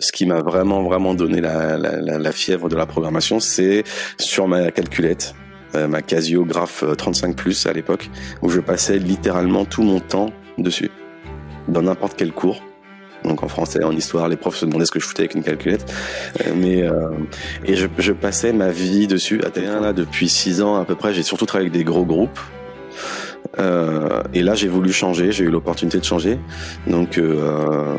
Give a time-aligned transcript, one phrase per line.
[0.00, 3.84] ce qui m'a vraiment vraiment donné la, la, la, fièvre de la programmation, c'est
[4.18, 5.34] sur ma calculette,
[5.74, 8.10] euh, ma Casio Graph 35 Plus à l'époque,
[8.42, 10.90] où je passais littéralement tout mon temps dessus,
[11.68, 12.62] dans n'importe quel cours.
[13.22, 15.44] Donc en français, en histoire, les profs se demandaient ce que je foutais avec une
[15.44, 15.90] calculette,
[16.40, 17.10] euh, mais euh,
[17.64, 19.40] et je, je, passais ma vie dessus.
[19.42, 22.38] À là depuis six ans à peu près, j'ai surtout travaillé avec des gros groupes.
[23.58, 26.38] Euh, et là, j'ai voulu changer, j'ai eu l'opportunité de changer.
[26.86, 27.96] Donc euh,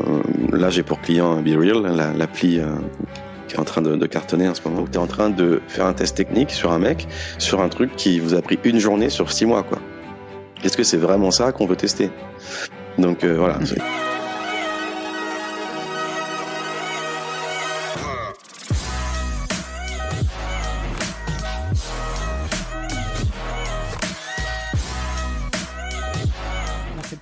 [0.52, 1.82] là, j'ai pour client BeReal,
[2.16, 2.66] l'appli euh,
[3.48, 4.84] qui est en train de, de, cartonner en ce moment.
[4.90, 7.06] Tu es en train de faire un test technique sur un mec,
[7.38, 9.62] sur un truc qui vous a pris une journée sur six mois.
[9.62, 9.78] quoi.
[10.64, 12.10] Est-ce que c'est vraiment ça qu'on veut tester?
[12.98, 13.58] Donc voilà.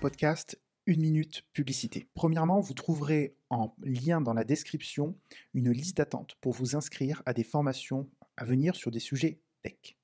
[0.04, 2.10] Podcast une minute publicité.
[2.12, 5.16] Premièrement, vous trouverez en lien dans la description
[5.54, 9.96] une liste d'attente pour vous inscrire à des formations à venir sur des sujets tech.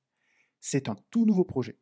[0.58, 1.76] C'est un tout nouveau projet.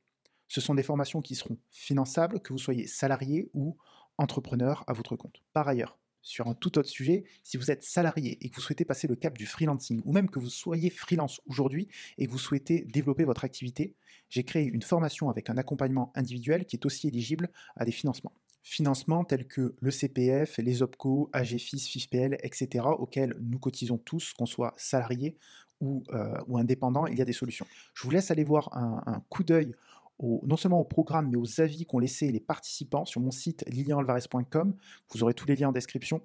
[0.48, 3.76] Ce sont des formations qui seront finançables, que vous soyez salarié ou
[4.16, 5.40] entrepreneur à votre compte.
[5.52, 8.84] Par ailleurs, sur un tout autre sujet, si vous êtes salarié et que vous souhaitez
[8.84, 11.88] passer le cap du freelancing, ou même que vous soyez freelance aujourd'hui
[12.18, 13.94] et que vous souhaitez développer votre activité,
[14.28, 18.32] j'ai créé une formation avec un accompagnement individuel qui est aussi éligible à des financements.
[18.62, 24.46] Financements tels que le CPF, les OPCO, AGFIS, FIFPL, etc., auxquels nous cotisons tous, qu'on
[24.46, 25.36] soit salarié
[25.80, 27.66] ou, euh, ou indépendant, il y a des solutions.
[27.94, 29.74] Je vous laisse aller voir un, coup d'œil
[30.20, 34.74] non seulement au programme, mais aux avis qu'ont laissés les participants sur mon site lilianalvarez.com.
[35.10, 36.22] Vous aurez tous les liens en description.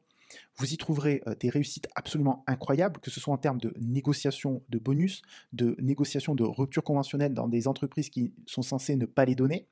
[0.58, 4.63] Vous y trouverez euh, des réussites absolument incroyables, que ce soit en termes de négociation
[4.69, 9.25] de bonus, de négociation de rupture conventionnelle dans des entreprises qui sont censées ne pas
[9.25, 9.67] les donner,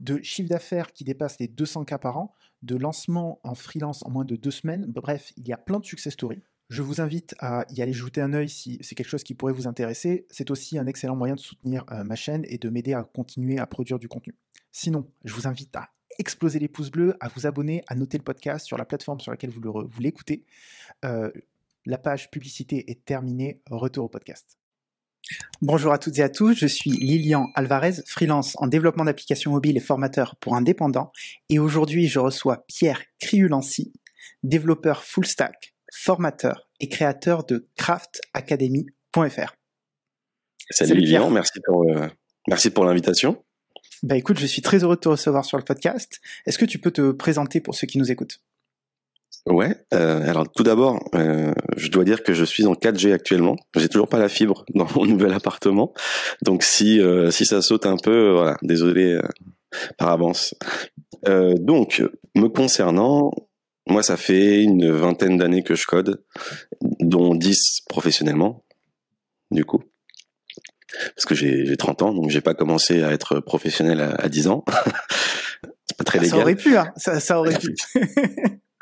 [0.00, 4.10] de chiffre d'affaires qui dépasse les 200 cas par an, de lancement en freelance en
[4.10, 4.86] moins de deux semaines.
[4.86, 6.42] Bref, il y a plein de success stories.
[6.74, 9.52] Je vous invite à y aller jeter un œil si c'est quelque chose qui pourrait
[9.52, 10.26] vous intéresser.
[10.28, 13.60] C'est aussi un excellent moyen de soutenir euh, ma chaîne et de m'aider à continuer
[13.60, 14.34] à produire du contenu.
[14.72, 18.24] Sinon, je vous invite à exploser les pouces bleus, à vous abonner, à noter le
[18.24, 20.46] podcast sur la plateforme sur laquelle vous l'écoutez.
[21.04, 21.30] Euh,
[21.86, 23.60] la page publicité est terminée.
[23.70, 24.58] Retour au podcast.
[25.62, 29.76] Bonjour à toutes et à tous, je suis Lilian Alvarez, freelance en développement d'applications mobiles
[29.76, 31.12] et formateur pour indépendants.
[31.48, 33.92] Et aujourd'hui, je reçois Pierre Criulancy,
[34.42, 39.54] développeur full stack, formateur et créateur de craftacademy.fr.
[40.70, 42.08] Salut, Lilian, merci pour, euh,
[42.48, 43.42] merci pour l'invitation.
[44.02, 46.20] Bah écoute, je suis très heureux de te recevoir sur le podcast.
[46.46, 48.40] Est-ce que tu peux te présenter pour ceux qui nous écoutent?
[49.46, 53.56] Ouais, euh, alors tout d'abord, euh, je dois dire que je suis en 4G actuellement.
[53.76, 55.92] J'ai toujours pas la fibre dans mon nouvel appartement,
[56.42, 59.20] donc si euh, si ça saute un peu, voilà, désolé
[59.98, 60.54] par avance.
[61.26, 62.02] donc,
[62.34, 63.32] me concernant,
[63.86, 66.24] moi ça fait une vingtaine d'années que je code,
[67.00, 68.64] dont 10 professionnellement,
[69.50, 69.82] du coup
[71.14, 74.48] parce que j'ai 30 ans, donc j'ai pas commencé à être professionnel à, à 10
[74.48, 74.64] ans.
[75.86, 76.38] c'est pas très légal.
[76.38, 76.92] Ça aurait pu, hein.
[76.96, 77.74] ça, ça aurait pu.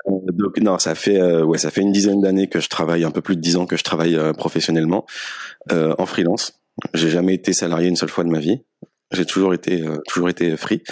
[0.08, 3.04] Euh, donc non, ça fait euh, ouais, ça fait une dizaine d'années que je travaille,
[3.04, 5.06] un peu plus de 10 ans que je travaille euh, professionnellement
[5.70, 6.60] euh, en freelance.
[6.92, 8.62] J'ai jamais été salarié une seule fois de ma vie.
[9.12, 10.82] J'ai toujours été toujours été free.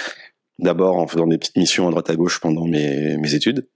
[0.61, 3.67] D'abord en faisant des petites missions à droite à gauche pendant mes mes études.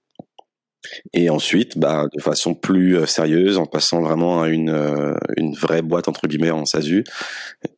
[1.12, 5.54] Et ensuite, bah, de façon plus euh, sérieuse, en passant vraiment à une, euh, une
[5.54, 7.04] vraie boîte entre guillemets en SASU,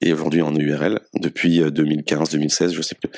[0.00, 3.10] et aujourd'hui en URL depuis 2015-2016, euh, je sais plus.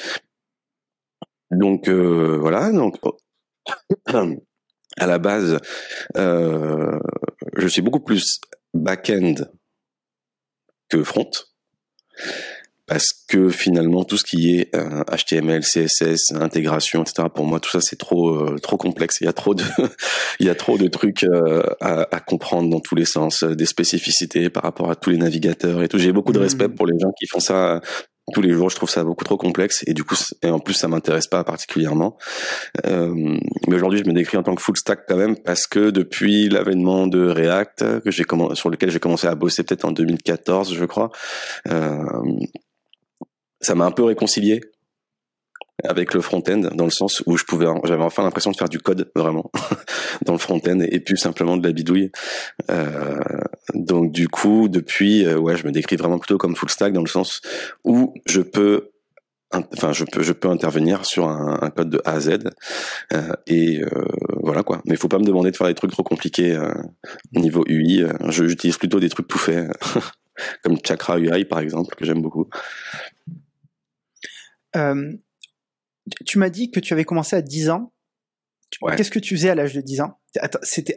[1.50, 2.96] Donc voilà, donc
[4.98, 5.58] à la base,
[6.14, 8.40] je suis beaucoup plus
[8.74, 9.34] back-end
[10.90, 11.30] que front
[12.88, 17.28] parce que finalement tout ce qui est HTML, euh, CSS, intégration, etc.
[17.32, 19.18] Pour moi, tout ça c'est trop euh, trop complexe.
[19.20, 19.62] Il y a trop de
[20.40, 23.66] il y a trop de trucs euh, à, à, comprendre dans tous les sens, des
[23.66, 25.98] spécificités par rapport à tous les navigateurs et tout.
[25.98, 26.74] J'ai beaucoup de respect mmh.
[26.74, 27.82] pour les gens qui font ça
[28.32, 28.70] tous les jours.
[28.70, 31.44] Je trouve ça beaucoup trop complexe et du coup et en plus ça m'intéresse pas
[31.44, 32.16] particulièrement.
[32.86, 36.48] mais aujourd'hui, je me décris en tant que full stack quand même parce que depuis
[36.48, 38.24] l'avènement de React que j'ai
[38.54, 41.10] sur lequel j'ai commencé à bosser peut-être en 2014, je crois.
[41.70, 42.02] Euh,
[43.60, 44.60] ça m'a un peu réconcilié
[45.84, 48.80] avec le front-end dans le sens où je pouvais j'avais enfin l'impression de faire du
[48.80, 49.50] code vraiment
[50.24, 52.10] dans le front-end et plus simplement de la bidouille.
[52.70, 53.20] Euh,
[53.74, 57.02] donc du coup depuis euh, ouais je me décris vraiment plutôt comme full stack dans
[57.02, 57.42] le sens
[57.84, 58.90] où je peux
[59.50, 62.38] enfin je peux intervenir sur un, code de A à Z
[63.12, 63.88] euh, et euh,
[64.42, 64.82] voilà quoi.
[64.84, 66.72] Mais faut pas me demander de faire des trucs trop compliqués euh,
[67.34, 69.70] au niveau UI j'utilise plutôt des trucs tout faits
[70.62, 72.48] comme Chakra UI par exemple que j'aime beaucoup
[74.76, 75.12] euh,
[76.26, 77.92] tu m'as dit que tu avais commencé à 10 ans.
[78.96, 80.20] Qu'est-ce que tu faisais à l'âge de 10 ans?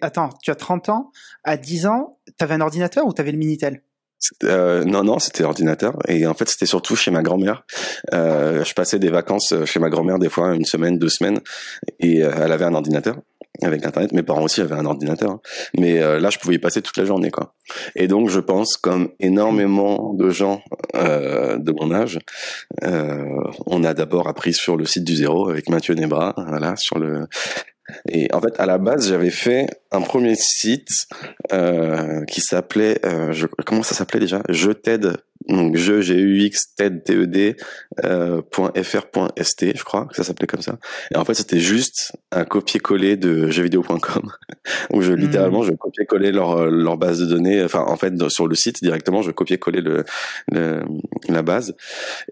[0.01, 1.11] Attends, tu as 30 ans,
[1.43, 3.81] à 10 ans, tu avais un ordinateur ou tu avais le Minitel?
[4.43, 5.97] Euh, non, non, c'était ordinateur.
[6.07, 7.65] Et en fait, c'était surtout chez ma grand-mère.
[8.13, 11.39] Euh, je passais des vacances chez ma grand-mère des fois, une semaine, deux semaines,
[11.99, 13.17] et euh, elle avait un ordinateur
[13.61, 14.11] avec internet.
[14.13, 15.41] Mes parents aussi avaient un ordinateur hein.
[15.77, 17.53] mais là je pouvais y passer toute la journée quoi.
[17.95, 20.61] Et donc je pense comme énormément de gens
[20.93, 22.19] de mon âge
[22.81, 27.27] on a d'abord appris sur le site du zéro avec Mathieu Nebra voilà sur le
[28.07, 31.07] et en fait, à la base, j'avais fait un premier site
[31.51, 33.33] euh, qui s'appelait, euh,
[33.65, 34.41] comment ça s'appelait déjà?
[34.49, 37.55] Je t'aide donc je g u x ted t e d
[38.05, 40.77] euh, .fr.st je crois que ça s'appelait comme ça.
[41.13, 44.31] Et en fait c'était juste un copier-coller de jeuxvideo.com
[44.91, 45.67] où je littéralement hmm.
[45.67, 49.31] je copier-coller leur leur base de données enfin en fait sur le site directement je
[49.31, 50.03] copier-coller le,
[50.51, 50.81] le,
[51.29, 51.75] la base.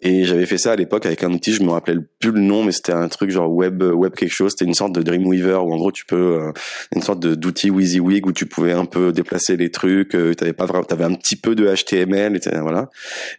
[0.02, 2.64] Et j'avais fait ça à l'époque avec un outil je me rappelais plus le nom
[2.64, 4.52] mais c'était un truc genre web web quelque chose.
[4.52, 6.52] C'était une sorte de Dreamweaver où en gros tu peux euh,
[6.96, 10.66] une sorte d'outil WYSIWYG où tu pouvais un peu déplacer les trucs euh, t'avais pas
[10.66, 12.90] vraiment t'avais un petit peu de HTML et voilà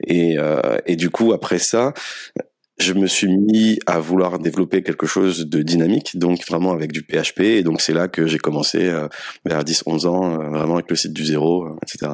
[0.07, 1.93] et, euh, et du coup, après ça,
[2.79, 7.03] je me suis mis à vouloir développer quelque chose de dynamique, donc vraiment avec du
[7.03, 7.41] PHP.
[7.41, 9.07] Et donc c'est là que j'ai commencé euh,
[9.45, 12.13] vers 10-11 ans, euh, vraiment avec le site du zéro, etc.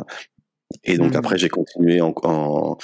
[0.84, 1.16] Et donc mmh.
[1.16, 2.76] après j'ai continué en, en,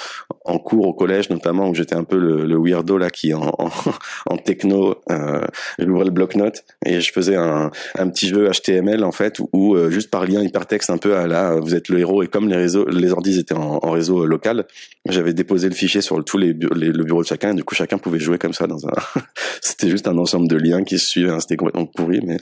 [0.45, 3.51] en, cours au collège notamment où j'étais un peu le, le, weirdo là qui en,
[4.25, 5.45] en, techno euh,
[5.79, 6.63] j'ouvrais le bloc-notes.
[6.85, 10.41] Et je faisais un, un, petit jeu HTML en fait où, euh, juste par lien
[10.41, 13.39] hypertexte un peu à là vous êtes le héros et comme les réseaux les ordis
[13.39, 14.65] étaient en, réseau local
[15.07, 17.97] j'avais déposé le fichier sur tous les, le bureau de chacun et du coup chacun
[17.97, 18.93] pouvait jouer comme ça dans un
[19.61, 22.37] c'était juste un ensemble de liens qui se suivaient hein, c'était complètement pourri mais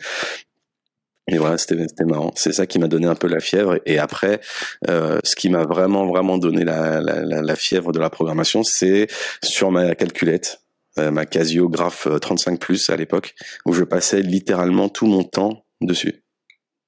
[1.31, 2.33] et voilà, c'était marrant.
[2.36, 3.80] C'est ça qui m'a donné un peu la fièvre.
[3.86, 4.42] Et après,
[4.89, 9.07] euh, ce qui m'a vraiment vraiment donné la, fièvre de la programmation, c'est
[9.42, 10.62] sur ma calculette,
[11.00, 13.33] euh, ma Casio Graph 35 Plus à l'époque,
[13.66, 16.25] où je passais littéralement tout mon temps dessus,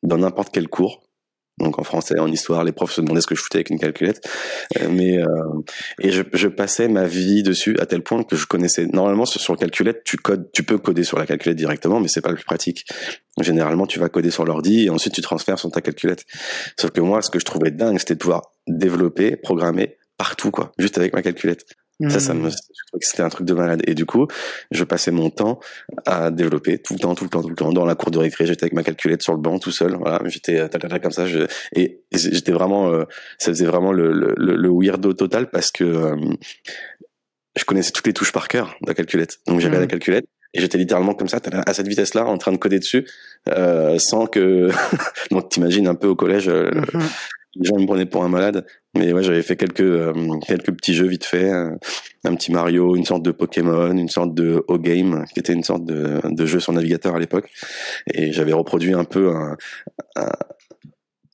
[0.04, 1.04] dans n'importe quel cours
[1.60, 3.80] donc en français, en histoire, les profs se demandaient ce que je foutais avec une
[3.80, 4.28] calculette.
[4.80, 5.28] Euh, mais euh,
[6.00, 8.88] et je, je, passais ma vie dessus à tel point que je connaissais.
[8.88, 12.22] Normalement, sur, la calculette, tu codes, tu peux coder sur la calculette directement, mais c'est
[12.22, 12.86] pas le plus pratique.
[13.40, 16.26] Généralement, tu vas coder sur l'ordi et ensuite tu transfères sur ta calculette.
[16.80, 20.72] Sauf que moi, ce que je trouvais dingue, c'était de pouvoir développer, programmer partout, quoi,
[20.80, 21.66] juste avec ma calculette.
[22.10, 22.52] Ça, ça me, hmm.
[22.52, 23.82] je trouvais que c'était un truc de malade.
[23.88, 24.28] Et du coup,
[24.72, 25.60] je passais mon temps
[26.06, 27.72] à développer tout le temps, tout le temps, tout le temps.
[27.72, 29.96] Dans la cour de récré, j'étais avec ma calculette sur le banc tout seul.
[29.96, 31.26] Voilà, j'étais euh, comme ça.
[31.26, 31.46] Je,
[31.76, 33.04] et, j'étais vraiment, euh,
[33.38, 36.16] ça faisait vraiment le, le, le, weirdo total parce que euh,
[37.56, 39.40] je connaissais toutes les touches par cœur de la calculette.
[39.48, 39.88] Donc j'avais la hmm.
[39.88, 43.08] calculette et j'étais littéralement comme ça, à cette vitesse-là, en train de coder dessus,
[43.50, 44.70] euh, sans que.
[45.32, 46.50] Donc t'imagines un peu au collège.
[46.50, 47.02] Hmm
[47.56, 48.66] les gens me prenaient pour un malade.
[48.96, 50.14] Mais ouais, j'avais fait quelques euh,
[50.46, 54.64] quelques petits jeux vite fait, un, petit Mario, une sorte de Pokémon, une sorte de
[54.68, 57.50] O-Game, qui était une sorte de, de jeu sur navigateur à l'époque.
[58.14, 59.58] Et j'avais reproduit un peu un,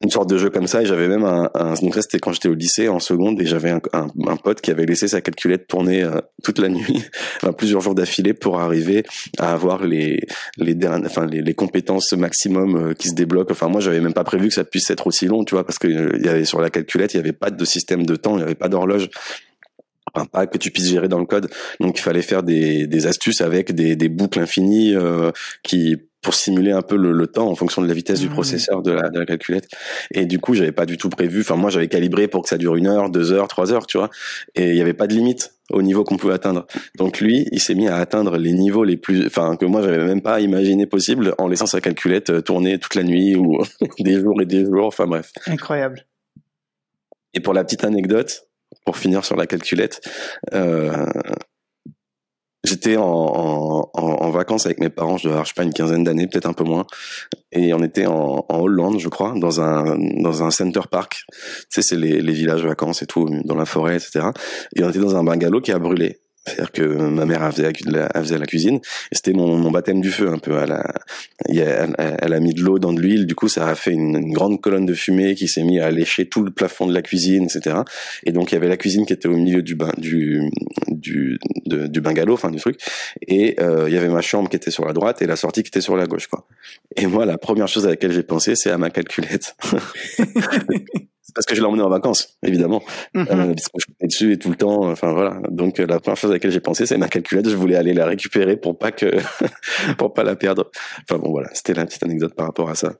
[0.01, 2.31] une sorte de jeu comme ça et j'avais même un, un donc ça c'était quand
[2.31, 5.19] j'étais au lycée en seconde et j'avais un, un, un, pote qui avait laissé sa
[5.19, 7.03] calculette tourner euh, toute la nuit
[7.43, 9.03] enfin, plusieurs jours d'affilée pour arriver
[9.37, 10.21] à avoir les
[10.57, 14.23] les enfin les, les compétences maximum euh, qui se débloquent enfin moi j'avais même pas
[14.23, 16.61] prévu que ça puisse être aussi long tu vois parce que euh, y avait sur
[16.61, 19.09] la calculette il y avait pas de système de temps il y avait pas d'horloge
[20.13, 21.49] Enfin, pas que tu puisses gérer dans le code.
[21.79, 25.31] Donc il fallait faire des, des astuces avec des, des boucles infinies euh,
[25.63, 28.33] qui pour simuler un peu le, le, temps en fonction de la vitesse du mmh.
[28.33, 29.69] processeur de la, de la, calculette.
[30.11, 31.41] Et du coup, j'avais pas du tout prévu.
[31.41, 33.97] Enfin, moi, j'avais calibré pour que ça dure une heure, deux heures, trois heures, tu
[33.97, 34.09] vois.
[34.55, 36.65] Et il y avait pas de limite au niveau qu'on pouvait atteindre.
[36.97, 40.03] Donc lui, il s'est mis à atteindre les niveaux les plus, enfin que moi j'avais
[40.03, 43.59] même pas imaginé possible en laissant sa calculette euh, tourner toute la nuit ou
[43.99, 44.87] des jours et des jours.
[44.87, 45.31] Enfin bref.
[45.45, 46.05] Incroyable.
[47.33, 48.47] Et pour la petite anecdote,
[48.85, 50.01] pour finir sur la calculette,
[50.53, 51.05] euh,
[52.63, 56.53] J'étais en, vacances avec mes parents, je devais sais pas, une quinzaine d'années, peut-être un
[56.53, 56.85] peu moins.
[57.51, 61.23] Et on était en, en, Hollande, je crois, dans un, dans un center park.
[61.29, 64.27] Tu sais, c'est les, les villages vacances et tout, dans la forêt, etc.
[64.75, 66.19] Et on était dans un bungalow qui a brûlé.
[66.49, 67.71] C'est-à-dire que ma mère faisait,
[68.37, 68.79] la, cuisine
[69.11, 70.57] c'était mon, baptême du feu un peu.
[70.61, 70.93] Elle a,
[71.47, 74.61] elle, a mis de l'eau dans de l'huile, du coup ça a fait une, grande
[74.61, 77.77] colonne de fumée qui s'est mis à lécher tout le plafond de la cuisine, etc.
[78.23, 80.49] Et donc il y avait la cuisine qui était au milieu du bain, du
[80.87, 82.79] du du bungalow, enfin du truc,
[83.27, 85.63] et euh, il y avait ma chambre qui était sur la droite et la sortie
[85.63, 86.45] qui était sur la gauche, quoi.
[86.95, 89.55] Et moi la première chose à laquelle j'ai pensé c'est à ma calculette.
[91.33, 92.81] parce que je l'ai emmené en vacances, évidemment,
[93.13, 94.89] mm parce que je suis dessus et tout le temps.
[94.89, 95.41] Enfin voilà.
[95.49, 97.49] Donc euh, la première chose à laquelle j'ai pensé, c'est ma calculette.
[97.49, 99.17] Je voulais aller la récupérer pour pas que,
[99.97, 100.69] pour pas la perdre.
[101.03, 102.93] Enfin bon voilà, c'était la petite anecdote par rapport à ça.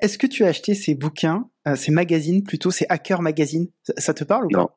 [0.00, 3.68] Est-ce que tu as acheté ces bouquins, euh, ces magazines plutôt, ces Hacker Magazine?
[3.96, 4.58] Ça, te parle ou pas?
[4.58, 4.68] Non,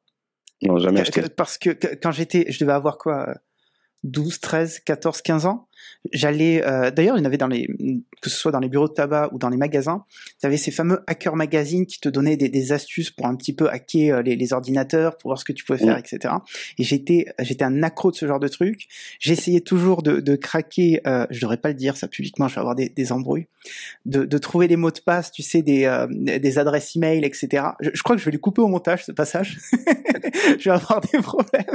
[0.64, 1.22] non jamais acheté.
[1.36, 3.36] Parce que quand j'étais, je devais avoir quoi
[4.04, 5.68] 12, 13, 14, 15 ans.
[6.14, 7.68] J'allais, euh, d'ailleurs, il y en avait dans les,
[8.22, 10.06] que ce soit dans les bureaux de tabac ou dans les magasins,
[10.40, 13.54] tu avais ces fameux hacker magazines qui te donnaient des, des astuces pour un petit
[13.54, 16.34] peu hacker euh, les, les, ordinateurs, pour voir ce que tu pouvais faire, etc.
[16.78, 18.88] Et j'étais, j'étais un accro de ce genre de truc.
[19.20, 22.62] J'essayais toujours de, de craquer, euh, je devrais pas le dire ça publiquement, je vais
[22.62, 23.48] avoir des, des embrouilles,
[24.06, 27.64] de, de trouver les mots de passe, tu sais, des, euh, des adresses email, etc.
[27.82, 29.60] Je, je crois que je vais les couper au montage ce passage.
[30.60, 31.66] je vais avoir des problèmes.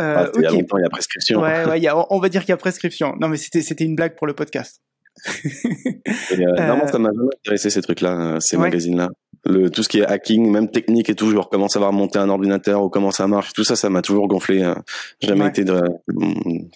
[0.00, 1.40] Euh, Il y a longtemps, il y a prescription.
[1.40, 3.14] Ouais, ouais, y a, on va dire qu'il y a prescription.
[3.20, 4.82] Non, mais c'était, c'était une blague pour le podcast.
[5.26, 6.66] et, euh, euh...
[6.68, 8.62] Non, ça m'a jamais intéressé ces trucs-là, euh, ces ouais.
[8.62, 9.08] magazines-là.
[9.46, 12.30] Le, tout ce qui est hacking, même technique et tout, genre comment savoir monter un
[12.30, 14.62] ordinateur ou comment ça marche, tout ça, ça m'a toujours gonflé.
[14.62, 14.82] Hein.
[15.20, 15.50] Jamais ouais.
[15.50, 15.82] été de,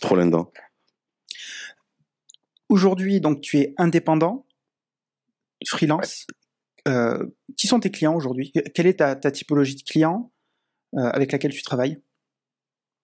[0.01, 0.51] trop là-dedans.
[2.69, 4.45] Aujourd'hui, donc, tu es indépendant,
[5.67, 6.27] freelance.
[6.29, 6.35] Ouais.
[6.89, 7.27] Euh,
[7.57, 8.53] qui sont tes clients aujourd'hui?
[8.75, 10.33] Quelle est ta, ta, typologie de clients
[10.95, 12.01] euh, avec laquelle tu travailles?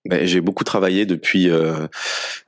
[0.05, 1.87] Ben, j'ai beaucoup travaillé depuis euh,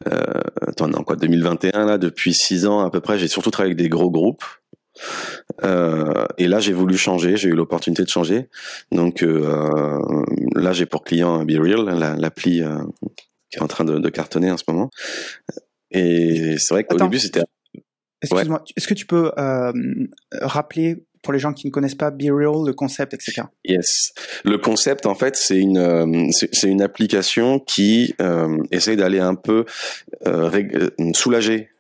[0.09, 3.19] euh, attends, non, quoi 2021 là depuis six ans à peu près.
[3.19, 4.45] J'ai surtout travaillé avec des gros groupes.
[5.63, 7.37] Euh, et là j'ai voulu changer.
[7.37, 8.49] J'ai eu l'opportunité de changer.
[8.93, 10.01] Donc euh,
[10.55, 11.85] là j'ai pour client BeReal
[12.19, 12.79] l'appli la,
[13.51, 14.91] qui est en train de, de, cartonner en ce moment.
[15.91, 17.43] Et c'est vrai qu'au début c'était
[18.23, 18.65] Excuse-moi, ouais.
[18.77, 19.73] est-ce que tu peux euh,
[20.41, 23.43] rappeler pour les gens qui ne connaissent pas Be Real, le concept, etc.
[23.65, 24.13] Yes.
[24.45, 29.35] Le concept, en fait, c'est une euh, c'est une application qui euh, essaye d'aller un
[29.35, 29.65] peu
[30.25, 31.71] euh, soulager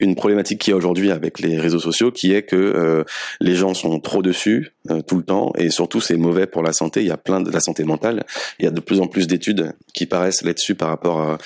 [0.00, 3.04] une problématique qu'il y a aujourd'hui avec les réseaux sociaux, qui est que euh,
[3.40, 6.72] les gens sont trop dessus euh, tout le temps, et surtout c'est mauvais pour la
[6.72, 7.02] santé.
[7.02, 8.24] Il y a plein de la santé mentale.
[8.58, 11.38] Il y a de plus en plus d'études qui paraissent là-dessus par rapport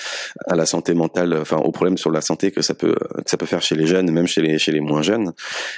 [0.47, 3.37] à, la santé mentale, enfin aux problèmes sur la santé que ça peut que ça
[3.37, 5.33] peut faire chez les jeunes, même chez les chez les moins jeunes.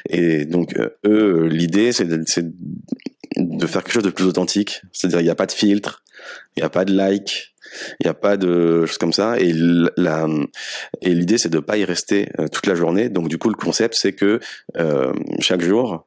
[0.10, 2.24] Et donc euh, eux, l'idée c'est de,
[3.38, 6.04] de faire quelque chose de plus authentique, c'est-à-dire il n'y a pas de filtre,
[6.56, 7.54] il n'y a pas de like,
[8.00, 9.40] il n'y a pas de choses comme ça.
[9.40, 10.28] Et la
[11.02, 13.10] et l'idée c'est de pas y rester euh, toute la journée.
[13.10, 14.40] Donc du coup le concept c'est que
[14.78, 16.06] euh, chaque jour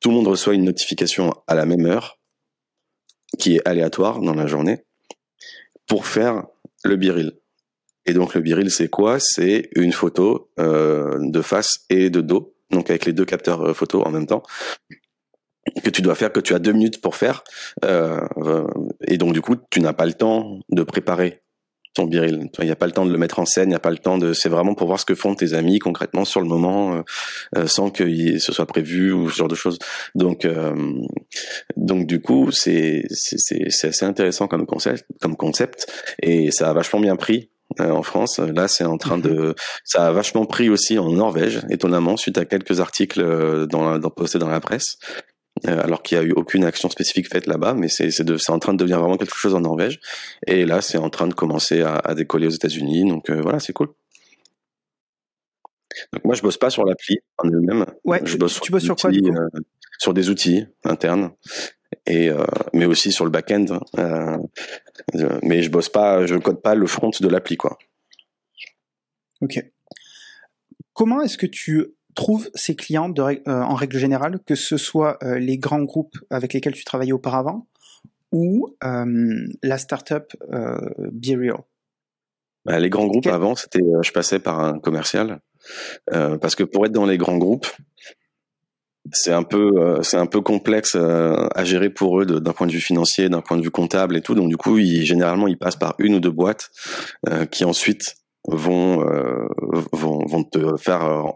[0.00, 2.18] tout le monde reçoit une notification à la même heure
[3.38, 4.84] qui est aléatoire dans la journée
[5.86, 6.46] pour faire
[6.84, 7.32] le biril.
[8.06, 9.20] Et donc le biril c'est quoi?
[9.20, 14.02] C'est une photo euh, de face et de dos, donc avec les deux capteurs photo
[14.02, 14.42] en même temps
[15.82, 17.44] que tu dois faire, que tu as deux minutes pour faire,
[17.84, 18.20] euh,
[19.06, 21.42] et donc du coup tu n'as pas le temps de préparer
[21.94, 22.48] ton biril.
[22.58, 23.90] Il n'y a pas le temps de le mettre en scène, il n'y a pas
[23.90, 24.32] le temps de.
[24.32, 27.02] C'est vraiment pour voir ce que font tes amis concrètement sur le moment, euh,
[27.56, 29.78] euh sans que ce soit prévu ou ce genre de choses.
[30.14, 30.74] Donc, euh,
[31.76, 37.00] donc du coup, c'est c'est assez intéressant comme concept, comme concept, et ça a vachement
[37.00, 38.40] bien pris euh, en France.
[38.40, 42.44] Là, c'est en train de, ça a vachement pris aussi en Norvège, étonnamment, suite à
[42.44, 44.98] quelques articles euh, dans, dans postés dans la presse.
[45.66, 48.72] Euh, alors qu'il y a eu aucune action spécifique faite là-bas, mais c'est en train
[48.72, 50.00] de devenir vraiment quelque chose en Norvège.
[50.46, 53.08] Et là, c'est en train de commencer à, à décoller aux États-Unis.
[53.08, 53.88] Donc euh, voilà, c'est cool.
[56.12, 57.86] Donc moi, je bosse pas sur l'appli en elle-même.
[58.04, 58.20] Ouais.
[58.24, 59.48] Je bosse tu bosses sur quoi euh,
[59.98, 61.32] Sur des outils internes
[62.06, 63.80] et euh, mais aussi sur le back-end.
[63.98, 64.38] Euh,
[65.42, 67.78] mais je bosse pas, je code pas le front de l'appli, quoi.
[69.40, 69.64] Ok.
[70.92, 75.18] Comment est-ce que tu trouve ces clients de, euh, en règle générale, que ce soit
[75.22, 77.66] euh, les grands groupes avec lesquels tu travaillais auparavant
[78.32, 80.78] ou euh, la startup euh,
[81.12, 81.58] BeReal
[82.64, 85.40] bah, Les grands groupes avant, c'était je passais par un commercial
[86.06, 87.66] parce que pour être dans les grands groupes,
[89.12, 92.80] c'est un peu c'est un peu complexe à gérer pour eux d'un point de vue
[92.80, 94.34] financier, d'un point de vue comptable et tout.
[94.34, 96.70] Donc du coup, ils, généralement, ils passent par une ou deux boîtes
[97.50, 98.16] qui ensuite
[98.48, 99.04] vont
[99.92, 101.34] vont vont te faire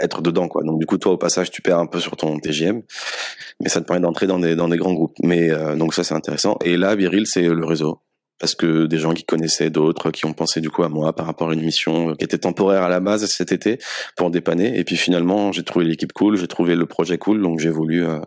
[0.00, 0.62] être dedans quoi.
[0.62, 2.82] Donc du coup toi au passage tu perds un peu sur ton TGM,
[3.60, 5.16] mais ça te permet d'entrer dans des dans des grands groupes.
[5.22, 6.58] Mais euh, donc ça c'est intéressant.
[6.64, 8.00] Et là Viril c'est le réseau
[8.38, 11.26] parce que des gens qui connaissaient d'autres qui ont pensé du coup à moi par
[11.26, 13.78] rapport à une mission qui était temporaire à la base cet été
[14.16, 17.60] pour dépanner et puis finalement j'ai trouvé l'équipe cool j'ai trouvé le projet cool donc
[17.60, 18.18] j'ai voulu euh,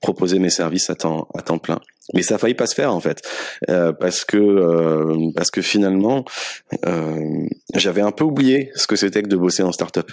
[0.00, 1.78] proposer mes services à temps à temps plein
[2.14, 3.22] mais ça a failli pas se faire en fait
[3.68, 6.24] euh, parce que euh, parce que finalement
[6.86, 10.10] euh, j'avais un peu oublié ce que c'était que de bosser en start-up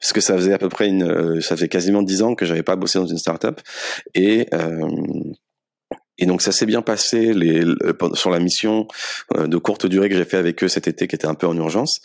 [0.00, 2.46] parce que ça faisait à peu près une, euh, ça faisait quasiment dix ans que
[2.46, 3.60] j'avais pas bossé dans une startup
[4.14, 4.88] et euh,
[6.20, 7.64] et donc ça s'est bien passé les,
[8.12, 8.86] sur la mission
[9.36, 11.46] euh, de courte durée que j'ai fait avec eux cet été, qui était un peu
[11.46, 12.00] en urgence,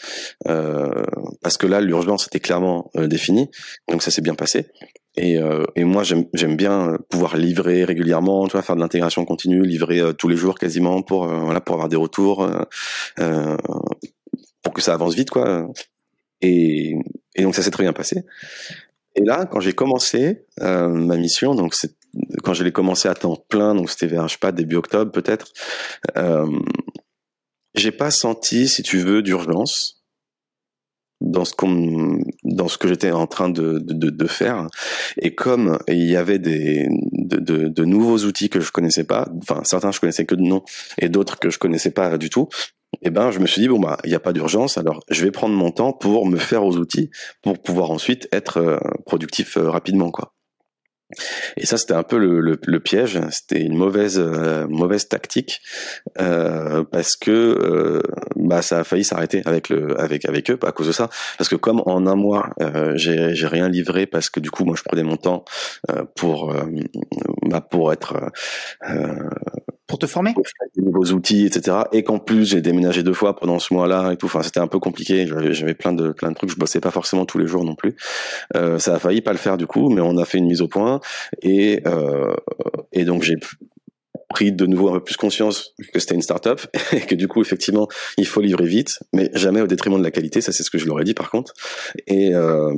[0.48, 1.04] euh,
[1.44, 3.52] parce que là l'urgence était clairement euh, définie,
[3.90, 4.68] donc ça s'est bien passé.
[5.18, 9.66] Et, euh, et moi j'aime bien pouvoir livrer régulièrement, tu vois, faire de l'intégration continue,
[9.66, 12.50] livrer tous les jours quasiment pour voilà pour avoir des retours,
[14.62, 15.68] pour que ça avance vite quoi.
[16.46, 16.96] Et,
[17.42, 18.24] donc ça s'est très bien passé.
[19.16, 21.76] Et là, quand j'ai commencé euh, ma mission, donc
[22.44, 25.12] quand je l'ai commencé à temps plein, donc c'était vers je sais pas début octobre
[25.12, 25.52] peut-être.
[26.18, 26.48] Euh,
[27.76, 29.96] j'ai pas senti, si tu veux, d'urgence
[31.22, 34.68] dans ce que j'étais en train de, faire
[35.18, 39.92] et comme il y avait des de, nouveaux outils que je connaissais pas enfin certains
[39.92, 40.64] je connaissais que de nom
[41.00, 42.50] et d'autres que je connaissais pas du tout
[43.02, 45.24] eh ben je me suis dit bon bah il n'y a pas d'urgence alors je
[45.24, 47.10] vais prendre mon temps pour me faire aux outils
[47.42, 50.34] pour pouvoir ensuite être euh, productif euh, rapidement quoi
[51.56, 53.20] et ça, c'était un peu le, le, le piège.
[53.30, 55.62] C'était une mauvaise, euh, mauvaise tactique
[56.20, 58.02] euh, parce que
[58.36, 61.10] bah, ça a failli s'arrêter avec le, avec avec eux à cause de ça.
[61.38, 62.50] Parce que comme en un mois,
[62.96, 65.46] j'ai, j'ai rien livré parce que du coup, moi, je prenais mon temps
[66.16, 66.54] pour,
[67.44, 68.32] bah, pour être
[69.88, 70.34] pour te former
[70.76, 74.18] des nouveaux outils etc et qu'en plus j'ai déménagé deux fois pendant ce mois-là et
[74.18, 74.26] tout.
[74.26, 75.28] Enfin c'était un peu compliqué.
[75.28, 76.50] J'avais plein de plein de trucs.
[76.50, 77.96] Je bossais pas forcément tous les jours non plus.
[78.56, 80.62] Euh, ça a failli pas le faire du coup mais on a fait une mise
[80.62, 81.00] au point.
[81.42, 82.34] Et euh,
[82.92, 83.36] et donc j'ai
[84.36, 86.60] pris de nouveau un peu plus conscience que c'était une start-up
[86.92, 87.88] et que du coup effectivement
[88.18, 90.42] il faut livrer vite mais jamais au détriment de la qualité.
[90.42, 91.54] Ça c'est ce que je leur ai dit par contre.
[92.06, 92.74] Et, euh,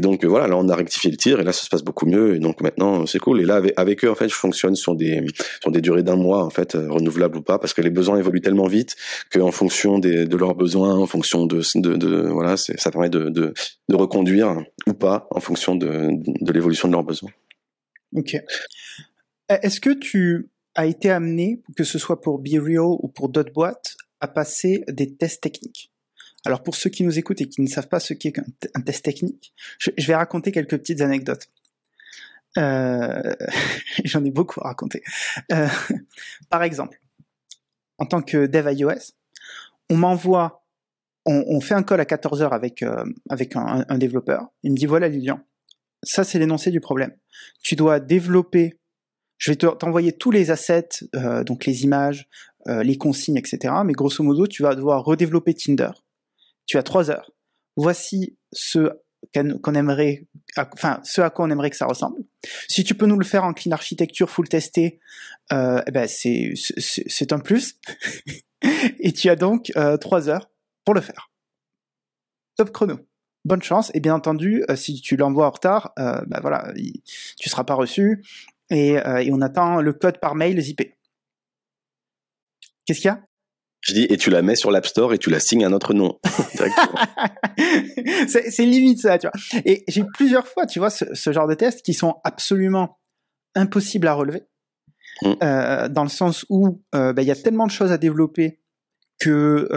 [0.00, 2.36] donc voilà là on a rectifié le tir et là ça se passe beaucoup mieux.
[2.36, 3.40] Et donc maintenant c'est cool.
[3.40, 5.24] Et là avec, eux en fait je fonctionne sur des
[5.60, 8.18] sur des durées d'un mois en fait euh, renouvelables ou pas parce que les besoins
[8.18, 8.94] évoluent tellement vite
[9.32, 13.28] qu'en fonction des, de leurs besoins en fonction de, de, de voilà ça permet de,
[13.28, 13.52] de,
[13.88, 17.30] de reconduire ou pas en fonction de, de l'évolution de leurs besoins.
[18.14, 18.36] Ok.
[19.62, 23.96] Est-ce que tu as été amené, que ce soit pour BeReal ou pour d'autres boîtes,
[24.20, 25.92] à passer des tests techniques?
[26.44, 28.38] Alors pour ceux qui nous écoutent et qui ne savent pas ce qu'est
[28.74, 31.48] un test technique, je, vais raconter quelques petites anecdotes.
[32.58, 33.34] Euh,
[34.04, 35.02] J'en ai beaucoup à raconter.
[35.52, 35.68] Euh,
[36.50, 37.00] par exemple,
[37.98, 39.12] en tant que dev iOS,
[39.88, 40.66] on m'envoie,
[41.26, 44.48] on, fait un call à 14 heures avec euh, avec un, un, développeur.
[44.62, 45.40] Il me dit voilà Lilian,
[46.02, 47.16] ça c'est l'énoncé du problème.
[47.62, 48.78] Tu dois développer
[49.38, 52.28] je vais t'envoyer tous les assets, euh, donc les images,
[52.68, 53.74] euh, les consignes, etc.
[53.84, 55.90] Mais grosso modo, tu vas devoir redévelopper Tinder.
[56.66, 57.30] Tu as trois heures.
[57.76, 58.90] Voici ce
[59.32, 60.26] qu'on aimerait,
[60.56, 62.22] enfin ce à quoi on aimerait que ça ressemble.
[62.68, 65.00] Si tu peux nous le faire en clean architecture, full testé,
[65.52, 67.78] euh, eh ben c'est c'est un plus.
[69.00, 70.50] et tu as donc euh, trois heures
[70.84, 71.30] pour le faire.
[72.56, 72.98] Top chrono.
[73.44, 77.02] Bonne chance et bien entendu, euh, si tu l'envoies en retard, euh, ben voilà, il,
[77.38, 78.24] tu seras pas reçu
[78.72, 80.80] euh, et, on attend le code par mail zip.
[82.86, 83.20] Qu'est-ce qu'il y a?
[83.80, 85.92] Je dis, et tu la mets sur l'App Store et tu la signes à notre
[85.92, 86.18] nom.
[88.28, 89.60] c'est limite ça, tu vois.
[89.66, 92.98] Et j'ai plusieurs fois, tu vois, ce, genre de tests qui sont absolument
[93.54, 94.44] impossibles à relever,
[95.22, 95.32] mm.
[95.42, 98.60] euh, dans le sens où euh, bah, il y a tellement de choses à développer
[99.18, 99.68] que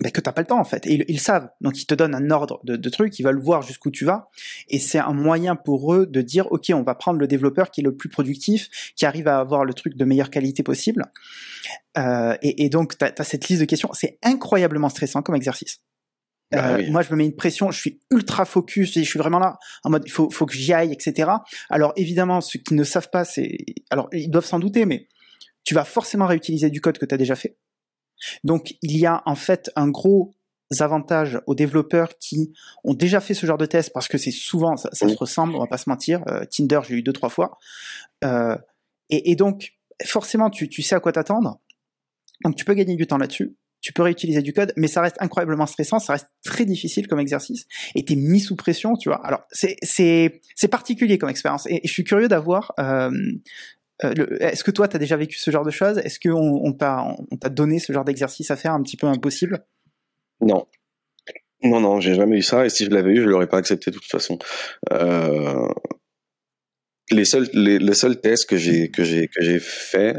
[0.00, 0.86] bah, que t'as pas le temps en fait.
[0.86, 3.62] Et ils, savent, donc ils te donnent un ordre de, de trucs, ils veulent voir
[3.62, 4.28] jusqu'où tu vas,
[4.68, 7.80] et c'est un moyen pour eux de dire ok, on va prendre le développeur qui
[7.80, 11.04] est le plus productif, qui arrive à avoir le truc de meilleure qualité possible.
[11.96, 15.80] Euh, et, et, donc t'as as cette liste de questions, c'est incroyablement stressant comme exercice.
[16.50, 19.38] Bah euh, moi, je me mets une pression, je suis ultra focus, je suis vraiment
[19.38, 21.30] là en mode il faut, faut que j'y aille, etc.
[21.70, 23.56] Alors évidemment, ceux qui ne savent pas, c'est
[23.90, 25.08] alors ils doivent s'en douter, mais
[25.64, 27.56] tu vas forcément réutiliser du code que tu as déjà fait.
[28.44, 30.34] Donc il y a en fait un gros
[30.80, 32.52] avantage aux développeurs qui
[32.84, 35.60] ont déjà fait ce genre de test parce que c'est souvent ça, se ressemble, on
[35.60, 36.22] va pas se mentir.
[36.28, 37.58] Euh, Tinder, j'ai eu deux trois fois,
[38.24, 38.56] euh,
[39.10, 41.60] et, donc forcément tu, tu sais à quoi t'attendre.
[42.44, 43.56] Donc tu peux gagner du temps là-dessus.
[43.80, 47.20] Tu peux réutiliser du code, mais ça reste incroyablement stressant, ça reste très difficile comme
[47.20, 49.24] exercice, et t'es mis sous pression, tu vois.
[49.26, 53.10] Alors c'est c'est c'est particulier comme expérience, et, je suis curieux d'avoir euh,
[54.02, 55.98] euh, est-ce que toi, tu as déjà vécu ce genre de choses?
[55.98, 59.64] Est-ce qu'on on, t'a donné ce genre d'exercice à faire un petit peu impossible?
[60.40, 60.66] Non.
[61.62, 62.66] Non, non, j'ai jamais eu ça.
[62.66, 64.38] Et si je l'avais eu, je l'aurais pas accepté de toute façon.
[64.92, 65.68] Euh,
[67.10, 70.18] les seuls, les, seuls tests que j'ai que j'ai que j'ai fait,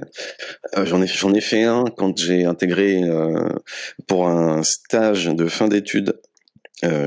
[0.77, 3.01] euh, j'en ai j'en ai fait un quand j'ai intégré
[4.07, 6.19] pour un stage de fin d'études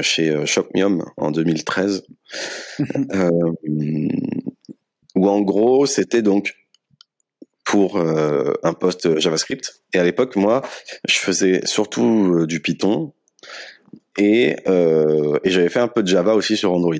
[0.03, 2.05] chez Shockmium en 2013.
[5.19, 6.55] où en gros c'était donc
[7.65, 9.83] pour euh, un poste JavaScript.
[9.93, 10.63] Et à l'époque, moi,
[11.07, 13.13] je faisais surtout euh, du Python
[14.17, 16.95] et, euh, et j'avais fait un peu de Java aussi sur Android.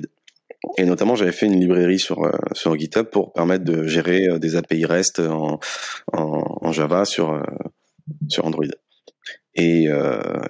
[0.77, 4.85] Et notamment, j'avais fait une librairie sur sur GitHub pour permettre de gérer des API
[4.85, 5.59] REST en,
[6.11, 7.41] en, en Java sur
[8.27, 8.65] sur Android.
[9.55, 9.87] Et,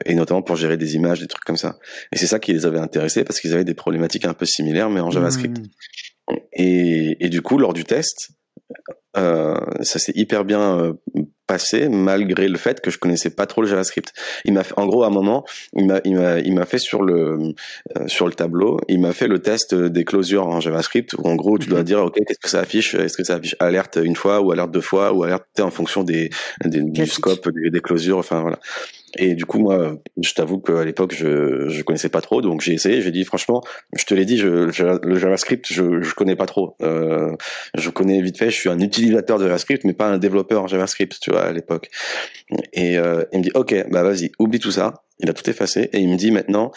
[0.05, 1.77] et notamment pour gérer des images, des trucs comme ça.
[2.11, 4.89] Et c'est ça qui les avait intéressés parce qu'ils avaient des problématiques un peu similaires,
[4.89, 5.59] mais en JavaScript.
[5.59, 5.69] Mmh.
[6.53, 8.31] Et, et, du coup, lors du test,
[9.17, 10.93] euh, ça s'est hyper bien euh,
[11.47, 14.13] passé malgré le fait que je connaissais pas trop le JavaScript.
[14.45, 17.01] Il m'a en gros à un moment, il m'a il m'a il m'a fait sur
[17.01, 17.53] le
[17.97, 21.35] euh, sur le tableau, il m'a fait le test des closures en JavaScript où en
[21.35, 21.85] gros tu dois mhm.
[21.85, 22.93] dire OK, qu'est-ce que ça affiche?
[22.93, 26.03] Est-ce que ça affiche alerte une fois ou alerte deux fois ou alerte en fonction
[26.03, 26.29] des,
[26.63, 28.59] des du scope des, des, closures enfin voilà.
[29.17, 32.73] Et du coup moi je t'avoue qu'à l'époque je je connaissais pas trop donc j'ai
[32.73, 33.61] essayé, j'ai dit franchement,
[33.95, 34.47] je te l'ai dit, je,
[35.05, 36.75] le JavaScript je je connais pas trop.
[36.81, 37.35] Euh,
[37.75, 40.67] je connais vite fait, je suis un utilisateur de JavaScript mais pas un développeur en
[40.67, 41.89] JavaScript, tu vois à l'époque.
[42.73, 45.03] Et euh, il me dit ok, bah vas-y, oublie tout ça.
[45.21, 46.71] Il a tout effacé et il me dit maintenant,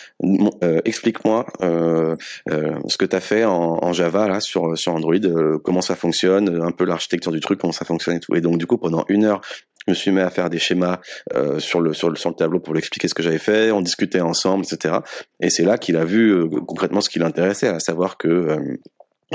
[0.64, 2.16] euh, explique-moi euh,
[2.50, 5.80] euh, ce que tu as fait en, en, Java là sur sur Android, euh, comment
[5.80, 8.34] ça fonctionne, un peu l'architecture du truc, comment ça fonctionne et tout.
[8.34, 9.42] Et donc du coup pendant une heure,
[9.86, 11.00] je me suis mis à faire des schémas
[11.34, 13.70] euh, sur le sur le sur le tableau pour lui expliquer ce que j'avais fait.
[13.70, 14.96] On discutait ensemble, etc.
[15.40, 18.78] Et c'est là qu'il a vu concrètement ce qui l'intéressait, à savoir que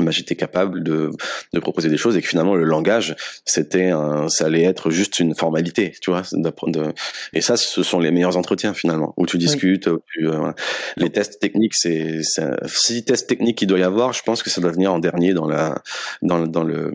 [0.04, 1.12] bah, j'étais capable de,
[1.54, 5.20] de proposer des choses et que finalement le langage c'était un, ça allait être juste
[5.20, 6.94] une formalité tu vois d'apprendre
[7.34, 10.52] et ça ce sont les meilleurs entretiens finalement où tu discutes où tu, euh,
[10.98, 12.22] les tests techniques c'est
[12.68, 15.34] si tests techniques il doit y avoir je pense que ça doit venir en dernier
[15.34, 15.82] dans la
[16.22, 16.92] dans, dans le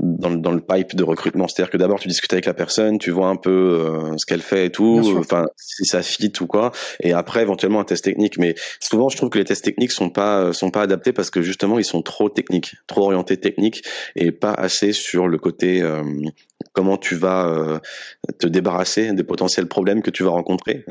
[0.00, 1.46] dans, dans le pipe de recrutement.
[1.48, 4.42] C'est-à-dire que d'abord tu discutes avec la personne, tu vois un peu euh, ce qu'elle
[4.42, 8.38] fait et tout, enfin si ça fit ou quoi, et après éventuellement un test technique.
[8.38, 11.42] Mais souvent je trouve que les tests techniques sont pas sont pas adaptés parce que
[11.42, 13.84] justement ils sont trop techniques, trop orientés techniques
[14.16, 16.02] et pas assez sur le côté euh,
[16.72, 17.78] comment tu vas euh,
[18.38, 20.84] te débarrasser des potentiels problèmes que tu vas rencontrer,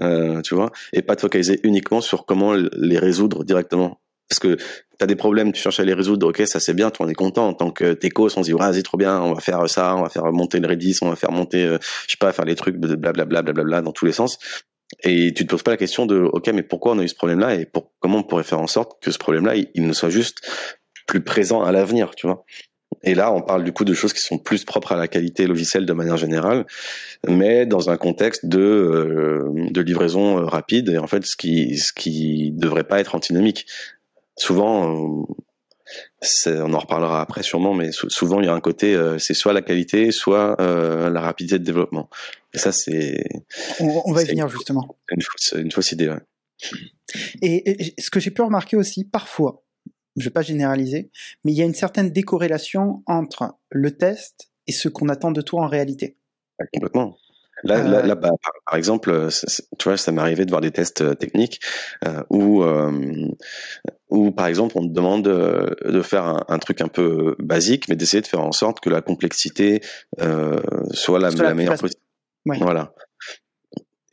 [0.43, 3.99] tu vois, et pas te focaliser uniquement sur comment les résoudre directement.
[4.29, 6.89] Parce que tu as des problèmes, tu cherches à les résoudre, ok, ça c'est bien,
[6.91, 7.47] tu en es content.
[7.47, 10.03] En tant que techos, on se dit, vas-y, trop bien, on va faire ça, on
[10.03, 12.55] va faire monter le Redis, on va faire monter, euh, je sais pas, faire les
[12.55, 14.37] trucs, blablabla, blablabla, dans tous les sens.
[15.01, 17.15] Et tu te poses pas la question de, ok, mais pourquoi on a eu ce
[17.15, 20.09] problème-là et pour, comment on pourrait faire en sorte que ce problème-là, il, ne soit
[20.09, 20.47] juste
[21.07, 22.45] plus présent à l'avenir, tu vois.
[23.01, 25.47] Et là, on parle du coup de choses qui sont plus propres à la qualité
[25.47, 26.65] logicielle de manière générale,
[27.27, 31.77] mais dans un contexte de, euh, de livraison euh, rapide, et en fait, ce qui,
[31.77, 33.65] ce qui devrait pas être antinomique
[34.35, 35.25] souvent,
[36.47, 39.33] euh, on en reparlera après sûrement, mais souvent il y a un côté, euh, c'est
[39.33, 42.09] soit la qualité, soit euh, la rapidité de développement.
[42.53, 43.23] Et ça, c'est.
[43.79, 44.97] On, va y venir justement.
[45.09, 46.15] Une fausse, une fausse idée.
[47.41, 49.63] Et, ce que j'ai pu remarquer aussi, parfois,
[50.15, 51.11] je vais pas généraliser,
[51.43, 55.41] mais il y a une certaine décorrélation entre le test et ce qu'on attend de
[55.41, 56.17] toi en réalité.
[56.73, 57.17] complètement.
[57.63, 58.29] Là, là, là bah,
[58.65, 59.29] par, exemple,
[59.79, 61.59] tu vois, ça m'est arrivé de voir des tests techniques
[62.05, 62.63] euh, où
[64.13, 67.95] où par exemple on te demande euh, de faire un, truc un peu basique, mais
[67.95, 69.81] d'essayer de faire en sorte que la complexité
[70.21, 72.01] euh, soit la, la, meilleure possible.
[72.45, 72.93] Voilà.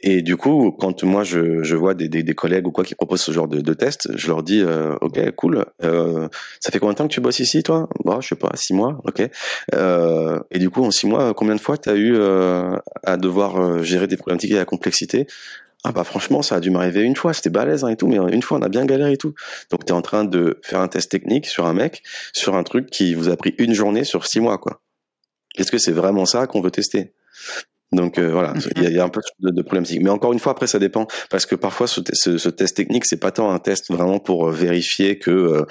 [0.03, 2.95] Et du coup, quand moi je, je vois des, des, des, collègues ou quoi qui
[2.95, 5.67] proposent ce genre de, de test, je leur dis euh, ok cool.
[5.83, 7.89] Euh, ça fait combien de temps que tu bosses ici toi?
[8.05, 9.29] Bon, je sais pas, six mois, ok.
[9.75, 13.17] Euh, et du coup, en six mois, combien de fois tu as eu euh, à
[13.19, 15.27] devoir euh, gérer des problématiques et la complexité?
[15.85, 18.17] Ah bah franchement, ça a dû m'arriver une fois, c'était balèze hein, et tout, mais
[18.17, 19.35] une fois on a bien galéré et tout.
[19.71, 22.03] Donc tu es en train de faire un test technique sur un mec,
[22.35, 24.83] sur un truc qui vous a pris une journée sur six mois, quoi.
[25.57, 27.15] Est-ce que c'est vraiment ça qu'on veut tester?
[27.93, 30.01] Donc euh, voilà, il y, a, un peu de, de.
[30.01, 33.19] Mais encore une fois, après ça dépend, parce que parfois ce, ce, test technique, c'est
[33.19, 35.65] pas tant un test vraiment pour euh, vérifier que euh,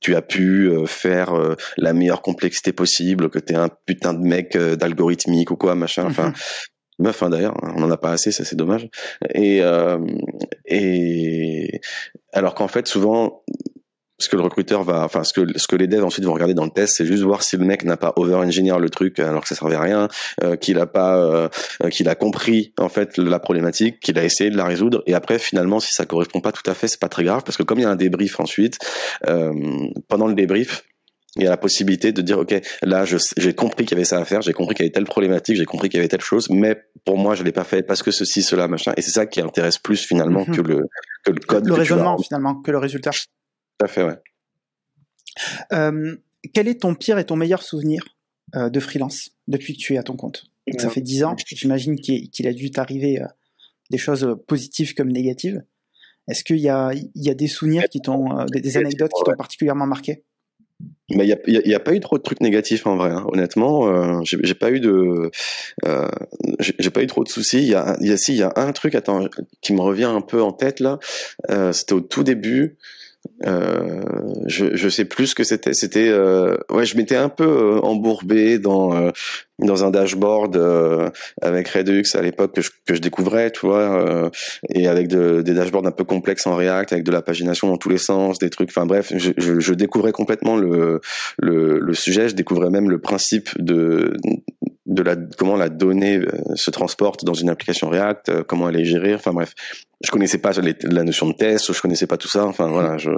[0.00, 1.32] tu as pu faire
[1.76, 6.04] la meilleure complexité possible, que tu es un putain de mec d'algorithmique ou quoi, machin.
[6.06, 8.88] Enfin, mm-hmm meuf hein, d'ailleurs, on en a pas assez, ça c'est dommage.
[9.32, 9.98] Et euh,
[10.66, 11.80] et
[12.32, 13.42] alors qu'en fait souvent
[14.18, 16.54] ce que le recruteur va, enfin ce que ce que les devs ensuite vont regarder
[16.54, 19.42] dans le test, c'est juste voir si le mec n'a pas over-engineer le truc alors
[19.42, 20.08] que ça servait à rien,
[20.42, 21.48] euh, qu'il a pas, euh,
[21.90, 25.38] qu'il a compris en fait la problématique, qu'il a essayé de la résoudre, et après
[25.38, 27.78] finalement si ça correspond pas tout à fait, c'est pas très grave parce que comme
[27.78, 28.78] il y a un débrief ensuite,
[29.26, 29.52] euh,
[30.08, 30.84] pendant le débrief,
[31.36, 34.18] il y a la possibilité de dire ok là j'ai compris qu'il y avait ça
[34.18, 36.20] à faire j'ai compris qu'il y avait telle problématique j'ai compris qu'il y avait telle
[36.20, 38.92] chose mais pour moi je l'ai pas fait parce que ceci cela machin.
[38.96, 40.54] Et c'est ça qui intéresse plus finalement mhm.
[40.54, 40.82] que le
[41.24, 43.10] que le code le raisonnement finalement que le résultat
[43.78, 44.18] tout à fait ouais
[45.72, 46.16] euh,
[46.52, 48.04] quel est ton pire et ton meilleur souvenir
[48.54, 50.50] euh, de freelance depuis que tu es à ton compte?
[50.78, 53.26] Ça fait dix ans j'imagine qu'il a dû t'arriver euh,
[53.90, 55.62] des choses positives comme négatives
[56.28, 59.36] est-ce qu'il y a il y a des souvenirs qui t'ont des anecdotes qui t'ont
[59.36, 60.24] particulièrement marqué?
[61.10, 63.10] Mais il n'y a, y a, pas eu trop de trucs négatifs en vrai.
[63.10, 63.24] Hein.
[63.28, 65.30] Honnêtement, euh, j'ai pas eu de,
[65.84, 66.08] euh,
[66.58, 67.58] j'ai pas eu trop de soucis.
[67.58, 69.28] Il y a, y a si, il y a un truc attends,
[69.60, 70.98] qui me revient un peu en tête là.
[71.50, 72.78] Euh, C'était au tout début.
[73.46, 74.02] Euh,
[74.46, 75.74] je, je sais plus ce que c'était.
[75.74, 79.10] C'était euh, ouais, je m'étais un peu euh, embourbé dans euh,
[79.58, 80.56] dans un dashboard
[81.40, 84.30] avec Redux à l'époque que je, que je découvrais, tu vois,
[84.68, 87.76] et avec de, des dashboards un peu complexes en React, avec de la pagination dans
[87.76, 88.70] tous les sens, des trucs.
[88.70, 91.00] Enfin bref, je, je, je découvrais complètement le,
[91.38, 92.28] le, le sujet.
[92.28, 94.14] Je découvrais même le principe de
[94.86, 98.78] de la comment la donnée euh, se transporte dans une application React, euh, comment elle
[98.78, 99.14] est gérée.
[99.14, 99.54] Enfin bref,
[100.02, 102.46] je connaissais pas la notion de test, je connaissais pas tout ça.
[102.46, 103.10] Enfin voilà, je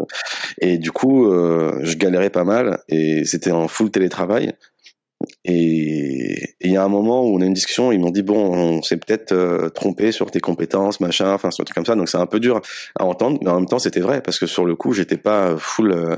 [0.60, 4.52] et du coup, euh, je galérais pas mal et c'était en full télétravail.
[5.48, 8.36] Et il y a un moment où on a une discussion, ils m'ont dit bon,
[8.36, 11.94] on s'est peut-être euh, trompé sur tes compétences, machin, enfin un truc comme ça.
[11.94, 12.60] Donc c'est un peu dur
[12.98, 15.56] à entendre, mais en même temps c'était vrai parce que sur le coup j'étais pas
[15.56, 16.16] full, euh,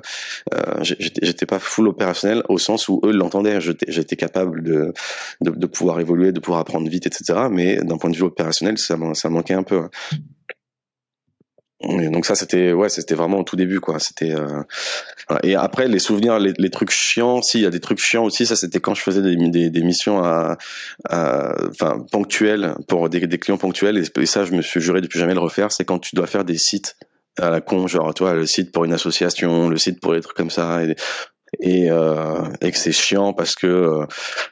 [0.55, 3.61] euh j'étais pas full opérationnel au sens où eux l'entendaient.
[3.61, 4.95] J'étais capable de,
[5.43, 7.49] de, de pouvoir évoluer, de pouvoir apprendre vite, etc.
[7.51, 9.79] Mais d'un point de vue opérationnel, ça, ça manquait un peu.
[9.79, 9.91] Hein
[11.81, 14.01] donc ça c'était ouais c'était vraiment au tout début quoi.
[14.01, 14.63] C'était euh...
[15.45, 18.47] et après les souvenirs les, trucs chiants si il y a des trucs chiants aussi.
[18.47, 20.57] Ça c'était quand je faisais des, des, des missions à
[21.09, 23.99] enfin ponctuelles pour des, des clients ponctuels.
[23.99, 25.71] Et, ça je me suis juré de plus jamais le refaire.
[25.71, 26.97] C'est quand tu dois faire des sites
[27.39, 30.37] à la con genre toi le site pour une association le site pour des trucs
[30.37, 30.81] comme ça
[31.61, 34.07] et, euh, et que c'est chiant parce que euh,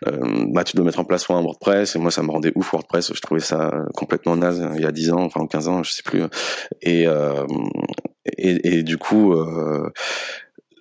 [0.06, 1.96] euh, bah, tu dois mettre en place un WordPress.
[1.96, 3.12] Et moi ça me rendait ouf WordPress.
[3.14, 6.02] Je trouvais ça complètement naze il y a 10 ans enfin 15 ans je sais
[6.02, 6.22] plus.
[6.82, 7.46] Et euh,
[8.38, 9.92] et, et, du coup euh,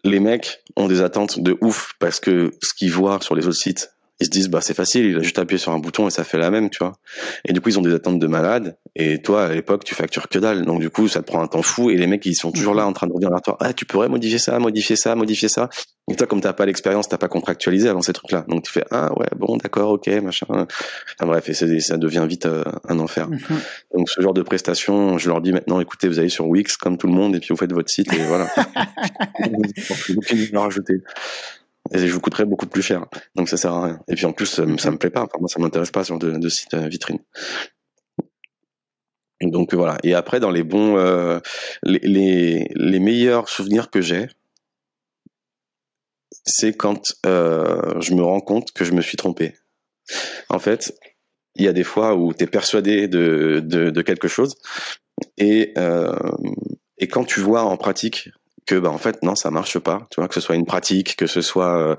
[0.04, 3.58] les mecs ont des attentes de ouf parce que ce qu'ils voient sur les autres
[3.58, 6.10] sites ils se disent bah c'est facile, il a juste appuyé sur un bouton et
[6.10, 6.94] ça fait la même, tu vois.
[7.44, 10.30] Et du coup ils ont des attentes de malade et toi à l'époque tu factures
[10.30, 12.36] que dalle, donc du coup ça te prend un temps fou et les mecs ils
[12.36, 14.96] sont toujours là en train de revenir vers toi, ah tu pourrais modifier ça, modifier
[14.96, 15.70] ça, modifier ça.
[16.10, 18.86] Et toi comme t'as pas l'expérience, t'as pas contractualisé avant ces trucs-là, donc tu fais
[18.90, 20.46] ah ouais bon d'accord ok machin.
[20.50, 23.28] Enfin bref et ça devient vite euh, un enfer.
[23.28, 23.40] Mhm.
[23.98, 26.98] Donc ce genre de prestation, je leur dis maintenant écoutez vous allez sur Wix comme
[26.98, 28.48] tout le monde et puis vous faites votre site et voilà.
[30.10, 31.02] vous rajouter
[31.94, 33.06] et je vous coûterais beaucoup plus cher.
[33.36, 34.00] Donc ça sert à rien.
[34.08, 35.24] Et puis en plus, ça, me plaît pas.
[35.24, 37.20] Enfin, moi, ça m'intéresse pas sur de, de site euh, vitrine.
[39.42, 39.98] Donc voilà.
[40.04, 41.40] Et après, dans les bons, euh,
[41.84, 44.28] les, les, meilleurs souvenirs que j'ai,
[46.46, 49.54] c'est quand euh, je me rends compte que je me suis trompé.
[50.50, 50.98] En fait,
[51.56, 54.56] il y a des fois où tu es persuadé de, de, quelque chose
[55.38, 55.74] et,
[56.98, 58.30] et quand tu vois en pratique
[58.66, 60.08] que bah en fait non ça marche pas.
[60.10, 61.96] Tu vois que ce soit une pratique que ce soit euh,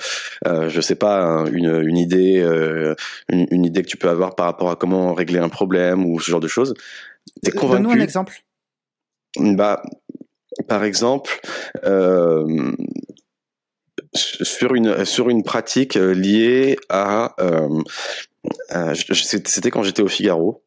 [0.46, 2.94] euh je sais pas une, une idée euh,
[3.28, 6.20] une, une, idée que tu peux avoir par rapport à comment régler un problème ou
[6.20, 6.74] ce genre de choses.
[7.42, 8.42] Donne-nous un exemple.
[9.38, 9.82] Bah
[10.68, 11.40] par exemple
[11.84, 12.72] euh,
[14.14, 17.82] sur une sur une pratique liée à euh,
[18.94, 20.62] c'était quand j'étais au Figaro.
[20.64, 20.65] euh,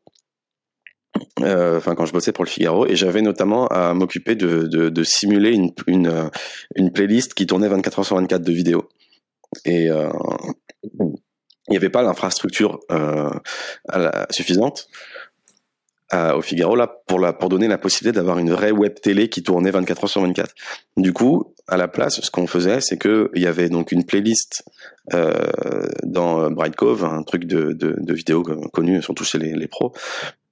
[1.42, 6.30] enfin quand je bossais pour le Figaro, et j'avais notamment à m'occuper de, simuler euh,
[6.76, 8.90] une, playlist qui tournait 24 heures sur 24 de vidéos.
[9.66, 10.10] Et euh,
[11.00, 13.30] il n'y avait pas l'infrastructure euh,
[14.30, 14.88] suffisante
[16.12, 20.06] au Figaro là pour donner la possibilité d'avoir une vraie web télé qui tournait 24
[20.06, 20.56] heures sur 24.
[20.98, 24.04] Du coup, à la place, ce qu'on faisait, c'est que il y avait donc une
[24.04, 24.64] playlist
[25.14, 25.52] euh,
[26.04, 29.94] dans Bright Cove, un truc de, de, de vidéos connu surtout chez les pros,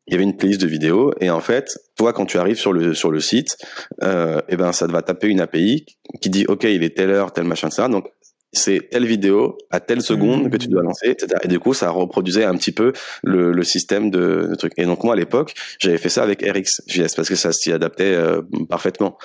[0.08, 2.74] il y avait une playlist de vidéos et en fait, toi quand tu arrives sur
[2.74, 3.58] le sur le site,
[4.04, 5.86] euh, et eh ben ça te va taper une API
[6.22, 8.08] qui dit ok il est telle heure tel machin ça donc
[8.54, 11.36] c'est telle vidéo à telle seconde que tu dois lancer, etc.
[11.44, 12.94] Et du coup, ça reproduisait un petit peu
[13.24, 14.74] le, le système de, de trucs.
[14.78, 18.14] Et donc moi, à l'époque, j'avais fait ça avec RxJS parce que ça s'y adaptait
[18.14, 19.18] euh, parfaitement.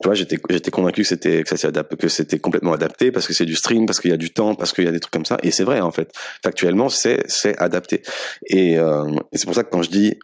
[0.00, 3.12] Tu vois, j'étais j'étais convaincu que c'était que ça s'y adapte, que c'était complètement adapté
[3.12, 4.92] parce que c'est du stream, parce qu'il y a du temps, parce qu'il y a
[4.92, 5.36] des trucs comme ça.
[5.42, 6.10] Et c'est vrai en fait.
[6.42, 8.02] Factuellement, c'est c'est adapté.
[8.46, 10.18] Et, euh, et c'est pour ça que quand je dis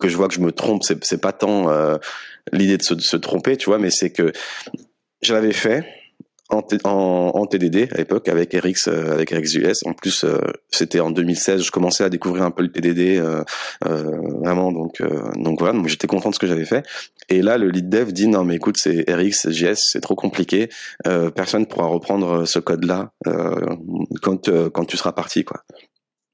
[0.00, 1.96] que je vois que je me trompe, c'est pas tant euh,
[2.52, 4.32] l'idée de se, de se, tromper, tu vois, mais c'est que
[5.22, 5.84] je l'avais fait
[6.52, 9.86] en, en, en, TDD à l'époque avec RX euh, avec RxJS.
[9.86, 10.38] En plus, euh,
[10.70, 13.42] c'était en 2016, je commençais à découvrir un peu le TDD euh,
[13.86, 15.02] euh, vraiment, donc
[15.36, 16.84] donc voilà, donc j'étais content de ce que j'avais fait.
[17.28, 20.68] Et là, le lead dev dit non mais écoute, c'est RxJS, c'est trop compliqué,
[21.34, 23.12] personne pourra reprendre ce code-là
[24.22, 25.62] quand quand tu seras parti quoi.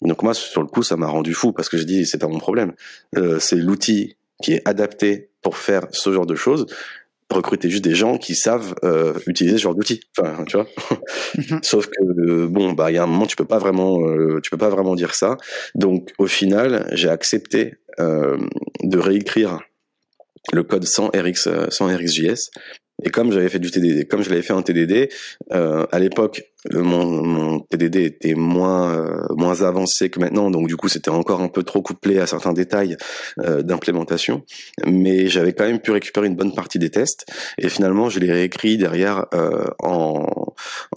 [0.02, 2.28] Donc moi, sur le coup, ça m'a rendu fou parce que je dis c'est pas
[2.28, 2.72] mon problème.
[3.16, 6.66] Euh, c'est l'outil qui est adapté pour faire ce genre de choses.
[7.30, 10.00] Recruter juste des gens qui savent euh, utiliser ce genre d'outil.
[10.16, 10.66] Enfin, tu vois.
[11.36, 11.60] Mhm.
[11.62, 14.40] Sauf que euh, bon, bah il y a un moment, tu peux pas vraiment, euh,
[14.42, 15.36] tu peux pas vraiment dire ça.
[15.74, 18.38] Donc au final, j'ai accepté euh,
[18.82, 19.60] de réécrire
[20.52, 22.50] le code sans RX, sans RxJS.
[23.04, 25.08] Et comme j'avais fait du TDD, comme je l'avais fait en TDD,
[25.50, 31.10] à l'époque, mon, TDD était moins euh, moins avancé que maintenant, donc du coup c'était
[31.10, 32.96] encore un peu trop couplé à certains détails
[33.40, 34.42] euh, d'implémentation,
[34.84, 37.26] mais j'avais quand même pu récupérer une bonne partie des tests.
[37.58, 40.26] Et finalement je les réécrit derrière euh, en,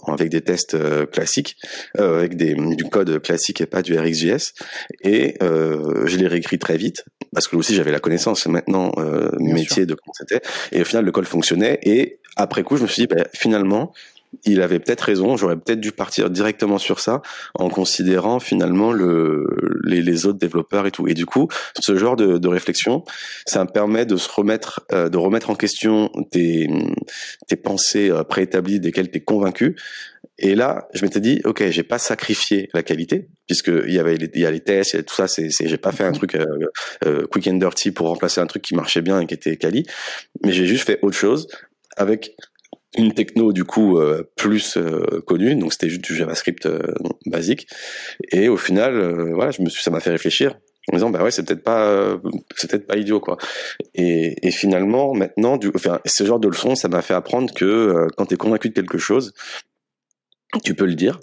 [0.08, 1.56] avec des tests euh, classiques,
[1.96, 4.54] avec des, du code classique et pas du RxJS
[5.02, 8.92] et je les réécris très vite parce que aussi j'avais la connaissance maintenant
[9.38, 10.40] métier de comment c'était.
[10.72, 11.78] Et au final le code fonctionnait.
[11.82, 13.92] Et après coup je me suis dit bah, finalement
[14.44, 15.36] il avait peut-être raison.
[15.36, 17.22] J'aurais peut-être dû partir directement sur ça,
[17.54, 19.46] en considérant finalement le,
[19.84, 21.06] les, les, autres développeurs et tout.
[21.08, 23.04] Et du coup, ce genre de, de réflexion,
[23.46, 26.68] ça me permet de se remettre, euh, de remettre en question tes,
[27.48, 29.76] tes pensées euh, préétablies desquelles tu es convaincu.
[30.38, 34.16] Et là, je m'étais dit, ok, j'ai pas sacrifié la qualité, puisque il y avait
[34.16, 35.28] il y a les tests, il y a tout ça.
[35.28, 36.46] C'est, j'ai pas fait un truc euh,
[37.04, 39.86] euh, quick and dirty pour remplacer un truc qui marchait bien et qui était quali,
[40.44, 41.48] mais j'ai juste fait autre chose
[41.96, 42.34] avec
[42.96, 46.80] une techno du coup euh, plus euh, connue, donc c'était juste du JavaScript euh,
[47.26, 47.66] basique.
[48.30, 51.30] Et au final, voilà, je me suis, ça m'a fait réfléchir en disant bah ouais,
[51.30, 52.18] c'est peut-être pas,
[52.56, 53.38] c'est peut-être pas idiot quoi.
[53.94, 58.06] Et, et finalement, maintenant, du, enfin, ce genre de leçon, ça m'a fait apprendre que
[58.16, 59.32] quand tu es convaincu de quelque chose,
[60.64, 61.20] tu peux le dire,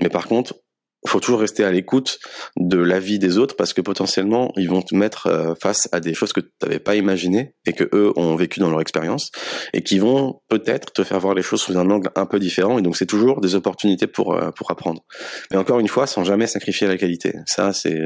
[0.00, 0.61] mais par contre,
[1.06, 2.18] faut toujours rester à l'écoute
[2.56, 6.14] de l'avis des autres parce que potentiellement ils vont te mettre euh, face à des
[6.14, 9.30] choses que tu n'avais pas imaginées et que eux ont vécu dans leur expérience
[9.72, 12.78] et qui vont peut-être te faire voir les choses sous un angle un peu différent
[12.78, 15.04] et donc c'est toujours des opportunités pour euh, pour apprendre.
[15.50, 17.34] Mais encore une fois, sans jamais sacrifier la qualité.
[17.46, 18.00] Ça c'est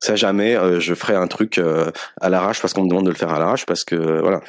[0.00, 0.56] ça jamais.
[0.56, 1.60] Euh, je ferai un truc
[2.20, 4.40] à l'arrache parce qu'on me demande de le faire à l'arrache parce que voilà.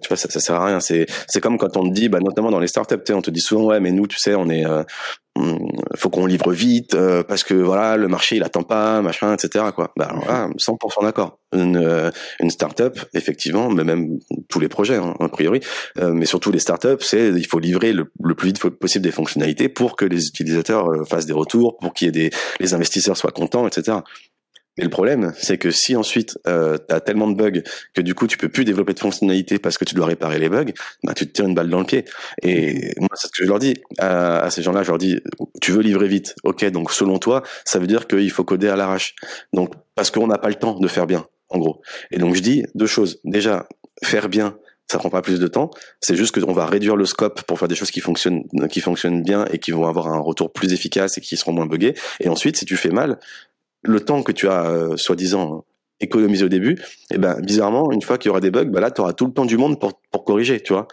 [0.00, 0.80] Tu vois ça, ça sert à rien.
[0.80, 3.40] C'est c'est comme quand on te dit bah notamment dans les startups on te dit
[3.40, 4.64] souvent ouais mais nous tu sais on est
[5.36, 9.34] Hum, faut qu'on livre vite euh, parce que voilà le marché il attend pas machin
[9.34, 9.92] etc quoi.
[9.96, 11.38] Bah voilà 100% d'accord.
[11.52, 15.60] Une euh, une startup effectivement mais même tous les projets hein, a priori.
[15.98, 19.68] Euh, mais surtout les startups c'est il faut livrer le, plus vite possible des fonctionnalités
[19.68, 23.32] pour que les utilisateurs fassent des retours pour qu'il y ait des les investisseurs soient
[23.32, 23.98] contents etc
[24.76, 27.62] mais le problème, c'est que si ensuite euh, tu as tellement de bugs
[27.94, 30.48] que du coup tu peux plus développer de fonctionnalités parce que tu dois réparer les
[30.48, 32.04] bugs, bah tu te tires une balle dans le pied.
[32.42, 35.18] Et moi c'est ce que je leur dis à, ces gens-là, je leur dis
[35.62, 38.76] tu veux livrer vite, ok donc selon toi ça veut dire qu'il faut coder à
[38.76, 39.14] l'arrache.
[39.52, 41.80] Donc parce qu'on n'a pas le temps de faire bien en gros.
[42.10, 43.20] Et donc je dis deux choses.
[43.24, 43.66] Déjà
[44.04, 44.58] faire bien
[44.88, 45.70] ça prend pas plus de temps.
[46.00, 49.22] C'est juste qu'on va réduire le scope pour faire des choses qui fonctionnent, qui fonctionnent
[49.22, 51.94] bien et qui vont avoir un retour plus efficace et qui seront moins buggés.
[52.20, 53.18] Et ensuite, si tu fais mal,
[53.86, 55.64] le temps que tu as euh, soi-disant
[56.00, 56.78] économisé au début,
[57.10, 59.26] eh ben bizarrement, une fois qu'il y aura des bugs, bah là tu auras tout
[59.26, 60.88] le temps du monde pour, pour corriger, tu vois.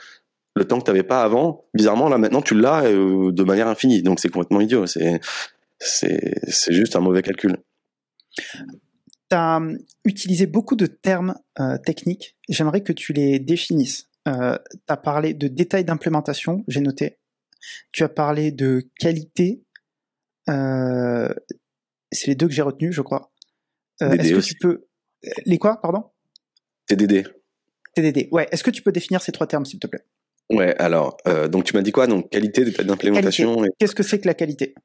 [0.56, 3.68] Le temps que tu n'avais pas avant, bizarrement là maintenant tu l'as euh, de manière
[3.68, 4.02] infinie.
[4.02, 5.20] Donc c'est complètement idiot, c'est
[5.80, 7.58] c'est c'est juste un mauvais calcul.
[8.38, 14.10] Tu as hum, utilisé beaucoup de termes euh, techniques, j'aimerais que tu les définisses.
[14.28, 17.18] Euh, tu as parlé de détails d'implémentation, j'ai noté.
[17.92, 19.64] Tu as parlé de qualité,
[20.50, 21.34] euh,
[22.14, 23.32] c'est les deux que j'ai retenus, je crois.
[24.02, 24.86] Euh, est-ce que tu peux.
[25.46, 26.04] Les quoi, pardon?
[26.88, 27.24] TDD.
[27.96, 28.48] TDD, ouais.
[28.52, 30.04] Est-ce que tu peux définir ces trois termes, s'il te plaît?
[30.50, 32.08] Ouais, alors, euh, donc tu m'as dit quoi?
[32.08, 33.64] Donc, qualité d'implémentation.
[33.80, 34.76] Qu'est-ce que c'est que la qualité?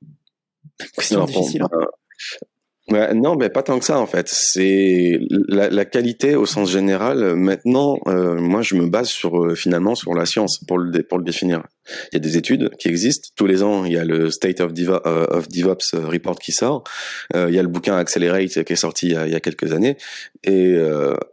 [0.94, 1.62] Question difficile.
[1.62, 1.86] Hein.
[2.92, 4.28] Euh, non, mais pas tant que ça en fait.
[4.28, 7.34] C'est la, la, qualité au sens général.
[7.34, 11.18] Maintenant, euh, moi, je me base sur euh, finalement sur la science pour le pour
[11.18, 11.62] le définir.
[12.12, 13.84] Il y a des études qui existent tous les ans.
[13.84, 16.84] Il y a le State of, euh, DevOps report qui sort.
[17.34, 19.40] il y a le bouquin Accelerate qui est sorti il y a, il y a
[19.40, 19.96] quelques années.
[20.44, 20.76] Et,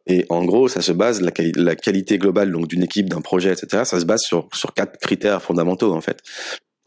[0.08, 3.52] et en gros, ça se base la, la qualité globale donc d'une équipe, d'un projet,
[3.52, 3.84] etc.
[3.86, 6.22] Ça se base sur sur quatre critères fondamentaux en fait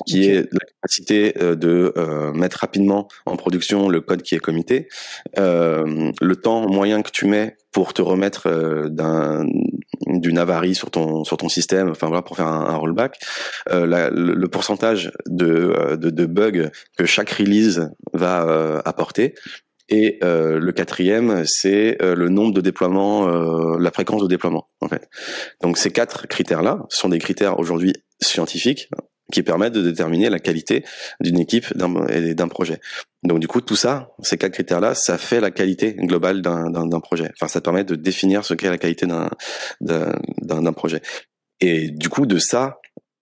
[0.07, 4.39] qui est la capacité euh, de euh, mettre rapidement en production le code qui est
[4.39, 4.89] commité,
[5.39, 9.47] euh, le temps moyen que tu mets pour te remettre euh, d'un
[10.07, 13.19] d'une avarie sur ton sur ton système, enfin voilà pour faire un, rollback,
[13.71, 19.35] la, le, pourcentage de, de, de bugs que chaque release va apporter.
[19.91, 23.27] Et le quatrième, c'est le nombre de déploiements,
[23.77, 25.11] la fréquence de déploiement en fait.
[25.63, 28.89] Donc ces quatre critères-là sont des critères aujourd'hui scientifiques
[29.33, 30.85] qui permettent de déterminer la qualité
[31.21, 31.67] d'une équipe
[32.09, 32.81] et d'un projet.
[33.25, 37.31] Donc du coup, tout ça, ces quatre critères-là, ça fait la qualité globale d'un projet.
[37.35, 39.07] Enfin, ça permet de définir ce qu'est la qualité
[39.81, 41.03] d'un projet.
[41.61, 42.79] Et du coup, de ça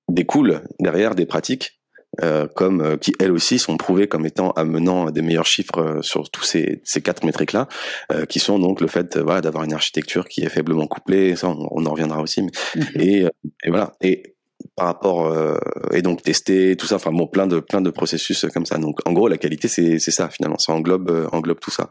[0.08, 1.80] découle derrière des pratiques
[2.22, 6.02] euh, comme euh, qui elles aussi sont prouvées comme étant amenant des meilleurs chiffres euh,
[6.02, 7.68] sur tous ces, ces quatre métriques là
[8.12, 11.48] euh, qui sont donc le fait voilà d'avoir une architecture qui est faiblement couplée ça
[11.48, 13.00] on, en reviendra aussi mais, mm-hmm.
[13.00, 13.26] et,
[13.64, 14.35] et, voilà et
[14.74, 15.56] par rapport euh,
[15.92, 16.96] et donc tester tout ça.
[16.96, 18.78] Enfin bon plein de plein de processus comme ça.
[18.78, 20.58] Donc en gros la qualité c'est c'est ça finalement.
[20.58, 21.88] Ça englobe euh, englobe tout ça.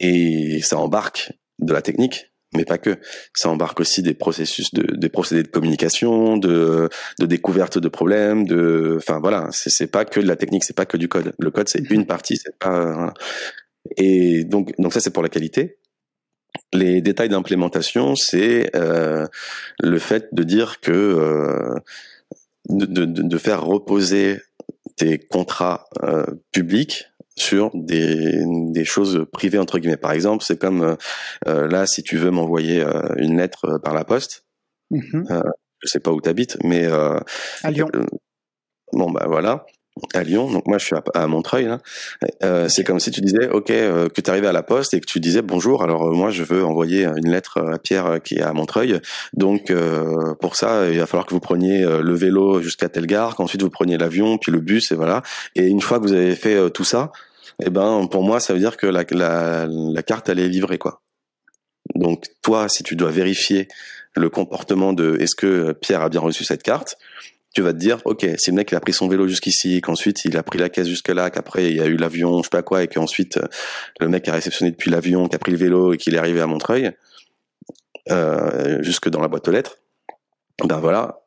[0.00, 2.98] Et ça embarque de la technique mais pas que.
[3.34, 8.46] Ça embarque aussi des processus de des procédés de communication de de découverte de problèmes
[8.46, 9.48] de enfin voilà.
[9.52, 11.34] C'est c'est pas que de la technique c'est pas que du code.
[11.38, 13.12] Le code c'est une partie c'est pas
[13.96, 15.78] et donc donc ça c'est pour la qualité
[16.72, 19.26] les détails d'implémentation, c'est euh,
[19.80, 21.74] le fait de dire que euh,
[22.68, 24.40] de, de, de, faire reposer
[24.96, 28.42] tes contrats euh, publics sur des,
[28.72, 29.96] des choses privées entre guillemets.
[29.96, 30.96] Par exemple, c'est comme
[31.46, 34.44] euh, là, si tu veux m'envoyer euh, une lettre par la poste,
[34.92, 35.42] mm-hmm.
[35.80, 37.88] je sais pas où tu habites, mais à Lyon.
[38.92, 39.66] bon bah voilà
[40.12, 41.66] à Lyon, donc moi je suis à, Montreuil.
[41.66, 41.80] Là.
[42.42, 45.00] Euh, c'est comme si tu disais, ok, euh, que tu arrivais à la poste et
[45.00, 45.82] que tu disais bonjour.
[45.82, 49.00] Alors euh, moi je veux envoyer une lettre à Pierre qui est à Montreuil.
[49.32, 49.72] Donc
[50.40, 53.70] pour ça, il va falloir que vous preniez le vélo jusqu'à telle gare, qu'ensuite vous
[53.70, 55.22] preniez l'avion, puis le bus et voilà.
[55.54, 57.12] Et une fois que vous avez fait tout ça,
[57.64, 60.78] eh ben pour moi ça veut dire que la, la, la carte elle est livrée
[60.78, 61.02] quoi.
[61.94, 63.68] Donc toi, si tu dois vérifier
[64.16, 66.96] le comportement de est-ce que Pierre a bien reçu cette carte,
[67.54, 70.24] tu vas te dire, ok, si le mec il a pris son vélo jusqu'ici, qu'ensuite
[70.24, 72.48] il a pris la caisse jusque là, qu'après il y a eu l'avion, je sais
[72.50, 73.46] pas quoi, et qu'ensuite euh,
[74.00, 76.40] le mec a réceptionné depuis l'avion, qui a pris le vélo et qu'il est arrivé
[76.40, 76.90] à Montreuil,
[78.10, 79.76] euh, jusque dans la boîte aux lettres,
[80.64, 81.23] ben voilà,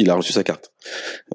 [0.00, 0.72] il a reçu sa carte.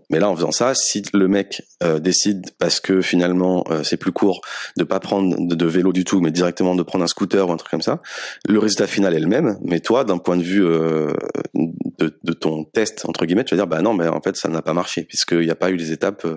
[0.10, 3.98] Mais là, en faisant ça, si le mec euh, décide, parce que finalement euh, c'est
[3.98, 4.42] plus court,
[4.78, 7.58] de pas prendre de, vélo du tout, mais directement de prendre un scooter ou un
[7.58, 8.02] truc comme ça,
[8.48, 9.58] le résultat final est le même.
[9.62, 11.14] Mais toi, d'un point de vue euh,
[11.54, 14.62] de, ton test entre guillemets, tu vas dire bah non, mais en fait ça n'a
[14.62, 16.28] pas marché puisqu'il n'y a pas eu les étapes.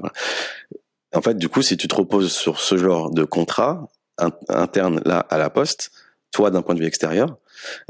[1.15, 3.89] En fait, du coup, si tu te reposes sur ce genre de contrat
[4.49, 5.93] interne là à la poste,
[6.33, 7.39] toi d'un point de vue extérieur,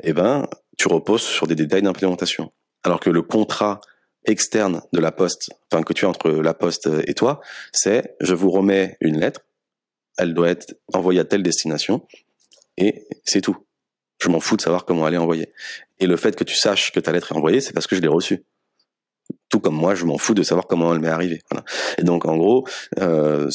[0.03, 2.53] eh ben tu reposes sur des détails d'implémentation.
[2.85, 3.81] Alors que le contrat
[4.25, 7.41] externe de la poste, enfin que tu as entre la poste et toi,
[7.73, 9.41] c'est je vous remets une lettre,
[10.19, 12.07] elle doit être envoyée à telle destination,
[12.77, 13.57] et c'est tout.
[14.21, 15.53] Je m'en fous de savoir comment elle est envoyée.
[16.01, 18.01] Et le fait que tu saches que ta lettre est envoyée, c'est parce que je
[18.01, 18.45] l'ai reçue.
[19.49, 21.41] Tout comme moi, je m'en fous de savoir comment elle m'est arrivée.
[21.99, 22.67] Et donc, en gros,
[22.99, 23.49] euh,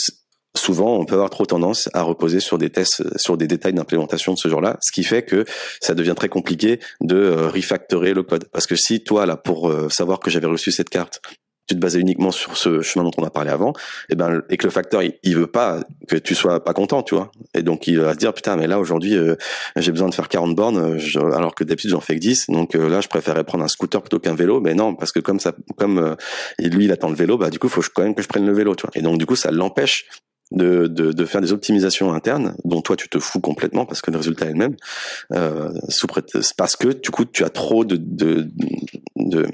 [0.55, 4.33] souvent on peut avoir trop tendance à reposer sur des tests, sur des détails d'implémentation
[4.33, 5.45] de ce genre-là, ce qui fait que
[5.81, 8.45] ça devient très compliqué de euh, refactorer le code.
[8.51, 11.21] Parce que si toi là pour euh, savoir que j'avais reçu cette carte,
[11.67, 13.73] tu te basais uniquement sur ce chemin dont on a parlé avant, et
[14.09, 15.79] eh ben et que le facteur il, veut pas
[16.09, 17.31] que tu sois pas content, tu vois.
[17.53, 19.35] Et donc il va se dire putain mais là aujourd'hui euh,
[19.77, 20.99] j'ai besoin de faire 40 bornes
[21.33, 22.47] alors que d'habitude j'en fais que 10.
[22.49, 25.39] Donc là je préférais prendre un scooter plutôt qu'un vélo, mais non parce que comme
[25.39, 26.17] ça comme
[26.59, 28.53] lui il attend le vélo, bah du coup faut quand même que je prenne le
[28.53, 28.91] vélo, tu vois.
[28.95, 30.05] Et donc du coup ça l'empêche
[30.53, 34.11] de, de, de, faire des optimisations internes dont toi tu te fous complètement parce que
[34.11, 34.75] le résultat est le même
[35.33, 36.07] euh, sous
[36.57, 38.47] parce que du coup tu as trop de, de,
[39.15, 39.47] de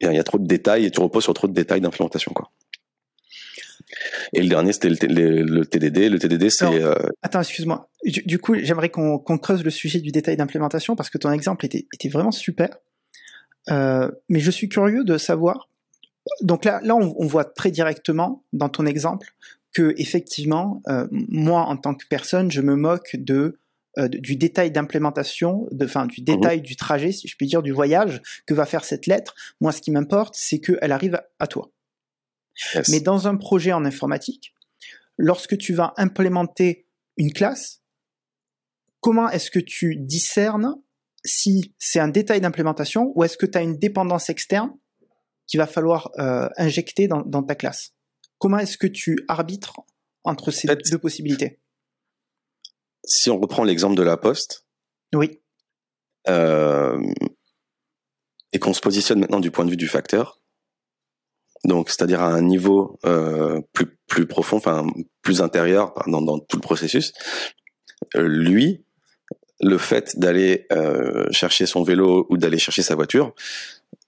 [0.00, 2.50] il y a trop de détails et tu reposes sur trop de détails d'implémentation quoi.
[4.32, 6.10] Et le dernier, c'était le, le, TDD.
[6.10, 6.64] Le TDD, c'est...
[6.64, 6.94] Euh...
[7.22, 7.90] Attends, excuse-moi.
[8.04, 11.86] Du, coup, j'aimerais qu'on creuse le sujet du détail d'implémentation parce que ton exemple était,
[11.92, 12.68] était vraiment super.
[13.70, 15.68] Euh, mais je suis curieux de savoir
[16.42, 19.34] donc là, là on, voit très directement dans ton exemple
[19.72, 23.58] que effectivement, euh, moi en tant que personne, je me moque de
[23.98, 27.72] euh, du détail d'implémentation, de, enfin du détail du trajet, si je puis dire, du
[27.72, 29.34] voyage que va faire cette lettre.
[29.60, 31.72] Moi, ce qui m'importe, c'est qu'elle arrive à toi.
[32.88, 34.54] Mais dans un projet en informatique,
[35.16, 37.82] lorsque tu vas implémenter une classe,
[39.00, 40.76] comment est-ce que tu discernes
[41.24, 44.70] si c'est un détail d'implémentation ou est-ce que tu as une dépendance externe
[45.50, 47.92] qu'il va falloir euh, injecter dans, ta classe.
[48.38, 49.80] Comment est-ce que tu arbitres
[50.22, 51.58] entre ces deux possibilités?
[53.04, 54.64] Si on reprend l'exemple de la poste,
[55.12, 55.40] oui,
[56.28, 57.02] euh,
[58.52, 60.40] et qu'on se positionne maintenant du point de vue du facteur,
[61.64, 64.86] donc c'est-à-dire à un niveau euh, plus plus profond, enfin
[65.22, 67.12] plus intérieur dans, dans tout le processus,
[68.14, 68.84] lui,
[69.60, 70.68] le fait d'aller
[71.32, 73.34] chercher son vélo ou d'aller chercher sa voiture,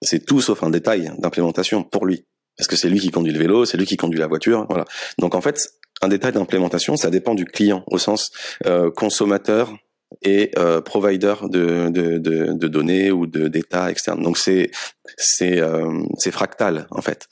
[0.01, 2.25] c'est tout sauf un détail d'implémentation pour lui.
[2.57, 4.85] Parce que c'est lui qui conduit le vélo, c'est lui qui conduit la voiture, voilà.
[5.19, 5.59] Donc en fait,
[6.03, 8.31] un détail d'implémentation, ça dépend du client au sens
[8.67, 9.75] euh, consommateur
[10.21, 14.23] et euh, provider de, de, de, de, données ou de d'état externe.
[14.23, 14.71] Donc c'est
[15.17, 17.29] c'est euh, c'est fractal en fait.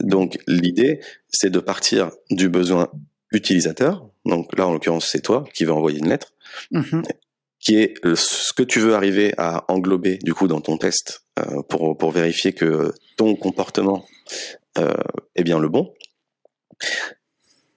[0.00, 2.88] Donc l'idée, c'est de partir du besoin
[3.32, 4.08] utilisateur.
[4.24, 6.32] Donc là, en l'occurrence, c'est toi qui veux envoyer une lettre.
[6.72, 7.02] Mm-hmm
[7.62, 11.24] qui est euh, ce que tu veux arriver à englober du coup dans ton test
[11.38, 14.04] euh, pour pour vérifier que ton comportement
[14.78, 14.92] euh,
[15.36, 15.94] est bien le bon.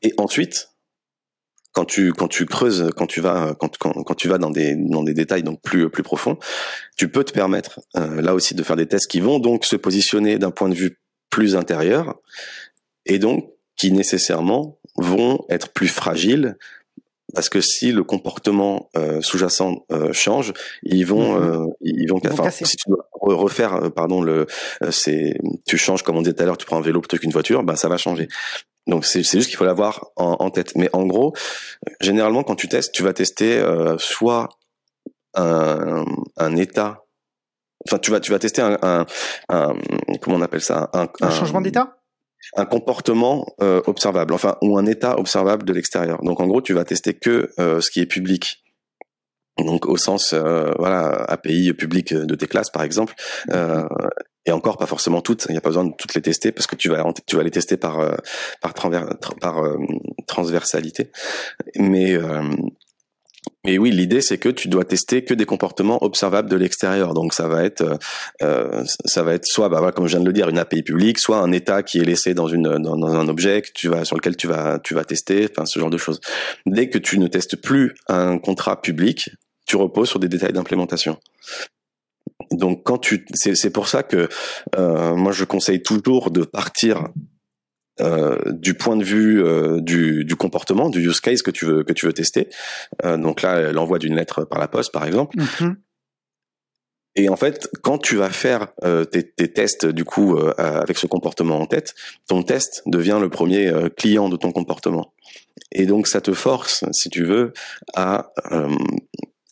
[0.01, 0.71] Et ensuite,
[1.71, 4.75] quand tu quand tu creuses, quand tu vas quand quand, quand tu vas dans des
[4.75, 6.37] dans des détails donc plus plus profonds,
[6.97, 10.39] tu peux te permettre là aussi de faire des tests qui vont donc se positionner
[10.39, 12.15] d'un point de vue plus intérieur
[13.05, 16.57] et donc qui nécessairement vont être plus fragiles
[17.35, 21.43] parce que si le comportement euh, sous-jacent euh, change, ils vont, mhm.
[21.43, 22.19] euh, ils vont,
[22.51, 24.47] si tu dois refaire, pardon, le,
[24.89, 27.31] c'est, tu changes comme on disait tout à l'heure, tu prends un vélo plutôt qu'une
[27.31, 28.27] voiture, ben ça va changer.
[28.87, 30.75] Donc c'est juste qu'il faut l'avoir en, en, tête.
[30.75, 31.33] Mais en gros,
[32.01, 33.63] généralement quand tu testes, tu vas tester
[33.97, 34.49] soit
[35.33, 36.05] un,
[36.37, 37.03] un état,
[37.87, 39.05] enfin tu vas tu vas tester un, un,
[39.49, 39.73] un
[40.21, 41.97] comment on appelle ça, un, un changement d'état?
[42.55, 46.21] Un comportement euh, observable, enfin ou un état observable de l'extérieur.
[46.23, 48.61] Donc en gros, tu vas tester que euh, ce qui est public.
[49.57, 53.13] Donc au sens voilà API public de tes classes par exemple
[54.45, 55.45] et encore pas forcément toutes.
[55.47, 57.43] Il n'y a pas besoin de toutes les tester parce que tu vas tu vas
[57.43, 58.17] les tester par
[58.59, 59.63] par par
[60.27, 61.09] transversalité.
[61.77, 62.17] Mais
[63.65, 67.13] mais oui, l'idée c'est que tu dois tester que des comportements observables de l'extérieur.
[67.13, 67.97] Donc ça va être, euh,
[68.43, 70.83] euh ça va être soit, bah, voilà, comme je viens de le dire, une API
[70.83, 74.05] publique, soit un état qui est laissé dans une dans, un objet que tu vas
[74.05, 76.19] sur lequel tu vas tu vas tester, enfin ce genre de choses.
[76.65, 79.31] Dès que tu ne testes plus un contrat public,
[79.65, 81.17] tu reposes sur des détails d'implémentation.
[82.51, 84.29] Donc quand tu, c'est pour ça que
[84.77, 87.07] euh, moi je conseille toujours de partir
[88.01, 91.83] euh, du point de vue euh, du, du, comportement, du use case que tu veux
[91.83, 92.49] que tu veux tester.
[93.05, 95.37] Euh, donc là, l'envoi d'une lettre par la poste, par exemple.
[95.37, 95.75] Mm-hmm.
[97.17, 98.73] Et en fait, quand tu vas faire
[99.09, 101.95] tes, tes, tests du coup avec ce comportement en tête,
[102.27, 105.13] ton test devient le premier client de ton comportement.
[105.71, 107.53] Et donc ça te force, si tu veux,
[107.93, 108.33] à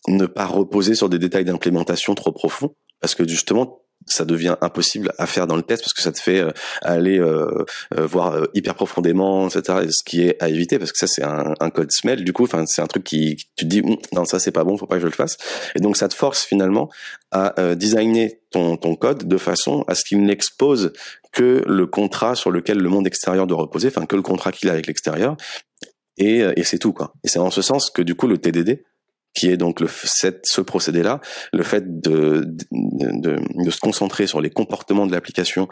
[0.09, 5.11] ne pas reposer sur des détails d'implémentation trop profonds, parce que justement ça devient impossible
[5.17, 6.51] à faire dans le test parce que ça te fait euh,
[6.81, 7.65] aller euh,
[7.97, 9.87] euh, voir hyper profondément, etc.
[9.89, 12.43] Ce qui est à éviter parce que ça c'est un, un, code smell du coup.
[12.43, 14.85] Enfin c'est un truc qui, tu te dis hum, non ça c'est pas bon, faut
[14.85, 15.37] pas que je le fasse.
[15.75, 16.89] Et donc ça te force finalement
[17.31, 20.93] à designer ton, ton code de façon à ce qu'il n'expose
[21.31, 24.69] que le contrat sur lequel le monde extérieur doit reposer, enfin que le contrat qu'il
[24.69, 25.35] a avec l'extérieur.
[26.17, 27.15] Et, et c'est tout quoi.
[27.23, 28.83] Et c'est en ce sens que du coup le TDD
[29.33, 31.19] qui est donc le, cette, ce procédé-là,
[31.51, 35.67] le fait de, de, de, se concentrer sur les comportements de l'application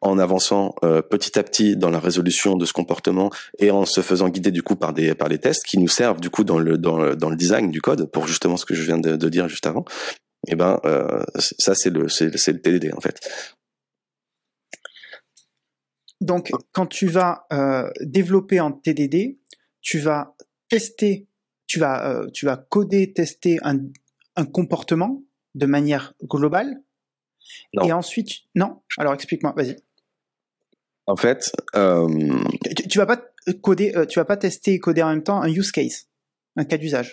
[0.00, 4.00] en avançant euh, petit à petit dans la résolution de ce comportement et en se
[4.00, 6.58] faisant guider du coup par des par les tests qui nous servent du coup dans
[6.58, 9.16] le dans le, dans le design du code pour justement ce que je viens de,
[9.16, 9.84] de dire juste avant.
[10.46, 13.18] Et eh ben euh, ça c'est le c'est le TDD en fait.
[16.20, 19.38] Donc quand tu vas euh, développer en TDD,
[19.80, 20.34] tu vas
[20.68, 21.26] tester
[21.66, 23.78] tu vas, euh, tu vas coder, tester un,
[24.36, 25.22] un comportement
[25.54, 26.82] de manière globale.
[27.84, 29.76] Et ensuite, non Alors explique-moi, vas-y.
[31.06, 32.08] En fait, euh...
[32.76, 33.22] tu, tu, vas pas
[33.62, 36.08] coder, euh, tu vas pas tester et coder en même temps un use case,
[36.56, 37.12] un cas d'usage.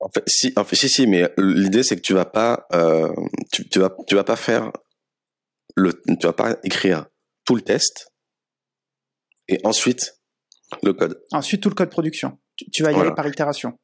[0.00, 2.68] En fait, si, en fait, si, si, mais l'idée c'est que tu vas pas,
[3.50, 4.70] tu, tu, vas, tu vas pas faire
[5.74, 7.06] le, tu vas pas écrire
[7.46, 8.12] tout le test
[9.48, 10.20] et ensuite
[10.82, 11.22] le code.
[11.32, 12.38] Ensuite tout le code production.
[12.72, 13.78] Tu, vas y aller par itération.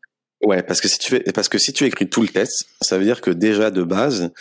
[0.44, 2.98] Ouais, parce que si tu fais, parce que si tu écris tout le test, ça
[2.98, 4.32] veut dire que déjà de base,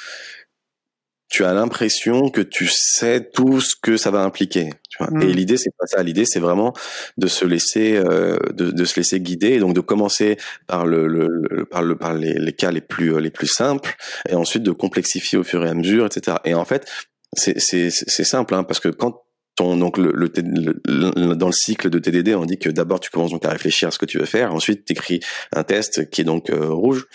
[1.29, 4.71] tu as l'impression que tu sais tout ce que ça va impliquer.
[4.89, 5.31] Tu vois Et hmm.
[5.31, 6.03] l'idée, c'est pas ça.
[6.03, 6.73] L'idée, c'est vraiment
[7.17, 11.07] de se laisser, euh, de, de, se laisser guider, et donc de commencer par le,
[11.07, 13.95] le, par le, par les, les, cas les plus, les plus simples,
[14.27, 16.37] et ensuite de complexifier au fur et à mesure, etc.
[16.43, 16.85] Et en fait,
[17.33, 19.23] c'est, c'est, c'est simple, hein, parce que quand
[19.61, 23.45] donc le, le, dans le cycle de TDD, on dit que d'abord tu commences donc
[23.45, 25.19] à réfléchir à ce que tu veux faire, ensuite tu écris
[25.53, 27.07] un test qui est donc euh, rouge,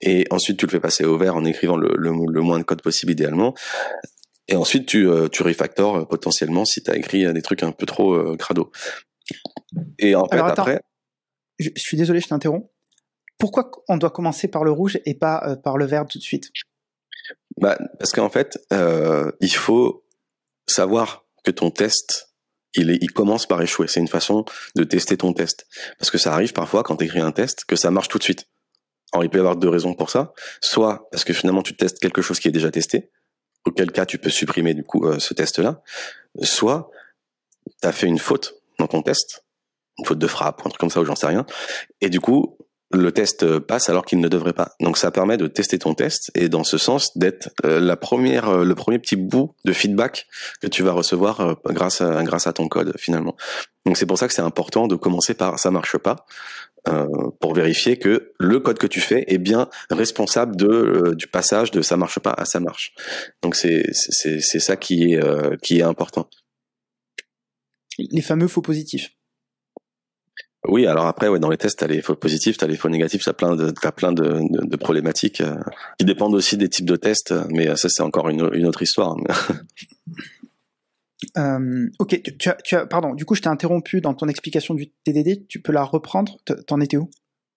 [0.00, 3.12] et ensuite tu le fais passer au vert en écrivant le, moins de code possible
[3.12, 3.54] idéalement,
[4.48, 7.72] et ensuite tu, euh, tu refactores euh, potentiellement si tu as écrit des trucs un
[7.72, 8.70] peu trop crado.
[9.98, 10.80] Et en fait après...
[11.58, 12.66] Je suis désolé, je t'interromps.
[13.38, 16.50] Pourquoi on doit commencer par le rouge et pas par le vert tout de suite?
[17.60, 18.58] Bah, Parce qu'en fait,
[19.40, 20.04] il faut
[20.66, 22.34] savoir que ton test,
[22.74, 23.88] il, est, il commence par échouer.
[23.88, 25.66] C'est une façon de tester ton test.
[25.98, 28.22] Parce que ça arrive parfois quand tu écris un test que ça marche tout de
[28.22, 28.46] suite.
[29.12, 30.32] Alors il peut y avoir deux raisons pour ça.
[30.60, 33.10] Soit parce que finalement tu testes quelque chose qui est déjà testé,
[33.66, 35.82] auquel cas tu peux supprimer du coup euh, ce test-là.
[36.42, 36.90] Soit
[37.80, 39.44] tu as fait une faute dans ton test,
[39.98, 41.44] une faute de frappe, un truc comme ça ou j'en sais rien.
[42.00, 42.56] Et du coup,
[42.92, 44.74] le test passe alors qu'il ne devrait pas.
[44.80, 48.48] Donc ça permet de tester ton test et dans ce sens d'être euh, la première,
[48.48, 50.26] euh, le premier petit bout de feedback
[50.60, 53.36] que tu vas recevoir euh, grâce à grâce à ton code finalement.
[53.86, 56.26] Donc c'est pour ça que c'est important de commencer par ça marche pas
[57.40, 61.80] pour vérifier que le code que tu fais est bien responsable de du passage de
[61.80, 62.92] ça marche pas à ça marche.
[63.40, 65.20] Donc c'est c'est c'est ça qui est
[65.62, 66.28] qui est important.
[67.98, 69.12] Les fameux faux positifs.
[70.68, 73.24] Oui, alors après, ouais, dans les tests, t'as les faux positifs, t'as les faux négatifs,
[73.24, 75.56] t'as plein de, t'as plein de, de, problématiques euh,
[75.98, 78.82] qui dépendent aussi des types de tests, mais euh, ça c'est encore une, une, autre
[78.82, 79.16] histoire.
[81.36, 83.14] euh, ok, tu, as, tu as, pardon.
[83.14, 85.48] Du coup, je t'ai interrompu dans ton explication du TDD.
[85.48, 86.38] Tu peux la reprendre?
[86.68, 87.10] T'en étais où?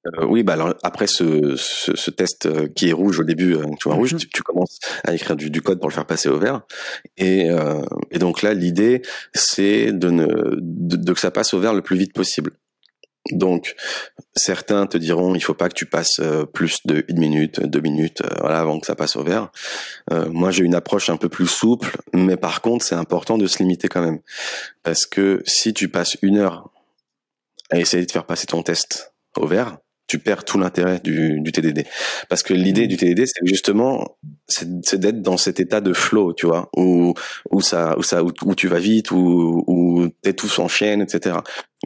[0.06, 3.58] Euh, oui, bah alors après ce, ce, ce, test euh, qui est rouge au début,
[3.80, 4.20] tu vois rouge, mhm.
[4.20, 6.62] tu, tu, commences à écrire du, du, code pour le faire passer au vert,
[7.18, 7.82] et, euh,
[8.12, 9.02] et donc là l'idée
[9.34, 10.28] c'est de, ne,
[10.60, 12.52] de, de, que ça passe au vert le plus vite possible.
[13.32, 13.76] Donc,
[14.36, 17.82] certains te diront, il faut pas que tu passes euh, plus de une minute, deux
[17.82, 19.52] minutes, euh, avant que ça passe au vert.
[20.12, 23.48] Euh, moi, j'ai une approche un peu plus souple, mais par contre, c'est important de
[23.48, 24.20] se limiter quand même,
[24.84, 26.70] parce que si tu passes une heure
[27.72, 29.78] à essayer de faire passer ton test au vert,
[30.08, 31.86] tu perds tout l'intérêt du, du TDD.
[32.30, 36.46] Parce que l'idée du TDD, c'est justement, c'est d'être dans cet état de flow, tu
[36.46, 37.14] vois, où,
[37.52, 41.38] où ça, où ça, où, tu vas vite, où, où t'es tout s'enchaîne, etc.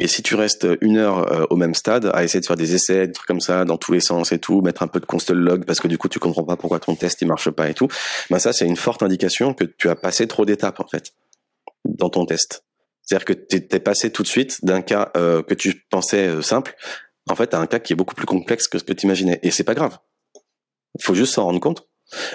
[0.01, 2.76] Et si tu restes une heure euh, au même stade, à essayer de faire des
[2.76, 5.05] essais, des trucs comme ça, dans tous les sens et tout, mettre un peu de
[5.05, 7.70] console log parce que du coup tu comprends pas pourquoi ton test il marche pas
[7.70, 7.88] et tout,
[8.30, 11.11] ben ça c'est une forte indication que tu as passé trop d'étapes en fait
[11.86, 12.63] dans ton test.
[13.01, 16.41] C'est-à-dire que tu es passé tout de suite d'un cas euh, que tu pensais euh,
[16.41, 16.76] simple
[17.30, 19.39] en fait, à un cas qui est beaucoup plus complexe que ce que tu imaginais.
[19.43, 19.97] Et c'est pas grave.
[20.97, 21.88] Il faut juste s'en rendre compte.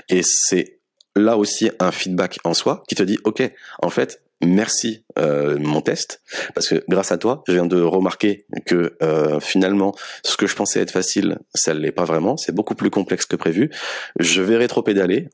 [0.08, 0.80] Et c'est
[1.16, 3.42] là aussi un feedback en soi qui te dit, OK,
[3.82, 6.20] en fait, merci euh, mon test,
[6.54, 10.54] parce que grâce à toi, je viens de remarquer que euh, finalement, ce que je
[10.54, 13.70] pensais être facile, ça ne l'est pas vraiment, c'est beaucoup plus complexe que prévu.
[14.18, 15.28] Je vais rétro-pédaler,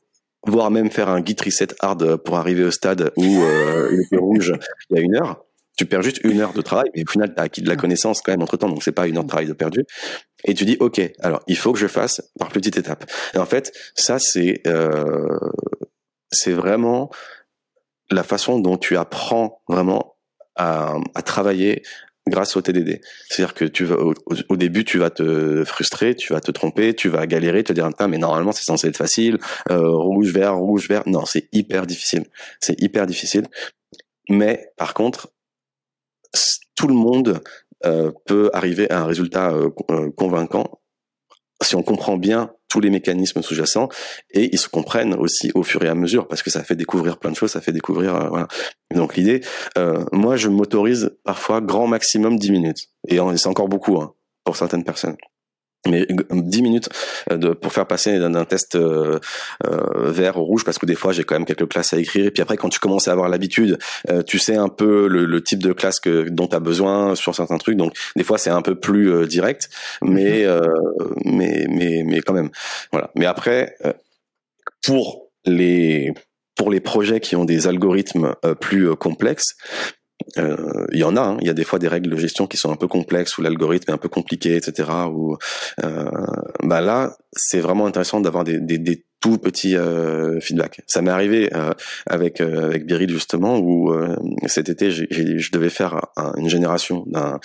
[0.45, 4.53] voire même faire un git reset hard pour arriver au stade où euh, il rouge
[4.89, 5.45] il y a une heure
[5.81, 7.75] tu perds juste une heure de travail, mais au final, tu as acquis de la
[7.75, 9.83] connaissance quand même entre temps, donc c'est pas une heure de travail de perdu.
[10.45, 13.09] Et tu dis, OK, alors il faut que je fasse par petites étapes.
[13.33, 15.39] Et en fait, ça, c'est euh,
[16.31, 17.09] c'est vraiment
[18.11, 20.17] la façon dont tu apprends vraiment
[20.55, 21.81] à, à travailler
[22.27, 23.01] grâce au TDD.
[23.27, 27.09] C'est-à-dire que tu vas au, début tu vas te frustrer, tu vas te tromper, tu
[27.09, 29.39] vas galérer, te dire ah, mais normalement c'est censé être facile,
[29.71, 31.01] euh, rouge vert rouge vert.
[31.07, 32.25] Non, c'est hyper difficile.
[32.59, 33.47] C'est hyper difficile.
[34.29, 35.31] Mais par contre,
[36.75, 37.41] tout le monde
[37.85, 40.81] euh, peut arriver à un résultat euh, euh, convaincant
[41.63, 43.89] si on comprend bien tous les mécanismes sous-jacents
[44.31, 47.19] et ils se comprennent aussi au fur et à mesure parce que ça fait découvrir
[47.19, 48.47] plein de choses, ça fait découvrir voilà.
[48.95, 49.41] Donc l'idée,
[50.11, 54.83] moi je m'autorise parfois grand maximum 10 minutes et c'est encore beaucoup hein, pour certaines
[54.83, 55.17] personnes
[55.87, 56.89] mais 10 minutes
[57.31, 59.19] euh, de, pour faire passer d'un test euh,
[59.65, 62.25] euh, vert au rouge parce que des fois j'ai quand même quelques classes à écrire.
[62.25, 63.79] Et puis après quand tu commences à avoir l'habitude
[64.09, 67.15] euh, tu sais un peu le, le type de classe que dont tu as besoin
[67.15, 67.77] sur certains trucs.
[67.77, 69.69] Donc des fois c'est un peu plus direct
[70.01, 71.13] mais, mhm.
[71.25, 72.49] mais mais mais quand même.
[72.91, 73.09] Voilà.
[73.15, 73.75] Mais après
[74.85, 76.13] pour les
[76.55, 79.55] pour les projets qui ont des algorithmes plus complexes
[80.37, 81.37] euh, il y en a, hein.
[81.41, 83.41] il y a des fois des règles de gestion qui sont un peu complexes ou
[83.41, 84.89] l'algorithme est un peu compliqué, etc.
[85.11, 85.37] Ou
[85.83, 86.09] euh,
[86.63, 90.81] bah là, c'est vraiment intéressant d'avoir des, des, des, tout petits euh, feedbacks.
[90.87, 91.73] Ça m'est arrivé euh,
[92.07, 93.93] avec euh, avec Biril justement où
[94.47, 96.01] cet été, je devais faire
[96.37, 97.39] une génération d'un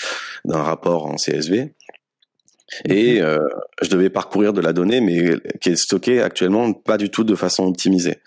[0.44, 1.74] d'un rapport en CSV
[2.84, 3.38] et euh,
[3.80, 7.34] je devais parcourir de la donnée, mais qui est stockée actuellement pas du tout de
[7.34, 8.18] façon optimisée.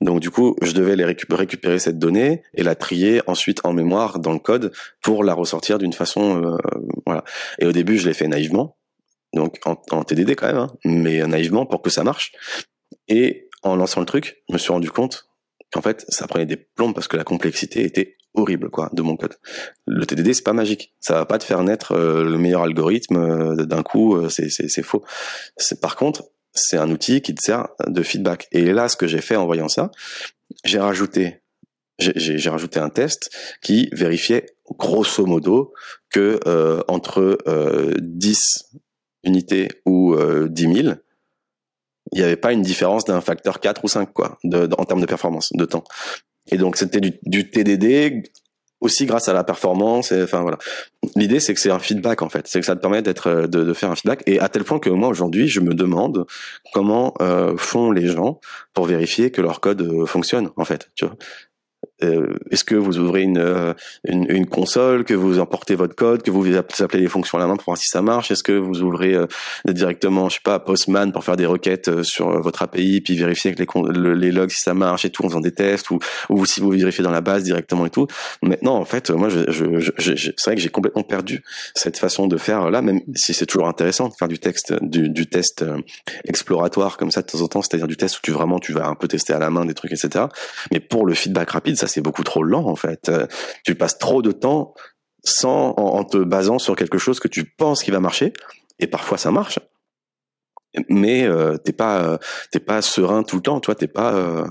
[0.00, 4.18] Donc du coup, je devais les récupérer cette donnée et la trier ensuite en mémoire
[4.18, 4.72] dans le code
[5.02, 6.56] pour la ressortir d'une façon euh,
[7.06, 7.24] voilà.
[7.58, 8.76] Et au début, je l'ai fait naïvement,
[9.32, 12.32] donc en, en TDD quand même, hein, mais naïvement pour que ça marche.
[13.08, 15.28] Et en lançant le truc, je me suis rendu compte
[15.72, 19.16] qu'en fait, ça prenait des plombs parce que la complexité était horrible quoi de mon
[19.16, 19.34] code.
[19.86, 23.16] Le TDD c'est pas magique, ça va pas te faire naître euh, le meilleur algorithme
[23.16, 25.04] euh, d'un coup, euh, c'est c'est faux.
[25.80, 28.48] Par contre c'est un outil qui te sert de feedback.
[28.50, 29.90] Et là, ce que j'ai fait en voyant ça,
[30.64, 31.42] j'ai rajouté
[31.98, 33.30] j'ai rajouté un test
[33.62, 34.44] qui vérifiait
[34.78, 35.72] grosso modo
[36.10, 36.38] que
[36.88, 37.38] entre
[37.98, 38.70] 10
[39.24, 40.94] unités ou 10 000,
[42.12, 45.06] il n'y avait pas une différence d'un facteur 4 ou 5 quoi, en termes de
[45.06, 45.84] performance, de temps.
[46.50, 48.22] Et donc c'était du, du, TDD
[48.80, 50.12] aussi grâce à la performance.
[50.12, 50.58] Enfin voilà.
[51.14, 53.46] L'idée c'est que c'est un feedback en fait, c'est que ça te permet d'être euh,
[53.46, 54.22] de, de, faire un feedback.
[54.26, 56.26] Et à tel point que moi aujourd'hui je me demande
[56.72, 58.40] comment euh, font les gens
[58.74, 60.90] pour vérifier que leur code euh, fonctionne en fait.
[60.94, 61.16] Tu vois
[62.02, 63.72] euh, est-ce que vous ouvrez une, euh,
[64.04, 67.46] une, une, console, que vous importez votre code, que vous appelez les fonctions à la
[67.46, 68.30] main pour voir si ça marche?
[68.30, 69.26] Est-ce que vous ouvrez euh,
[69.66, 73.74] directement, je sais pas, Postman pour faire des requêtes sur votre API, puis vérifier avec
[73.74, 76.60] les, les logs si ça marche et tout en faisant des tests, ou, ou si
[76.60, 78.06] vous vérifiez dans la base directement et tout?
[78.42, 81.42] Maintenant, en fait, moi, je, je, je, c'est vrai que j'ai complètement perdu
[81.74, 85.08] cette façon de faire là, même si c'est toujours intéressant de faire du texte, du,
[85.08, 85.64] du test
[86.24, 88.86] exploratoire comme ça de temps en temps, c'est-à-dire du test où tu vraiment tu vas
[88.86, 90.26] un peu tester à la main des trucs, etc.
[90.72, 93.08] Mais pour le feedback rapide, c'est beaucoup trop lent en fait.
[93.08, 93.26] Euh,
[93.64, 94.74] tu passes trop de temps
[95.24, 98.32] sans en, te basant sur quelque chose que tu penses qui va marcher
[98.78, 99.58] et parfois ça marche
[100.88, 102.18] mais euh, t'es pas euh,
[102.52, 104.44] t'es pas serein tout le temps toi t'es pas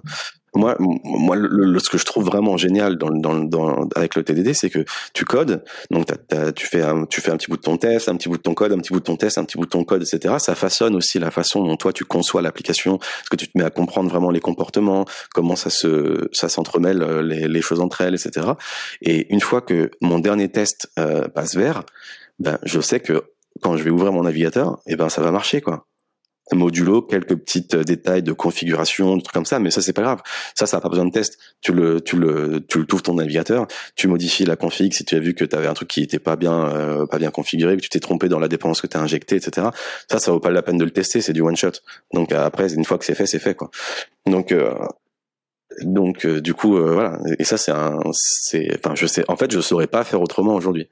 [0.55, 4.53] moi, moi, le, ce que je trouve vraiment génial dans, dans, dans avec le TDD,
[4.53, 6.07] c'est que tu codes, donc
[6.55, 8.41] tu fais un, tu fais un petit bout de ton test, un petit bout de
[8.41, 10.35] ton code, un petit bout de ton test, un petit bout de ton code, etc.
[10.39, 13.63] Ça façonne aussi la façon dont toi tu conçois l'application, parce que tu te mets
[13.63, 18.01] à comprendre vraiment les comportements, comment ça se, ça s'entremêle euh, les, les choses entre
[18.01, 18.47] elles, etc.
[19.01, 21.83] Et une fois que mon dernier test euh, passe vert,
[22.39, 23.23] ben je sais que
[23.61, 25.85] quand je vais ouvrir mon navigateur, et eh ben ça va marcher quoi
[26.53, 30.03] modulo, quelques petites euh, détails de configuration, des trucs comme ça, mais ça c'est pas
[30.03, 30.21] grave.
[30.53, 31.37] Ça, ça n'a pas besoin de test.
[31.61, 35.19] Tu le, tu le, tu le ton navigateur, tu modifies la config si tu as
[35.19, 37.81] vu que tu avais un truc qui était pas bien, euh, pas bien configuré, que
[37.81, 39.67] tu t'es trompé dans la dépendance que tu as injecté, etc.
[40.09, 41.71] Ça, ça vaut pas la peine de le tester, c'est du one shot.
[42.13, 43.71] Donc après, une fois que c'est fait, c'est fait quoi.
[44.25, 44.53] Donc
[45.81, 47.19] donc du coup voilà.
[47.39, 50.55] Et ça c'est un, c'est, enfin je sais, en fait je saurais pas faire autrement
[50.55, 50.87] aujourd'hui.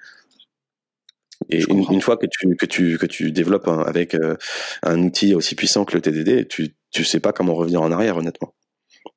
[1.49, 4.35] Et une, fois que tu que tu que tu développes avec euh,
[4.83, 8.17] un outil aussi puissant que le TDD, tu tu sais pas comment revenir en arrière
[8.17, 8.53] honnêtement.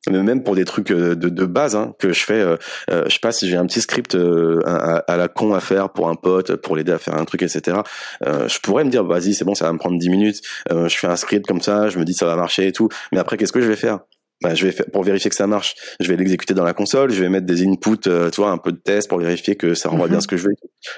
[0.09, 2.57] Mais même pour des trucs euh, de, de base hein, que je fais, euh,
[2.89, 4.17] je sais pas si j'ai un petit script
[4.65, 7.43] à, à, la con à faire pour un pote, pour l'aider à faire un truc,
[7.43, 7.79] etc.
[8.23, 11.09] je pourrais me dire vas-y c'est bon ça va me prendre 10 minutes, je fais
[11.09, 12.89] un script comme ça, je me dis ça va marcher et tout.
[13.13, 14.01] Mais après qu'est-ce que je vais faire?
[14.43, 17.11] Bah, je vais faire, pour vérifier que ça marche, je vais l'exécuter dans la console,
[17.11, 19.75] je vais mettre des inputs, euh, tu vois, un peu de test pour vérifier que
[19.75, 20.23] ça renvoie bien mhm.
[20.23, 20.55] ce que je veux.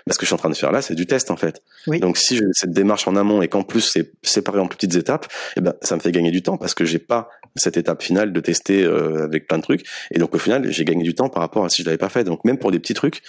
[0.06, 1.62] Mais ce que je suis en train de faire là, c'est du test en fait.
[1.86, 5.26] Donc si j'ai cette démarche en amont et qu'en plus c'est séparé en petites étapes,
[5.56, 8.32] eh ben ça me fait gagner du temps parce que j'ai pas cette étape finale
[8.32, 9.86] de tester euh, avec plein de trucs.
[10.10, 12.08] Et donc au final, j'ai gagné du temps par rapport à si je l'avais pas
[12.08, 12.24] fait.
[12.24, 13.22] Donc même pour des petits trucs,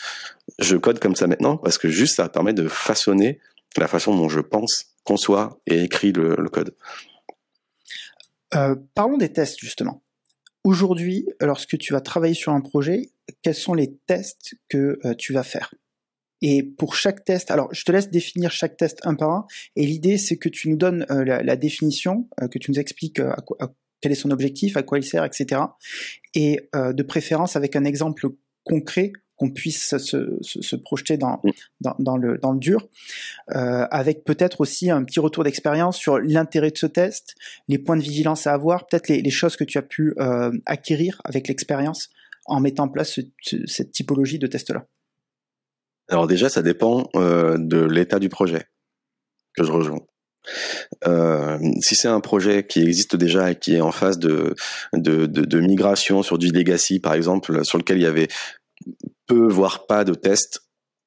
[0.57, 3.39] je code comme ça maintenant parce que juste ça permet de façonner
[3.77, 6.73] la façon dont je pense, conçois et écris le code.
[8.55, 10.03] Euh, parlons des tests justement.
[10.63, 13.09] Aujourd'hui, lorsque tu vas travailler sur un projet,
[13.41, 15.73] quels sont les tests que euh, tu vas faire?
[16.41, 19.45] Et pour chaque test, alors je te laisse définir chaque test un par un.
[19.75, 23.21] Et l'idée, c'est que tu nous donnes euh, la, définition, que tu nous expliques
[24.01, 25.61] quel est son objectif, à quoi il sert, etc.
[26.35, 28.29] Et de préférence avec un exemple
[28.63, 31.51] concret qu'on puisse se, se, projeter dans, mm.
[31.81, 32.87] dans, dans, le, dans le dur,
[33.55, 37.35] euh, avec peut-être aussi un petit retour d'expérience sur l'intérêt de ce test,
[37.67, 40.51] les points de vigilance à avoir, peut-être les, les, choses que tu as pu euh,
[40.65, 42.09] acquérir avec l'expérience
[42.45, 43.19] en mettant en place
[43.65, 44.85] cette typologie de test-là.
[46.09, 48.65] Alors déjà, ça dépend euh, de l'état du projet
[49.55, 50.01] que je rejoins.
[51.05, 54.55] Euh, si c'est un projet qui existe déjà et qui est en phase de,
[54.93, 58.29] de, de, de, migration sur du legacy, par exemple, sur lequel il y avait
[59.29, 60.63] peu, voire pas de tests.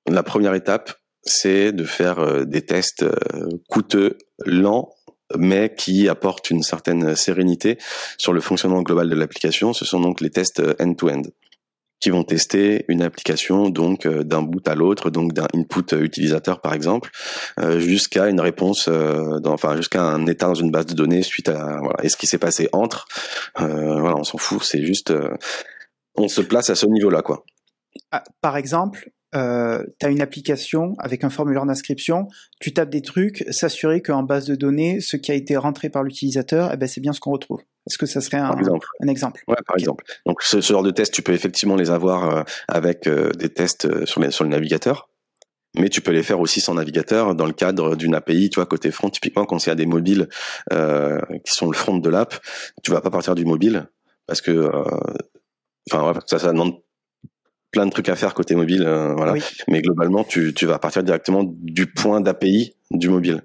[0.09, 4.17] La première étape, c'est de faire euh, des tests euh, coûteux,
[4.47, 4.95] lents,
[5.37, 7.79] mais qui apportent une certaine sérénité
[8.19, 9.73] sur le fonctionnement global de l'application.
[9.73, 11.23] Ce sont donc les tests euh, end-to-end
[12.01, 16.75] qui vont tester une application donc d'un bout à l'autre, donc d'un input utilisateur par
[16.75, 17.13] exemple,
[17.77, 18.91] jusqu'à une réponse,
[19.45, 21.95] enfin jusqu'à un état dans une base de données suite à voilà.
[22.03, 23.07] Et ce qui s'est passé entre,
[23.57, 24.65] voilà, on s'en fout.
[24.65, 25.15] C'est juste,
[26.17, 27.45] on se place à ce niveau-là quoi.
[28.11, 32.29] Ah, par exemple, euh, tu as une application avec un formulaire d'inscription,
[32.61, 36.03] tu tapes des trucs, s'assurer qu'en base de données, ce qui a été rentré par
[36.03, 37.63] l'utilisateur, eh ben, c'est bien ce qu'on retrouve.
[37.89, 39.43] Est-ce que ça serait un exemple, un exemple?
[39.49, 40.05] Ouais, par exemple.
[40.27, 43.87] Donc ce, genre de tests, tu peux effectivement les avoir euh, avec euh, des tests
[43.87, 45.09] euh, sur, sur le navigateur,
[45.77, 48.67] mais tu peux les faire aussi sans navigateur dans le cadre d'une API, tu vois,
[48.67, 49.11] côté front.
[49.11, 50.29] Typiquement, quand il y a des mobiles
[50.71, 52.39] qui sont le front de l'app,
[52.83, 53.89] tu vas pas partir du mobile
[54.27, 54.71] parce que,
[55.91, 56.75] enfin, ça, ça demande
[57.73, 59.35] plein de trucs à faire côté mobile, euh, voilà.
[59.67, 63.43] Mais globalement, tu, tu vas partir directement du point d'API du mobile.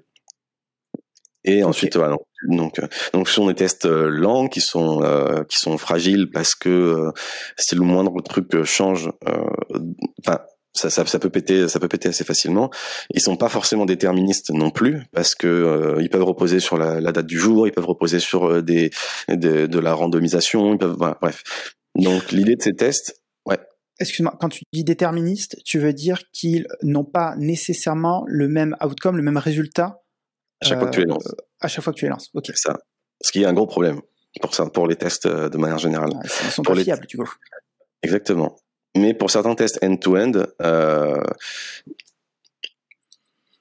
[1.44, 2.16] Et ensuite, voilà.
[2.48, 5.00] Donc, euh, donc, ce sont des tests euh, lents qui sont
[5.48, 7.10] qui sont fragiles parce que
[7.56, 9.10] si le moindre truc change,
[10.20, 10.40] enfin.
[10.74, 12.70] ça, ça, ça, peut péter, ça peut péter assez facilement.
[13.14, 17.12] Ils sont pas forcément déterministes non plus parce que ils peuvent reposer sur la, la,
[17.12, 18.90] date du jour, ils peuvent reposer sur des,
[19.28, 21.42] de la randomisation, ils peuvent, bref.
[21.94, 23.18] Donc l'idée de ces tests,
[24.00, 29.16] excuse-moi, quand tu dis déterministe, tu veux dire qu'ils n'ont pas nécessairement le même outcome,
[29.16, 30.02] le même résultat
[30.60, 31.26] à chaque fois que tu les lances.
[31.26, 32.30] Euh, à chaque fois que tu les lances.
[32.34, 32.46] Ok.
[32.46, 32.78] C'est ça.
[33.20, 34.00] Ce qui est un gros problème
[34.40, 36.10] pour ça, pour les tests euh, de manière générale.
[36.24, 37.28] ils sont pas fiables, tu vois.
[38.02, 38.56] Exactement.
[38.96, 40.32] Mais pour certains tests end-to-end,
[40.62, 41.22] euh,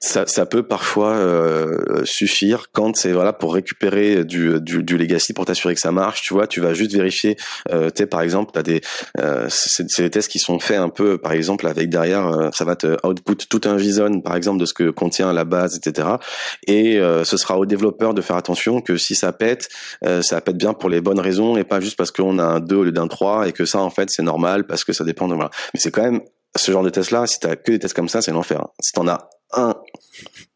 [0.08, 5.34] ça, ça, peut parfois euh, suffire quand c'est voilà pour récupérer du, du, du legacy
[5.34, 7.36] pour t'assurer que ça marche tu vois tu vas juste vérifier
[7.72, 8.82] euh, par exemple t'as des
[9.20, 12.64] euh, c'est des tests qui sont faits un peu par exemple avec derrière euh, ça
[12.64, 16.08] va te output tout un JSON par exemple de ce que contient la base etc
[16.66, 19.70] et euh, ce sera au développeur de faire attention que si ça pète
[20.22, 22.76] ça pète bien pour les bonnes raisons et pas juste parce qu'on a un 2
[22.76, 25.28] au lieu d'un 3 et que ça en fait c'est normal parce que ça dépend
[25.28, 25.50] de voilà.
[25.74, 26.22] Mais c'est quand même
[26.56, 28.94] ce genre de test là si t'as que des tests comme ça c'est l'enfer si
[28.94, 29.76] t'en as un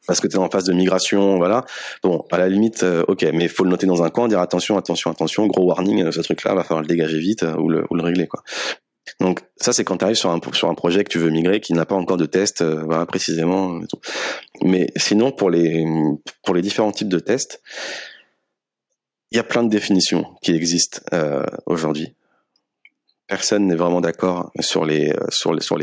[0.08, 1.66] parce que tu es en phase de migration, voilà.
[2.04, 4.78] Bon, à la limite, euh, ok, mais faut le noter dans un coin, dire attention,
[4.78, 8.04] attention, attention, gros warning, euh, ce truc-là, va falloir le dégager vite euh, ou, le,
[8.04, 8.44] régler, quoi.
[9.20, 11.86] Donc ça, c'est quand tu arrives sur un, projet que tu veux migrer, qui n'a
[11.86, 13.80] pas encore de test, voilà, précisément.
[14.64, 15.86] Mais sinon, pour les,
[16.56, 17.62] différents types de tests,
[19.32, 21.02] il y a plein de définitions qui existent
[21.66, 22.16] aujourd'hui.
[23.28, 25.14] Personne n'est vraiment d'accord sur les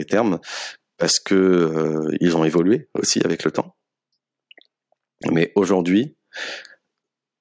[0.08, 0.38] termes
[0.98, 3.76] parce que euh, ils ont évolué aussi avec le temps.
[5.30, 6.16] Mais aujourd'hui,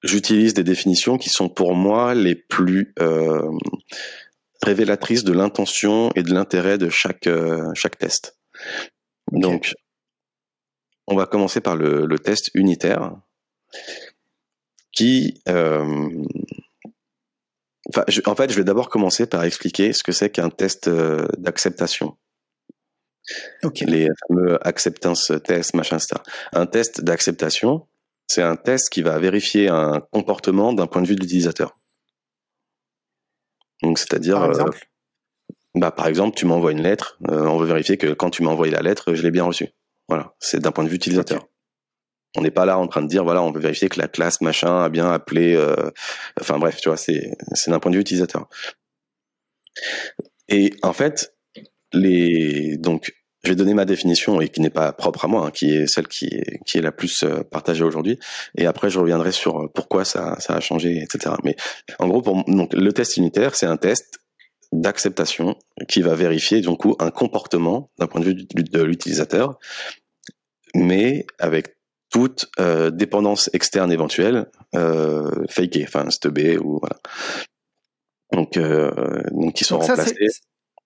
[0.02, 3.50] j'utilise des définitions qui sont pour moi les plus euh,
[4.62, 8.38] révélatrices de l'intention et de l'intérêt de chaque euh, chaque test.
[9.32, 9.74] Donc,
[11.06, 13.12] on va commencer par le, le test unitaire,
[14.92, 15.40] qui
[18.26, 22.16] en fait, je vais d'abord commencer par expliquer ce que c'est qu'un test euh, d'acceptation.
[23.80, 26.20] Les fameux acceptance tests, machin, etc.
[26.52, 27.86] Un test d'acceptation,
[28.26, 31.76] c'est un test qui va vérifier un comportement d'un point de vue de l'utilisateur.
[33.82, 34.88] Donc, c'est-à-dire, Par euh, exemple?
[35.74, 38.50] bah, par exemple, tu m'envoies une lettre, euh, on veut vérifier que quand tu m'as
[38.50, 39.68] envoyé la lettre, je l'ai bien reçue.
[40.08, 41.46] Voilà, c'est d'un point de vue utilisateur.
[42.36, 44.40] On n'est pas là en train de dire voilà, on veut vérifier que la classe
[44.40, 45.54] machin a bien appelé.
[45.54, 45.90] euh,
[46.40, 48.48] Enfin bref, tu vois, c'est c'est d'un point de vue utilisateur.
[50.48, 51.34] Et en fait,
[51.92, 53.14] les donc
[53.44, 55.86] je vais donner ma définition et qui n'est pas propre à moi, hein, qui est
[55.86, 58.18] celle qui est qui est la plus euh, partagée aujourd'hui.
[58.56, 61.36] Et après, je reviendrai sur euh, pourquoi ça ça a changé, etc.
[61.44, 61.56] Mais
[61.98, 64.18] en gros, pour donc le test unitaire, c'est un test
[64.72, 65.56] d'acceptation
[65.88, 69.58] qui va vérifier du coup un comportement d'un point de vue de l'utilisateur,
[70.74, 71.78] mais avec
[72.10, 76.96] toute euh, dépendance externe éventuelle euh, fakée, enfin stubée ou voilà.
[78.32, 80.14] Donc, euh, donc qui sont Donc remplacés.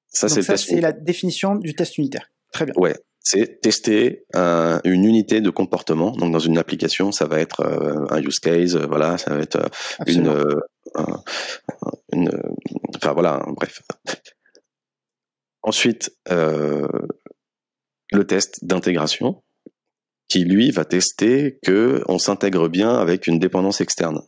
[0.08, 2.28] Ça, c'est la définition du test unitaire.
[2.52, 2.74] Très bien.
[2.76, 6.10] Ouais, c'est tester un- une unité de comportement.
[6.12, 9.40] Donc dans une application, ça va être euh, un use case, euh, voilà, ça va
[9.40, 9.68] être euh,
[10.06, 10.60] une, euh,
[10.94, 11.20] un-
[12.12, 12.42] une, euh,
[12.96, 13.82] enfin voilà, bref.
[15.62, 16.86] Ensuite, euh,
[18.10, 19.42] le test d'intégration,
[20.28, 24.22] qui lui va tester que on s'intègre bien avec une dépendance externe.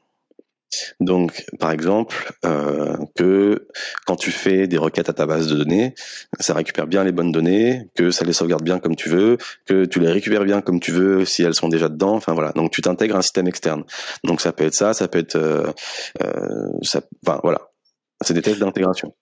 [1.00, 3.68] Donc, par exemple, euh, que
[4.06, 5.94] quand tu fais des requêtes à ta base de données,
[6.40, 9.84] ça récupère bien les bonnes données, que ça les sauvegarde bien comme tu veux, que
[9.84, 12.14] tu les récupères bien comme tu veux si elles sont déjà dedans.
[12.14, 12.52] Enfin voilà.
[12.52, 13.84] Donc tu t'intègres un système externe.
[14.24, 15.70] Donc ça peut être ça, ça peut être, euh,
[16.22, 16.68] euh,
[17.24, 17.70] enfin voilà.
[18.20, 19.14] C'est des tests d'intégration.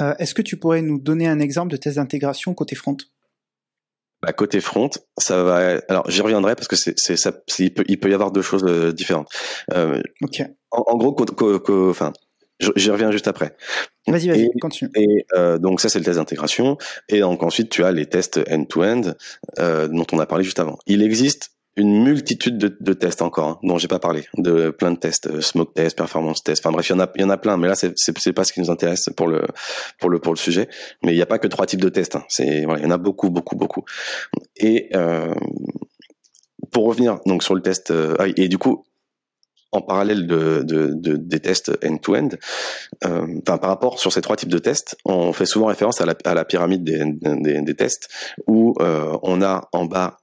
[0.00, 2.96] Euh, Est-ce que tu pourrais nous donner un exemple de test d'intégration côté front?
[4.24, 5.80] Bah, côté front, ça va.
[5.88, 8.30] Alors j'y reviendrai parce que c'est, c'est, ça, c'est- il peut, il peut y avoir
[8.30, 9.28] deux choses euh, différentes.
[9.74, 10.40] Euh, Ok.
[10.70, 12.12] en, en gros, co- co- co- enfin,
[12.76, 13.54] j'y reviens juste après.
[14.06, 14.90] Vas-y, vas-y, Et- continue.
[14.96, 16.78] Et euh, donc ça c'est le test d'intégration.
[17.08, 19.12] Et donc ensuite tu as les tests end-to-end
[19.58, 20.78] euh, dont on a parlé juste avant.
[20.86, 24.92] Il existe une multitude de, de tests encore hein, dont j'ai pas parlé, de plein
[24.92, 26.64] de tests, euh, smoke test, performance test.
[26.64, 27.56] Enfin bref, il y en a, il y en a plein.
[27.56, 29.42] Mais là c'est c'est pas ce qui nous intéresse pour le
[29.98, 30.68] pour le pour le sujet.
[31.02, 32.16] Mais il n'y a pas que trois types de tests.
[32.16, 32.24] hein.
[32.28, 33.84] C'est voilà, il y en a beaucoup beaucoup beaucoup.
[34.56, 35.34] Et euh,
[36.70, 38.84] pour revenir donc sur le test euh, ah, et du coup
[39.72, 42.28] en parallèle de, de, de- des tests end-to-end,
[43.04, 46.06] euh, enfin, par rapport sur ces trois types de tests, on fait souvent référence à
[46.06, 48.08] la, à la pyramide des, des, des tests,
[48.46, 50.18] où euh, on a en bas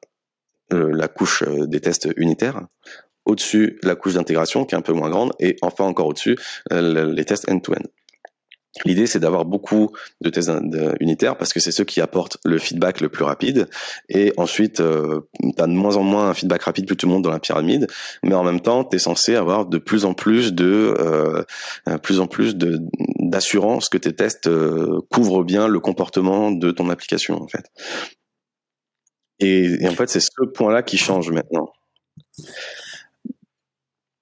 [0.74, 2.62] euh, la couche euh, des tests unitaires,
[3.26, 6.38] au-dessus la couche d'intégration qui est un peu moins grande, et enfin encore au-dessus
[6.72, 7.84] euh, le- les tests end-to-end.
[8.86, 9.92] L'idée, c'est d'avoir beaucoup
[10.22, 10.50] de tests
[11.02, 13.68] unitaires parce que c'est ceux qui apportent le feedback le plus rapide.
[14.08, 17.22] Et ensuite, euh, tu as de moins en moins un feedback rapide plus tu montes
[17.22, 17.88] dans la pyramide.
[18.24, 21.46] Mais en même temps, tu es censé avoir de plus en plus de
[22.02, 22.80] plus en plus de
[23.20, 24.50] d'assurance que tes tests
[25.10, 27.66] couvrent bien le comportement de ton application en fait.
[29.42, 31.72] Et, et en fait, c'est ce point-là qui change maintenant.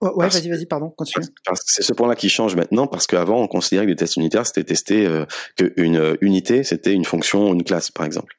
[0.01, 1.25] Ouais, vas-y, vas-y, pardon, continue.
[1.65, 4.63] C'est ce point-là qui change maintenant parce qu'avant on considérait que les tests unitaires c'était
[4.63, 5.25] tester euh,
[5.57, 8.37] qu'une euh, unité c'était une fonction ou une classe par exemple.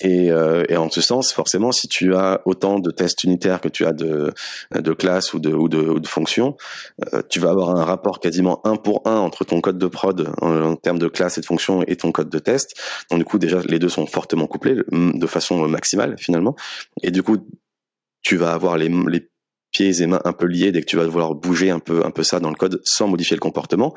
[0.00, 3.68] Et, euh, et en ce sens, forcément, si tu as autant de tests unitaires que
[3.68, 4.32] tu as de,
[4.74, 6.56] de classes ou de, ou de, ou de fonctions,
[7.14, 10.28] euh, tu vas avoir un rapport quasiment un pour un entre ton code de prod
[10.42, 12.74] en, en termes de classe et de fonction et ton code de test.
[13.10, 16.56] Donc du coup, déjà, les deux sont fortement couplés de façon maximale finalement.
[17.02, 17.38] Et du coup,
[18.22, 19.30] tu vas avoir les, les
[19.70, 22.10] pieds et mains un peu liés dès que tu vas vouloir bouger un peu, un
[22.10, 23.94] peu ça dans le code sans modifier le comportement.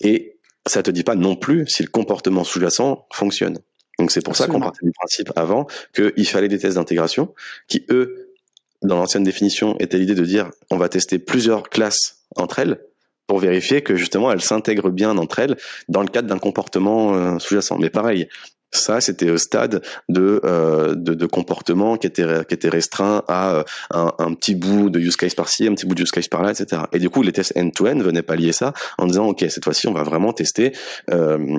[0.00, 3.58] Et ça te dit pas non plus si le comportement sous-jacent fonctionne.
[4.00, 7.34] Donc c'est pour ça qu'on partait du principe avant qu'il fallait des tests d'intégration
[7.68, 8.32] qui, eux,
[8.80, 12.80] dans l'ancienne définition, étaient l'idée de dire on va tester plusieurs classes entre elles
[13.26, 17.38] pour vérifier que justement elles s'intègrent bien entre elles dans le cadre d'un comportement euh,
[17.38, 17.76] sous-jacent.
[17.78, 18.26] Mais pareil,
[18.72, 23.54] ça c'était au stade de, euh, de de comportement qui était qui était restreint à
[23.54, 26.28] euh, un, un petit bout de use case par-ci, un petit bout de use case
[26.28, 26.82] par-là, etc.
[26.92, 29.92] Et du coup les tests end-to-end venaient pallier ça en disant ok cette fois-ci on
[29.92, 30.72] va vraiment tester
[31.10, 31.58] euh,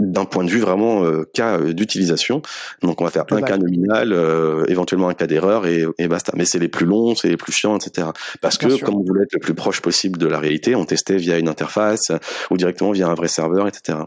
[0.00, 2.42] d'un point de vue vraiment euh, cas euh, d'utilisation.
[2.82, 6.32] Donc on va faire un cas nominal, euh, éventuellement un cas d'erreur et, et basta.
[6.36, 8.08] Mais c'est les plus longs, c'est les plus chiants, etc.
[8.40, 8.86] Parce Bien que sûr.
[8.86, 11.48] comme on voulait être le plus proche possible de la réalité, on testait via une
[11.48, 12.12] interface
[12.50, 13.98] ou directement via un vrai serveur, etc.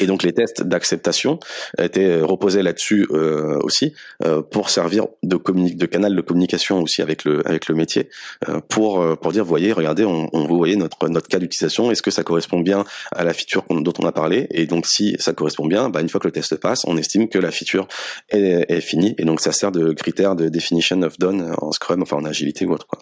[0.00, 1.38] Et donc les tests d'acceptation
[1.78, 3.94] étaient reposés là-dessus euh, aussi
[4.24, 8.08] euh, pour servir de, de canal de communication aussi avec le avec le métier
[8.48, 11.90] euh, pour euh, pour dire voyez regardez on, on vous voyez notre notre cas d'utilisation
[11.90, 14.46] est-ce que ça correspond bien à la feature dont on a parlé?
[14.50, 17.28] Et donc si ça correspond bien bah, une fois que le test passe on estime
[17.28, 17.86] que la feature
[18.30, 22.02] est, est finie et donc ça sert de critère de definition of done en Scrum
[22.02, 23.00] enfin en agilité ou autre quoi.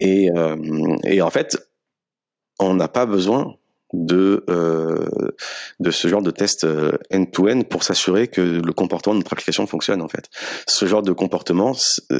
[0.00, 0.28] Et
[1.04, 1.56] et en fait
[2.58, 3.56] on n'a pas besoin
[3.94, 5.06] de euh,
[5.80, 9.66] de ce genre de test euh, end-to-end pour s'assurer que le comportement de notre application
[9.66, 10.28] fonctionne en fait.
[10.66, 11.74] Ce genre de comportement,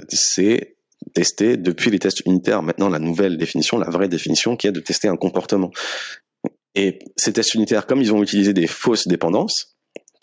[0.08, 0.76] c'est
[1.12, 2.62] testé depuis les tests unitaires.
[2.62, 5.70] Maintenant, la nouvelle définition, la vraie définition, qui est de tester un comportement.
[6.74, 9.73] Et ces tests unitaires, comme ils ont utilisé des fausses dépendances,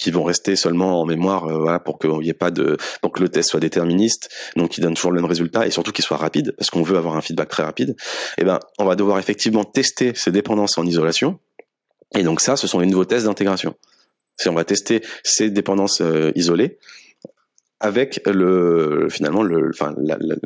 [0.02, 3.20] qui vont rester seulement en mémoire euh, voilà, pour qu'il n'y ait pas de donc
[3.20, 4.30] le test soit déterministe.
[4.58, 6.98] Donc qui donne toujours le même résultat et surtout qu'il soit rapide parce qu'on veut
[6.98, 7.92] avoir un feedback très rapide.
[7.92, 11.40] Et eh ben on va devoir effectivement tester ces dépendances en isolation.
[12.16, 13.76] Et donc ça ce sont les nouveaux tests d'intégration.
[14.38, 16.80] Si on va tester ces dépendances euh, isolées
[17.82, 19.94] avec le finalement le enfin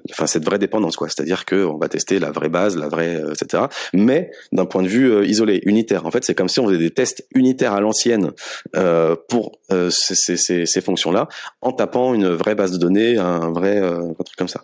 [0.10, 1.10] enfin cette vraie dépendance quoi.
[1.10, 4.82] C'est-à-dire que on va tester la vraie base la vraie euh, etc mais d'un point
[4.82, 6.06] de vue euh, isolé unitaire.
[6.06, 8.32] En fait c'est comme si on faisait des tests unitaires à l'ancienne
[8.76, 11.28] euh, pour euh, ces, ces, ces, fonctions là
[11.62, 14.64] en tapant une vraie base de données un vrai un truc comme ça.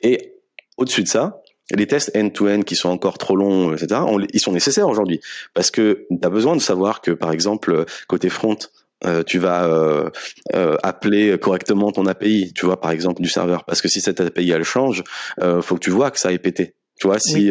[0.00, 0.34] Et
[0.76, 4.02] au-dessus de ça les tests end-to-end qui sont encore trop longs, etc.,
[4.34, 5.20] ils sont nécessaires aujourd'hui.
[5.54, 8.58] Parce que tu as besoin de savoir que, par exemple, côté front,
[9.04, 10.10] euh, tu vas euh,
[10.54, 13.64] euh, appeler correctement ton API, tu vois, par exemple, du serveur.
[13.64, 15.04] Parce que si cette API elle change,
[15.40, 16.74] euh, faut que tu vois que ça est pété.
[17.00, 17.50] Tu vois, si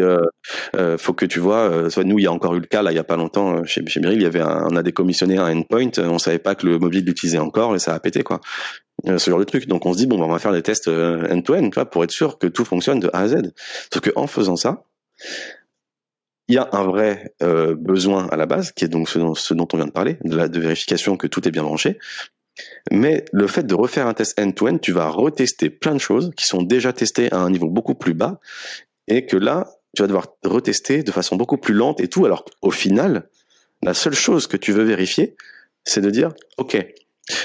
[0.99, 2.95] faut que tu vois, soit nous il y a encore eu le cas là il
[2.95, 5.89] y a pas longtemps chez chez il y avait un, on a décommissionné un endpoint,
[5.97, 8.39] on savait pas que le mobile l'utilisait encore et ça a pété quoi.
[9.05, 9.67] ce genre de truc.
[9.67, 12.39] Donc on se dit bon, on va faire des tests end-to-end, -end, pour être sûr
[12.39, 13.51] que tout fonctionne de A à Z.
[13.93, 14.85] Sauf que en faisant ça,
[16.47, 19.19] il y a un vrai euh, besoin à la base, qui est donc ce
[19.53, 21.99] dont, on vient de parler, de, vérification que tout est bien branché.
[22.91, 26.45] Mais le fait de refaire un test end-to-end, tu vas retester plein de choses qui
[26.45, 28.39] sont déjà testées à un niveau beaucoup plus bas,
[29.07, 32.25] et que là, tu vas devoir retester de façon beaucoup plus lente et tout.
[32.25, 33.29] Alors au final,
[33.81, 35.35] la seule chose que tu veux vérifier,
[35.83, 36.77] c'est de dire, OK,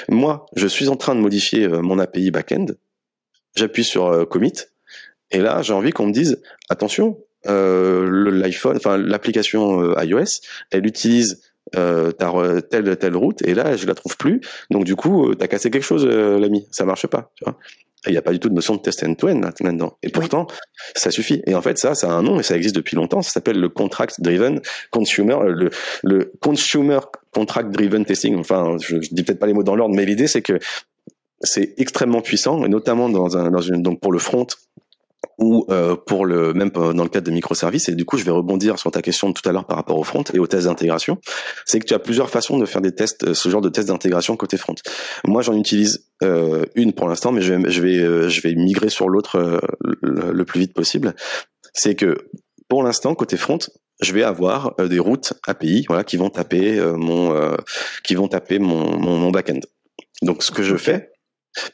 [0.08, 2.76] moi, je suis en train de modifier euh, mon API backend,
[3.54, 4.52] j'appuie sur euh, commit,
[5.30, 11.42] et là, j'ai envie qu'on me dise, attention, l'iPhone, enfin l'application euh, iOS, elle utilise
[11.76, 12.12] euh,
[12.62, 14.40] telle telle route et là je la trouve plus.
[14.70, 16.66] Donc du coup, euh, t'as cassé quelque chose, l'ami.
[16.70, 17.32] Ça marche pas.
[17.36, 17.56] Tu vois
[18.06, 19.98] il n'y a pas du tout de notion de test end-to-end là-dedans.
[20.04, 20.46] Et pourtant,
[20.94, 21.42] ça suffit.
[21.46, 23.22] Et en fait, ça, ça a un nom et ça existe depuis longtemps.
[23.22, 24.60] Ça s'appelle le contract driven
[24.90, 25.70] consumer, le,
[26.04, 27.00] le consumer
[27.32, 28.36] contract driven testing.
[28.36, 30.60] Enfin, je, je dis peut-être pas les mots dans l'ordre, mais l'idée c'est que
[31.40, 34.46] c'est extrêmement puissant et notamment dans un dans une donc pour le front
[35.38, 38.32] ou euh, pour le même dans le cadre de microservices et du coup je vais
[38.32, 40.66] rebondir sur ta question de tout à l'heure par rapport au front et aux tests
[40.66, 41.18] d'intégration
[41.64, 43.88] c'est que tu as plusieurs façons de faire des tests euh, ce genre de tests
[43.88, 44.74] d'intégration côté front.
[45.24, 48.54] Moi j'en utilise euh, une pour l'instant mais je vais je vais euh, je vais
[48.54, 49.58] migrer sur l'autre euh,
[50.02, 51.14] le, le, plus vite possible.
[51.72, 52.16] C'est que
[52.68, 53.58] pour l'instant côté front
[54.00, 57.56] je vais avoir des routes API voilà qui vont taper mon
[58.02, 59.60] qui vont taper mon, mon, mon backend.
[60.22, 61.12] Donc ce que je fais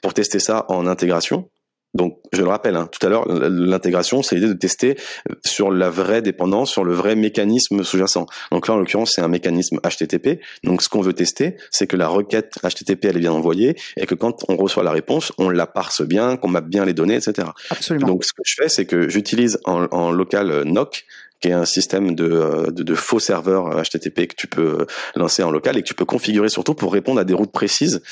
[0.02, 1.50] pour tester ça en intégration
[1.94, 4.96] donc, je le rappelle, hein, tout à l'heure, l'intégration, c'est l'idée de tester
[5.44, 8.26] sur la vraie dépendance, sur le vrai mécanisme sous-jacent.
[8.50, 10.40] Donc là, en l'occurrence, c'est un mécanisme HTTP.
[10.64, 14.06] Donc, ce qu'on veut tester, c'est que la requête HTTP, elle est bien envoyée et
[14.06, 17.16] que quand on reçoit la réponse, on la parse bien, qu'on mappe bien les données,
[17.16, 17.48] etc.
[17.70, 18.08] Absolument.
[18.08, 21.04] Donc, ce que je fais, c'est que j'utilise en, en local NOC
[21.40, 25.42] qui est un système de, euh, de, faux serveurs HTTP que tu peux euh, lancer
[25.42, 28.02] en local et que tu peux configurer surtout pour répondre à des routes précises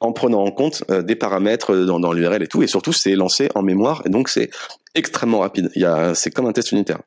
[0.00, 2.62] en prenant en compte euh, des paramètres dans, dans l'URL et tout.
[2.62, 4.50] Et surtout, c'est lancé en mémoire et donc c'est
[4.94, 5.70] extrêmement rapide.
[6.14, 7.00] C'est comme un test unitaire.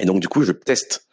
[0.00, 1.06] Et donc du coup, je teste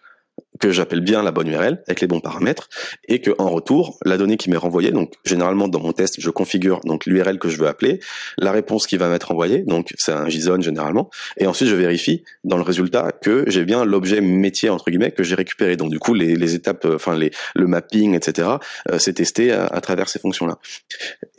[0.60, 2.70] que j'appelle bien la bonne URL avec les bons paramètres
[3.08, 6.30] et que en retour la donnée qui m'est renvoyée donc généralement dans mon test je
[6.30, 8.00] configure donc l'URL que je veux appeler
[8.38, 12.24] la réponse qui va m'être envoyée donc c'est un JSON généralement et ensuite je vérifie
[12.44, 15.78] dans le résultat que j'ai bien l'objet métier entre guillemets que j'ai récupéré.
[15.78, 18.50] Donc du coup les, les étapes euh, enfin les le mapping etc
[18.90, 20.58] euh, c'est testé à, à, travers ces fonctions là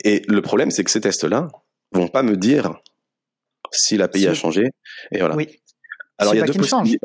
[0.04, 1.48] et le problème c'est que ces tests là
[1.92, 2.74] vont pas me dire
[3.72, 4.28] si l'API si.
[4.28, 4.70] a changé
[5.12, 5.36] et voilà.
[5.36, 5.48] Oui.
[6.18, 6.98] alors il y a deux possibilités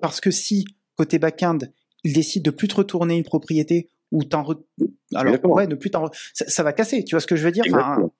[0.00, 0.64] parce que si
[0.96, 1.58] côté back-end,
[2.04, 4.56] il décide de plus te retourner une propriété ou t'en re...
[5.14, 7.52] alors ouais, ne plus t'en ça, ça, va casser, tu vois ce que je veux
[7.52, 7.64] dire?
[7.68, 8.10] Enfin,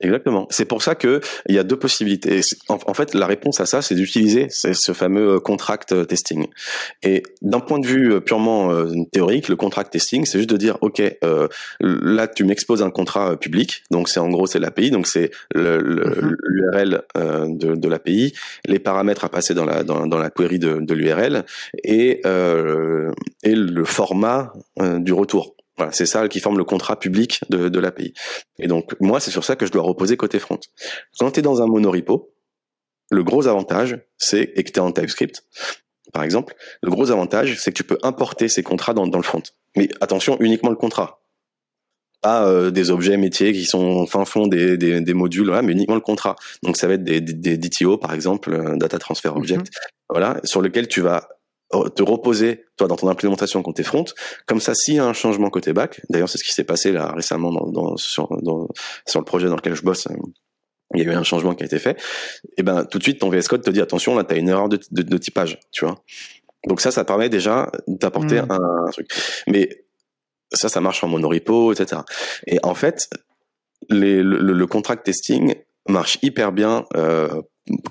[0.00, 0.46] Exactement.
[0.50, 2.40] C'est pour ça que il y a deux possibilités.
[2.68, 6.46] En, en fait, la réponse à ça, c'est d'utiliser ce fameux euh, contract euh, testing.
[7.02, 8.70] Et d'un point de vue euh, purement
[9.12, 11.48] théorique, le contract testing, c'est juste de dire, ok, euh,
[11.80, 17.02] là, tu m'exposes un contrat public, donc c'est en gros c'est l'API, donc c'est l'URL
[17.16, 17.58] mm-hmm.
[17.58, 18.34] de, de l'API,
[18.66, 21.44] les paramètres à passer dans la dans, dans la query de, de l'URL
[21.82, 22.22] et
[23.42, 24.52] et le format
[24.98, 25.57] du retour.
[25.78, 28.12] Voilà, c'est ça qui forme le contrat public de, de l'API.
[28.58, 30.58] Et donc, moi, c'est sur ça que je dois reposer côté front.
[31.18, 32.34] Quand tu es dans un monorepo,
[33.10, 35.44] le gros avantage, c'est, et que tu es en TypeScript,
[36.12, 39.24] par exemple, le gros avantage, c'est que tu peux importer ces contrats dans, dans le
[39.24, 39.42] front.
[39.76, 41.22] Mais attention, uniquement le contrat.
[42.20, 45.94] Pas euh, des objets métiers qui sont fin fond des, des, des modules, mais uniquement
[45.94, 46.34] le contrat.
[46.64, 49.66] Donc ça va être des, des, DTO, par exemple, euh, Data Transfer Object, mhm.
[50.08, 51.28] voilà, sur lequel tu vas
[51.70, 54.06] te reposer toi dans ton implémentation côté front
[54.46, 56.92] comme ça s'il y a un changement côté back d'ailleurs c'est ce qui s'est passé
[56.92, 58.68] là récemment dans, dans, sur, dans,
[59.06, 60.08] sur le projet dans lequel je bosse
[60.94, 62.00] il y a eu un changement qui a été fait
[62.56, 64.48] et ben tout de suite ton VS Code te dit attention là tu as une
[64.48, 66.02] erreur de, de, de, typage tu vois.
[66.66, 68.50] Donc ça ça permet déjà d'apporter hmm.
[68.50, 69.10] un, truc.
[69.46, 69.84] Mais
[70.50, 72.00] ça ça marche en monorepo etc
[72.46, 73.10] et en fait
[73.90, 75.54] les, le, le contract testing
[75.86, 77.42] marche hyper bien euh,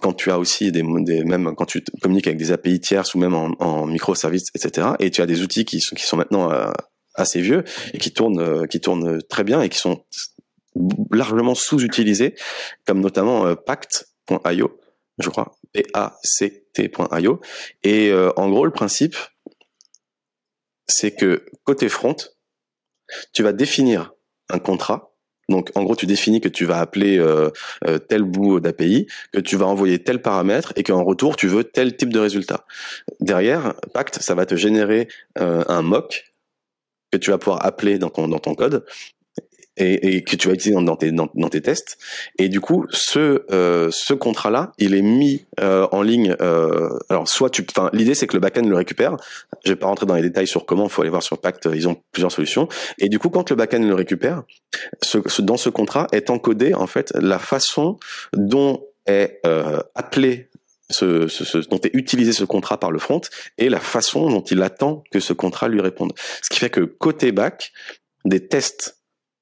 [0.01, 3.19] quand tu as aussi des, des même quand tu communiques avec des API tierces ou
[3.19, 4.89] même en, microservices, etc.
[4.99, 6.71] Et tu as des outils qui sont, qui sont maintenant euh,
[7.15, 7.63] assez vieux
[7.93, 10.03] et qui tournent, euh, qui tournent très bien et qui sont
[11.11, 12.35] largement sous-utilisés,
[12.85, 14.79] comme notamment euh, Pact.io,
[15.17, 17.41] je crois, P-A-C-T.io.
[17.83, 19.15] Et en gros, le principe,
[20.87, 22.15] c'est que côté front,
[23.33, 24.13] tu vas définir
[24.49, 25.16] un contrat
[25.49, 27.49] donc en gros, tu définis que tu vas appeler euh,
[27.87, 31.63] euh, tel bout d'API, que tu vas envoyer tel paramètre et qu'en retour, tu veux
[31.63, 32.65] tel type de résultat.
[33.19, 35.07] Derrière, Pact, ça va te générer
[35.39, 36.31] euh, un mock
[37.11, 38.85] que tu vas pouvoir appeler dans ton, dans ton code
[39.77, 41.97] et, et, que tu vas utiliser dans, tes, dans, tes tests.
[42.37, 46.35] Et du coup, ce, euh, ce contrat-là, il est mis euh, en ligne.
[46.41, 49.17] Euh, alors, soit tu, enfin, l'idée c'est que le backend le récupère.
[49.63, 50.85] Je vais pas rentrer dans les détails sur comment.
[50.85, 51.69] Il faut aller voir sur Pact.
[51.73, 52.67] Ils ont plusieurs solutions.
[52.97, 54.43] Et du coup, quand le backend le récupère,
[55.03, 57.97] ce, ce, dans ce contrat est encodé en fait la façon
[58.33, 60.49] dont est euh, appelé
[60.89, 63.21] ce, ce, ce, dont est utilisé ce contrat par le front
[63.57, 66.13] et la façon dont il attend que ce contrat lui réponde.
[66.41, 67.71] Ce qui fait que côté back,
[68.25, 68.96] des tests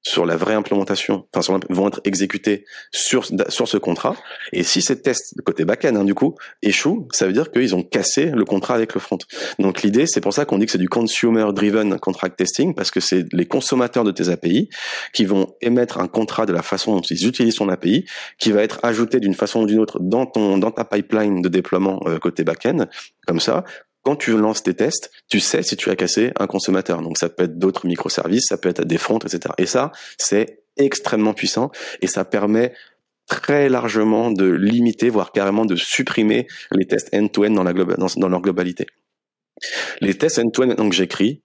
[0.06, 4.14] sur la vraie implémentation, enfin sur, vont être exécutés sur sur ce contrat.
[4.52, 7.82] Et si ces tests côté back-end, hein, du coup, échouent, ça veut dire qu'ils ont
[7.82, 9.18] cassé le contrat avec le front.
[9.58, 13.00] Donc l'idée, c'est pour ça qu'on dit que c'est du consumer-driven contract testing, parce que
[13.00, 14.68] c'est les consommateurs de tes API
[15.12, 18.04] qui vont émettre un contrat de la façon dont ils utilisent ton API,
[18.38, 21.48] qui va être ajouté d'une façon ou d'une autre dans ton dans ta pipeline de
[21.48, 22.86] déploiement euh, côté back-end.
[23.26, 23.64] Comme ça,
[24.06, 27.02] quand tu lances tes tests, tu sais si tu as cassé un consommateur.
[27.02, 29.52] Donc ça peut être d'autres microservices, ça peut être des fronts, etc.
[29.58, 32.72] Et ça, c'est extrêmement puissant et ça permet
[33.26, 38.86] très largement de limiter, voire carrément de supprimer les tests end-to-end dans, leur globalité.
[40.00, 41.42] Les tests end-to-end que j'écris,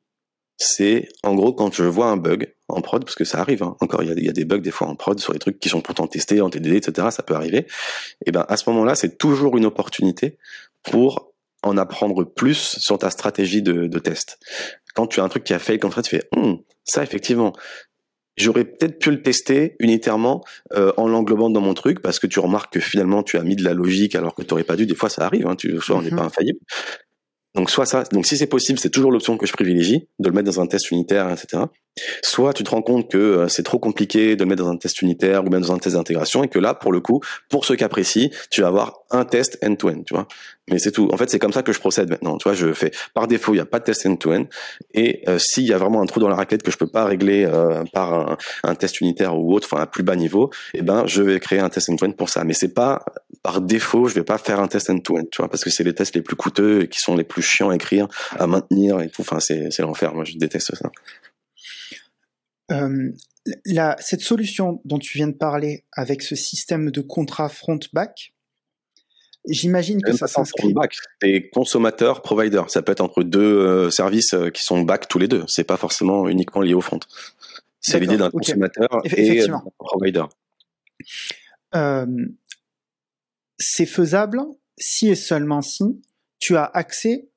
[0.55, 3.76] c'est en gros quand je vois un bug en prod, parce que ça arrive, hein.
[3.82, 5.39] encore il y, a, il y, a, des bugs des fois en prod sur des
[5.39, 7.07] trucs qui sont pourtant testés en TDD, etc.
[7.09, 7.66] Ça peut arriver.
[8.28, 10.38] Et ben à ce moment-là, c'est toujours une opportunité
[10.84, 11.30] pour
[11.64, 14.39] en apprendre plus sur ta stratégie de, de test.
[14.93, 17.53] Quand tu as un truc qui a fail comme ça, tu fais hum, ça effectivement.
[18.38, 20.41] J'aurais peut-être pu le tester unitairement
[20.74, 23.55] euh, en l'englobant dans mon truc parce que tu remarques que finalement tu as mis
[23.55, 24.86] de la logique alors que tu n'aurais pas dû.
[24.86, 26.28] Des fois ça arrive, hein, tu, soit on n'est pas mhm.
[26.28, 26.59] infaillible.
[27.53, 30.34] Donc soit ça, donc si c'est possible, c'est toujours l'option que je privilégie, de le
[30.34, 31.64] mettre dans un test unitaire, etc.
[32.23, 34.77] Soit tu te rends compte que euh, c'est trop compliqué de le mettre dans un
[34.77, 37.65] test unitaire ou même dans un test d'intégration et que là, pour le coup, pour
[37.65, 40.27] ce cas précis, tu vas avoir un test end-to-end, tu vois.
[40.69, 41.09] Mais c'est tout.
[41.11, 42.37] En fait, c'est comme ça que je procède maintenant.
[42.37, 44.45] Tu vois, je fais par défaut, il n'y a pas de test end-to-end.
[44.93, 47.03] Et euh, s'il y a vraiment un trou dans la raquette que je peux pas
[47.03, 51.05] régler euh, par un, test unitaire ou autre, enfin à plus bas niveau, eh ben
[51.07, 52.45] je vais créer un test end-to-end pour ça.
[52.45, 53.03] Mais c'est pas
[53.43, 55.93] par défaut, je vais pas faire un test end-to-end, tu vois, parce que c'est les
[55.93, 59.09] tests les plus coûteux et qui sont les plus chiants à écrire, à maintenir et
[59.09, 59.21] tout.
[59.21, 60.13] Enfin, c'est c'est l'enfer.
[60.13, 60.89] Moi, je déteste ça.
[62.72, 63.11] Euh,
[63.65, 68.34] la, cette solution dont tu viens de parler avec ce système de contrat front-back,
[69.47, 70.74] j'imagine que ça s'inscrit.
[71.22, 72.61] C'est consommateur, provider.
[72.67, 75.43] Ça peut être entre deux euh, services euh, qui sont back tous les deux.
[75.47, 76.99] C'est pas forcément uniquement lié au front.
[77.80, 80.26] C'est l'idée d'un consommateur et d'un provider.
[83.57, 84.39] c'est faisable
[84.78, 85.84] si et seulement si
[86.38, 87.28] tu as accès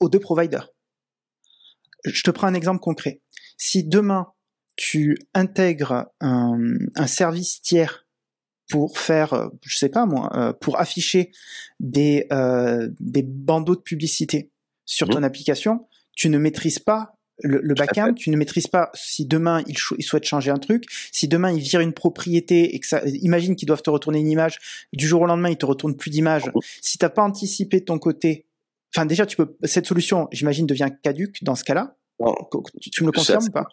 [0.00, 0.68] aux deux providers.
[2.04, 3.20] Je te prends un exemple concret.
[3.56, 4.33] Si demain
[4.76, 6.58] tu intègres un,
[6.96, 8.06] un, service tiers
[8.70, 11.30] pour faire, euh, je sais pas moi, euh, pour afficher
[11.80, 14.50] des, euh, des bandeaux de publicité
[14.84, 15.24] sur ton mmh.
[15.24, 15.86] application,
[16.16, 20.04] tu ne maîtrises pas le, le backend, tu ne maîtrises pas si demain il, il,
[20.04, 23.66] souhaite changer un truc, si demain il vire une propriété et que ça, imagine qu'ils
[23.66, 26.46] doivent te retourner une image, du jour au lendemain ils te retournent plus d'image.
[26.46, 26.60] Mmh.
[26.80, 28.46] Si t'as pas anticipé ton côté,
[28.94, 31.96] enfin déjà tu peux, cette solution, j'imagine devient caduque dans ce cas-là
[32.92, 33.66] tu me le confirmes ou pas?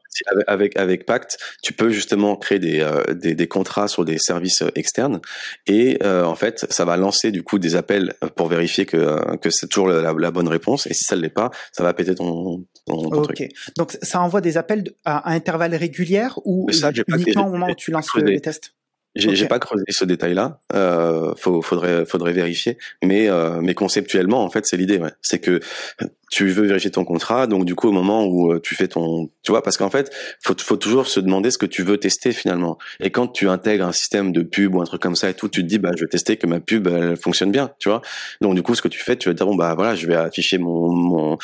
[0.47, 4.61] avec, avec Pact, tu peux justement créer des, euh, des, des, contrats sur des services
[4.61, 5.22] euh, externes
[5.68, 9.49] et euh, en fait, ça va lancer du coup des appels pour vérifier que, que
[9.49, 12.15] c'est toujours la, la, bonne réponse et si ça ne l'est pas, ça va péter
[12.15, 13.47] ton, ton, ton Ok,
[13.77, 17.76] donc ça envoie des appels à, à intervalles réguliers ou ça, uniquement au moment où
[17.76, 18.73] tu lances les tests?
[19.15, 20.59] J'ai pas creusé ce détail-là.
[20.73, 22.77] Euh, faudrait, faudrait vérifier.
[23.03, 24.97] Mais, euh, mais conceptuellement, en fait, c'est l'idée.
[24.97, 25.11] Ouais.
[25.22, 25.59] C'est que
[26.32, 29.30] tu veux vérifier ton contrat, donc du coup, au moment où euh, tu fais ton,
[29.44, 30.10] tu vois, parce qu'en fait,
[30.41, 32.78] faut, faut toujours se demander ce que tu veux tester finalement.
[33.02, 35.49] Et quand tu intègres un système de pub ou un truc comme ça et tout,
[35.49, 38.02] tu te dis, bah, je vais tester que ma pub elle fonctionne bien, tu vois.
[38.40, 40.16] Donc du coup, ce que tu fais, tu vas dire, bon bah voilà, je vais
[40.16, 41.38] afficher mon, mon,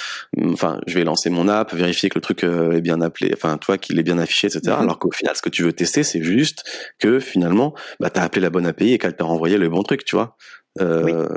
[0.46, 3.58] enfin, je vais lancer mon app, vérifier que le truc euh, est bien appelé, enfin,
[3.58, 4.62] toi, qu'il est bien affiché, etc.
[4.68, 4.82] Mm-hmm.
[4.82, 6.64] Alors qu'au final, ce que tu veux tester, c'est juste
[6.98, 10.06] que finalement, bah, t'as appelé la bonne API et qu'elle t'a renvoyé le bon truc,
[10.06, 10.38] tu vois.
[10.80, 11.28] Euh,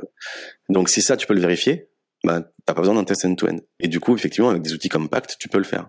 [0.69, 1.90] Donc si ça, tu peux le vérifier
[2.25, 3.59] bah, t'as pas besoin d'un test end-to-end.
[3.79, 5.89] Et du coup, effectivement, avec des outils compact, tu peux le faire.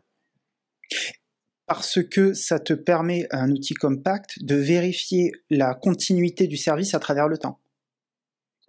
[1.68, 7.00] Parce que ça te permet, un outil compact, de vérifier la continuité du service à
[7.00, 7.60] travers le temps.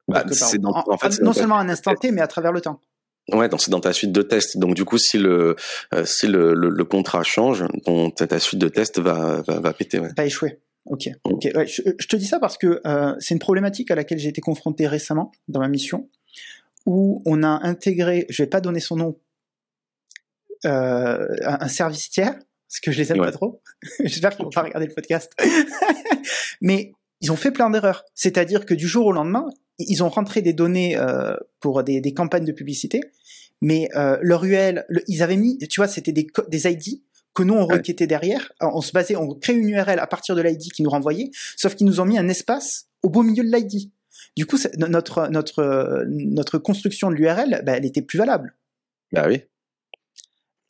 [0.09, 2.81] Bah, dans, en, fait, non seulement à un instant T, mais à travers le temps.
[3.31, 4.59] Ouais, donc c'est dans ta suite de tests.
[4.59, 5.55] Donc du coup, si le
[5.95, 10.01] euh, si le, le, contrat change, ton, ta suite de tests va va, va péter.
[10.01, 10.09] Ouais.
[10.17, 10.59] Va échouer.
[10.87, 11.07] Ok.
[11.07, 11.33] Mm.
[11.33, 11.49] Ok.
[11.55, 14.29] Ouais, je, je, te dis ça parce que euh, c'est une problématique à laquelle j'ai
[14.29, 16.09] été confronté récemment dans ma mission
[16.87, 19.19] où on a intégré, je vais pas donner son nom,
[20.65, 23.63] euh, un, service tiers, parce que je les aime pas trop.
[24.05, 25.33] J'espère qu'ils vont pas regarder le podcast.
[26.61, 28.05] Mais ils ont fait plein d'erreurs.
[28.15, 29.47] C'est-à-dire que du jour au lendemain,
[29.79, 33.01] ils ont rentré des données euh, pour des, des, campagnes de publicité,
[33.61, 37.03] mais euh, leur URL, ils avaient mis, tu vois, c'était des, des ID
[37.35, 38.53] que nous on requêtait derrière.
[38.61, 41.75] On se basait, on crée une URL à partir de l'ID qui nous renvoyait, sauf
[41.75, 43.91] qu'ils nous ont mis un espace au beau milieu de l'ID.
[44.37, 48.57] Du coup, notre, notre, notre construction de l'URL, bah, elle était plus valable.
[49.13, 49.43] Bah oui.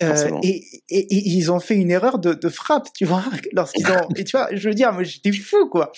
[0.03, 4.09] Euh, et, et, ils ont fait une erreur de, de frappe, tu vois, lorsqu'ils ont.
[4.17, 5.93] et tu vois, je veux dire, moi j'étais fou, quoi,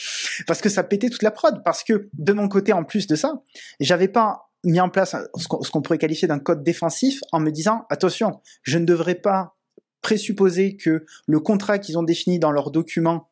[0.46, 1.62] parce que ça pétait toute la prod.
[1.64, 3.42] Parce que de mon côté, en plus de ça,
[3.80, 7.86] j'avais pas mis en place ce qu'on pourrait qualifier d'un code défensif en me disant
[7.90, 9.54] attention, je ne devrais pas
[10.00, 13.30] présupposer que le contrat qu'ils ont défini dans leur document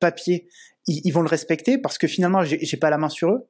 [0.00, 0.48] papier,
[0.86, 3.48] ils, ils vont le respecter parce que finalement, j'ai pas la main sur eux.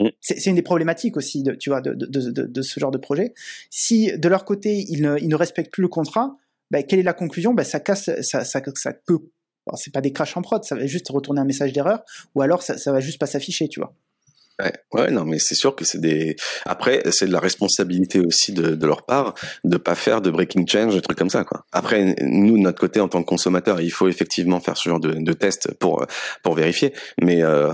[0.00, 0.08] Mm.
[0.20, 3.34] C'est une des problématiques aussi, de, tu vois, de, de, de, ce genre de projet.
[3.68, 6.36] Si de leur côté ils ne, ils ne respectent plus le contrat,
[6.70, 7.54] ben, quelle est la conclusion?
[7.54, 9.18] Ben, ça casse, ça, ça, ça peut.
[9.74, 12.02] c'est pas des crashs en prod, ça va juste retourner un message d'erreur,
[12.34, 13.94] ou alors ça, ça va juste pas s'afficher, tu vois.
[14.60, 16.36] Ouais, ouais, non, mais c'est sûr que c'est des.
[16.66, 20.66] Après, c'est de la responsabilité aussi de, de leur part de pas faire de breaking
[20.66, 21.64] change, des trucs comme ça, quoi.
[21.72, 25.00] Après, nous, de notre côté, en tant que consommateur, il faut effectivement faire ce genre
[25.00, 26.04] de, de tests pour
[26.42, 26.92] pour vérifier.
[27.22, 27.72] Mais euh,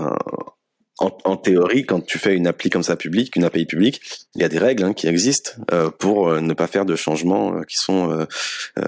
[0.99, 4.01] en, en, théorie, quand tu fais une appli comme ça publique, une API publique,
[4.35, 6.95] il y a des règles hein, qui existent euh, pour euh, ne pas faire de
[6.95, 8.25] changements euh, qui sont.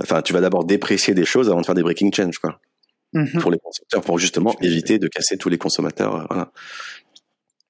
[0.01, 2.59] Enfin, tu vas d'abord déprécier des choses avant de faire des breaking change, quoi.
[3.13, 3.39] Mm-hmm.
[3.39, 6.25] Pour les consommateurs, pour justement éviter de casser tous les consommateurs.
[6.27, 6.51] voilà.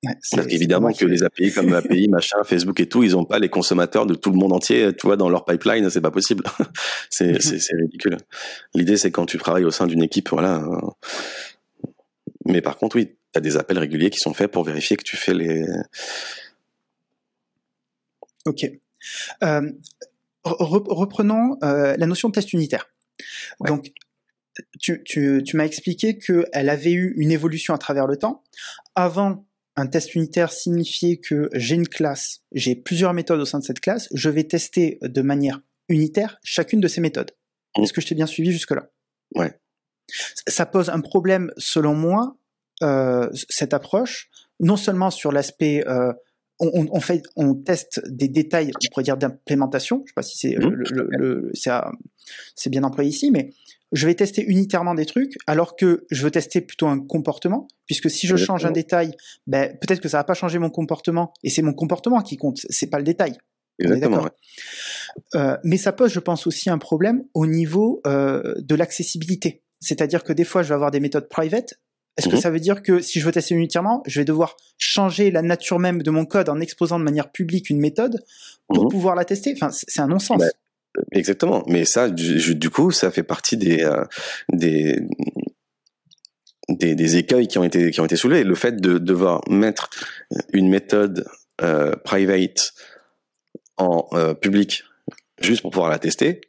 [0.06, 3.40] Ouais, Parce qu'évidemment que les API comme API, machin, Facebook et tout, ils ont pas
[3.40, 6.46] les consommateurs de tout le monde entier, tu vois, dans leur pipeline, c'est pas possible.
[7.10, 7.82] c'est mm-hmm.
[7.82, 8.18] ridicule.
[8.74, 10.64] L'idée, c'est quand tu travailles au sein d'une équipe, voilà.
[12.46, 15.04] Mais par contre, oui, tu as des appels réguliers qui sont faits pour vérifier que
[15.04, 15.66] tu fais les.
[18.46, 18.66] Ok.
[19.44, 19.72] Euh,
[20.44, 22.90] reprenons euh, la notion de test unitaire.
[23.66, 23.92] Donc,
[24.80, 28.44] tu, tu, tu m'as expliqué qu'elle avait eu une évolution à travers le temps.
[28.96, 29.46] Avant,
[29.76, 33.80] un test unitaire signifiait que j'ai une classe, j'ai plusieurs méthodes au sein de cette
[33.80, 37.32] classe, je vais tester de manière unitaire chacune de ces méthodes.
[37.78, 37.84] Mmh.
[37.84, 38.90] Est-ce que je t'ai bien suivi jusque-là?
[39.36, 39.58] Ouais.
[40.48, 42.36] Ça pose un problème, selon moi,
[43.50, 44.30] cette approche,
[44.60, 46.14] non seulement sur l'aspect euh,
[46.60, 50.04] on, on, fait, on teste des détails, on pourrait dire d'implémentation.
[50.06, 51.52] Je sais pas si c'est mmh, le, le,
[52.56, 53.52] c'est bien employé ici, mais
[53.92, 58.10] je vais tester unitairement des trucs, alors que je veux tester plutôt un comportement, puisque
[58.10, 59.12] si je change un détail,
[59.48, 62.60] ben, peut-être que ça va pas changer mon comportement, et c'est mon comportement qui compte,
[62.70, 63.38] c'est pas le détail.
[63.80, 64.28] Exactement.
[65.36, 69.64] Euh, mais ça pose, je pense, aussi un problème au niveau euh, de l'accessibilité.
[69.80, 71.76] C'est-à-dire que des fois, je vais avoir des méthodes private
[72.18, 72.42] est-ce que mhm.
[72.42, 75.80] ça veut dire que si je veux tester unitairement, je vais devoir changer la nature
[75.80, 78.24] même de mon code en exposant de manière publique une méthode
[78.68, 78.90] pour mhm.
[78.90, 79.54] pouvoir la tester?
[79.54, 80.40] Enfin, c'est un non-sens.
[80.40, 80.50] Bah,
[81.14, 81.64] exactement.
[81.68, 84.04] Mais ça, du, coup, ça fait partie des, euh,
[84.52, 84.98] des,
[86.68, 88.44] des, écueils qui ont été qui ont été soulevés.
[88.44, 89.90] Le fait de devoir mettre
[90.52, 91.26] une méthode
[91.62, 92.74] euh, private
[93.78, 94.84] en euh, public
[95.42, 96.42] juste pour pouvoir la tester,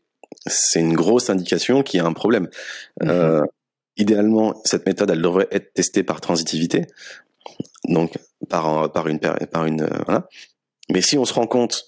[0.46, 2.48] c'est une grosse indication qu'il y a un problème.
[3.00, 3.44] Mhm
[4.00, 6.86] idéalement, cette méthode, elle devrait être testée par transitivité,
[7.88, 8.18] donc
[8.48, 10.28] par par une par une euh, voilà.
[10.90, 11.84] Mais si on se rend compte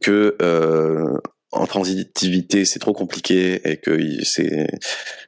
[0.00, 1.18] que euh,
[1.56, 4.66] en transitivité c'est trop compliqué et que c'est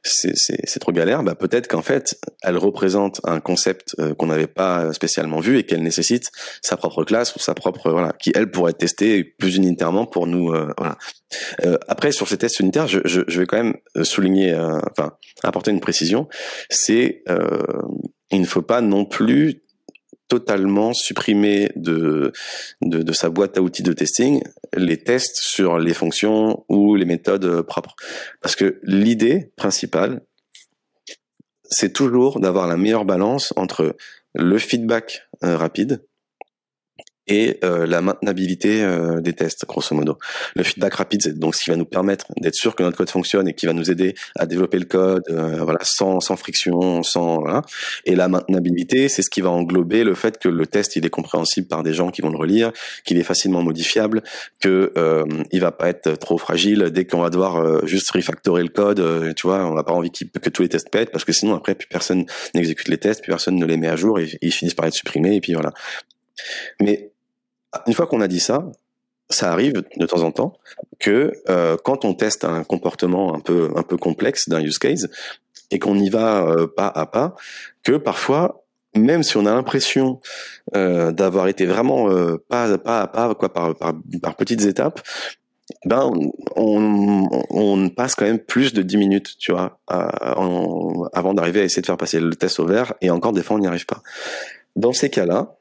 [0.03, 4.93] c'est trop galère, bah peut-être qu'en fait elle représente un concept euh, qu'on n'avait pas
[4.93, 6.31] spécialement vu et qu'elle nécessite
[6.61, 10.27] sa propre classe ou sa propre voilà qui elle pourrait être testée plus unitairement pour
[10.27, 10.97] nous euh, voilà.
[11.63, 14.55] Euh, après sur ces tests unitaires, je, je, je vais quand même souligner
[14.89, 16.27] enfin apporter une précision,
[16.69, 17.23] c'est
[18.31, 19.61] il ne faut pas non plus
[20.29, 22.31] totalement supprimer de,
[22.81, 24.41] de, sa boîte à outils de testing
[24.75, 27.95] les tests sur les fonctions ou les méthodes propres.
[28.41, 30.21] Parce que l'idée principale,
[31.65, 33.95] c'est toujours d'avoir la meilleure balance entre
[34.33, 36.05] le feedback euh, rapide
[37.29, 40.17] et euh, la maintenabilité euh, des tests, grosso modo.
[40.55, 43.09] Le feedback rapide, c'est donc ce qui va nous permettre d'être sûr que notre code
[43.09, 47.03] fonctionne et qui va nous aider à développer le code, euh, voilà, sans, sans friction,
[47.03, 47.61] sans voilà.
[48.05, 51.09] Et la maintenabilité, c'est ce qui va englober le fait que le test il est
[51.09, 52.71] compréhensible par des gens qui vont le relire,
[53.05, 54.23] qu'il est facilement modifiable,
[54.59, 58.69] que euh, il va pas être trop fragile dès qu'on va devoir juste refactorer le
[58.69, 59.33] code.
[59.35, 61.75] tu vois, on n'a pas envie que tous les tests pètent parce que sinon après
[61.75, 62.25] plus personne
[62.55, 64.93] n'exécute les tests, plus personne ne les met à jour et ils finissent par être
[64.93, 65.71] supprimés et puis voilà.
[66.81, 67.08] Mais
[67.87, 68.65] une fois qu'on a dit ça,
[69.29, 70.53] ça arrive de temps en temps
[70.99, 75.09] que euh, quand on teste un comportement un peu un peu complexe d'un use case
[75.71, 77.35] et qu'on y va euh, pas à pas,
[77.83, 78.63] que parfois
[78.95, 80.19] même si on a l'impression
[80.75, 82.09] euh, d'avoir été vraiment
[82.49, 85.01] pas pas à pas quoi par, par, par petites étapes,
[85.85, 86.11] ben
[86.55, 91.81] on, on, passe quand même plus de 10 minutes, tu vois, avant d'arriver à essayer
[91.81, 94.01] de faire passer le test au vert et encore des fois on n'y arrive pas.
[94.75, 95.58] Dans ces cas-là,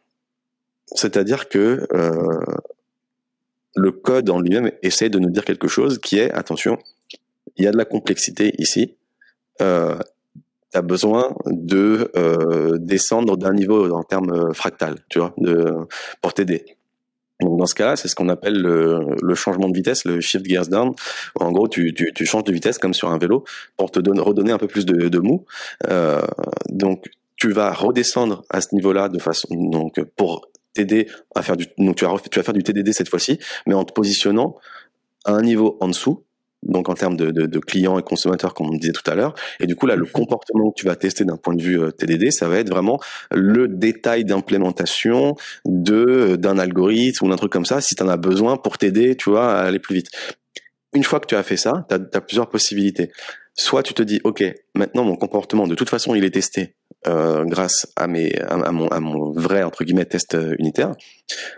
[0.95, 2.41] c'est-à-dire que euh,
[3.77, 6.79] le code en lui-même essaie de nous dire quelque chose qui est, attention,
[7.57, 8.97] il y a de la complexité ici.
[9.61, 9.99] Euh,
[10.73, 15.75] tu as besoin de euh, descendre d'un niveau en termes fractal, tu vois, de,
[16.21, 16.79] pour t'aider.
[17.41, 20.67] Donc dans ce cas-là, c'est ce qu'on appelle le, changement de vitesse, le shift gears
[20.67, 20.95] down.
[21.37, 23.45] En gros, tu, tu, changes de vitesse comme sur un vélo
[23.77, 25.45] pour te donner, redonner un peu plus de, mou.
[25.89, 26.21] Euh,
[26.69, 30.49] donc tu vas redescendre à ce niveau-là de façon donc pour
[30.79, 33.75] t'aider à faire du donc tu vas tu vas faire du TDD cette fois-ci, mais
[33.75, 34.57] en te positionnant
[35.25, 36.25] à un niveau en dessous.
[36.65, 39.33] Donc en termes de, de, de clients et consommateurs, comme on disait tout à l'heure,
[39.61, 40.11] et du coup là, le mhm.
[40.11, 42.99] comportement que tu vas tester d'un point de vue euh, TDD, ça va être vraiment
[43.31, 48.17] le détail d'implémentation de d'un algorithme ou d'un truc comme ça, si tu en as
[48.17, 50.11] besoin pour t'aider, tu vois, à aller plus vite.
[50.95, 53.13] Une fois que tu as fait ça, tu as, as plusieurs possibilités.
[53.55, 54.45] Soit tu te dis, ok,
[54.75, 56.75] maintenant mon comportement, de toute façon, il est testé,
[57.07, 60.95] euh, grâce à mes à, mon à mon vrai entre guillemets test euh, unitaire.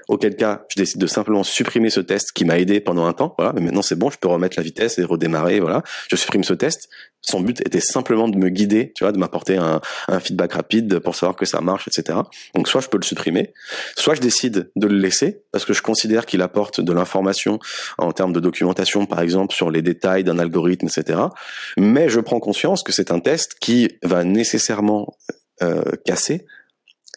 [0.09, 3.35] Auquel cas, je décide de simplement supprimer ce test qui m'a aidé pendant un temps.
[3.39, 5.61] Voilà, mais maintenant c'est bon, je peux remettre la vitesse et redémarrer.
[5.61, 6.89] Voilà, je supprime ce test.
[7.23, 11.01] Son but était simplement de me guider, tu vois, de m'apporter un, un feedback rapide
[11.01, 12.19] pour savoir que ça marche, etc.
[12.55, 13.53] Donc soit je peux le supprimer,
[13.97, 17.59] soit je décide de le laisser parce que je considère qu'il apporte de l'information
[17.99, 21.21] en termes de documentation, par exemple, sur les détails d'un algorithme, etc.
[21.77, 25.15] Mais je prends conscience que c'est un test qui va nécessairement
[25.63, 26.47] euh, casser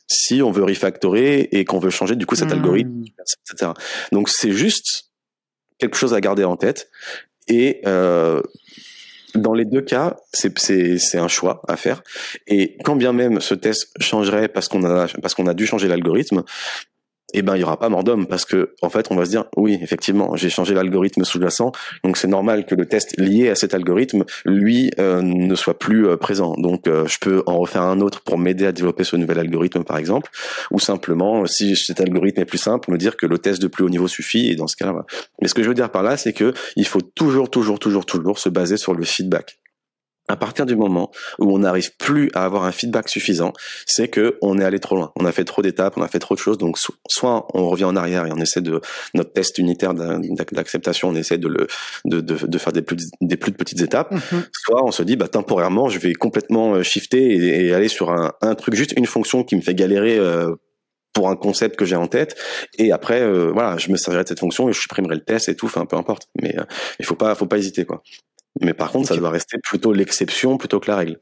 [0.07, 2.53] si on veut refactorer et qu'on veut changer du coup cet hmm.
[2.53, 3.03] algorithme,
[3.51, 3.71] etc.
[4.11, 5.11] Donc c'est juste
[5.79, 6.89] quelque chose à garder en tête
[7.47, 8.41] et euh,
[9.35, 12.03] dans les deux cas, c'est un choix à faire.
[12.45, 15.87] Et quand bien même ce test changerait parce qu'on a parce qu'on a dû changer
[15.87, 16.43] l'algorithme,
[17.33, 19.29] eh ben il y aura pas mort d'homme parce que en fait on va se
[19.31, 21.71] dire oui effectivement j'ai changé l'algorithme sous-jacent.
[22.03, 26.07] Donc c'est normal que le test lié à cet algorithme lui euh, ne soit plus
[26.07, 26.53] euh, présent.
[26.57, 29.83] Donc euh, je peux en refaire un autre pour m'aider à développer ce nouvel algorithme
[29.83, 30.29] par exemple.
[30.71, 33.83] Ou simplement si cet algorithme est plus simple me dire que le test de plus
[33.83, 34.49] haut niveau suffit.
[34.49, 35.05] Et dans ce cas-là
[35.41, 38.05] mais ce que je veux dire par là c'est que il faut toujours toujours toujours
[38.05, 39.57] toujours se baser sur le feedback
[40.29, 43.51] à partir du moment où on n'arrive plus à avoir un feedback suffisant,
[43.85, 45.11] c'est que on est allé trop loin.
[45.17, 46.57] On a fait trop d'étapes, on a fait trop de choses.
[46.57, 46.77] Donc,
[47.07, 48.79] soit on revient en arrière et on essaie de
[49.13, 51.67] notre test unitaire d'acceptation, on essaie de le
[52.05, 54.13] de, de, de faire des plus des plus petites étapes.
[54.13, 54.43] Mm-hmm.
[54.53, 58.33] Soit on se dit, bah temporairement, je vais complètement euh, shifter et, aller sur un,
[58.41, 60.17] un, truc juste une fonction qui me fait galérer.
[60.17, 60.55] Euh,
[61.13, 62.35] pour un concept que j'ai en tête
[62.79, 65.47] et après euh, voilà je me servirai de cette fonction et je supprimerai le test
[65.47, 66.55] et tout enfin peu importe mais
[66.97, 68.01] il faut pas faut pas hésiter quoi
[68.61, 71.19] mais par contre, ça doit rester plutôt l'exception plutôt que la règle.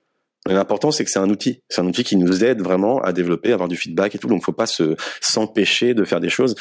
[0.48, 1.62] L'important, c'est que c'est un outil.
[1.70, 4.28] C'est un outil qui nous aide vraiment à développer, à avoir du feedback et tout.
[4.28, 6.56] Donc, faut pas se s'empêcher de faire des choses,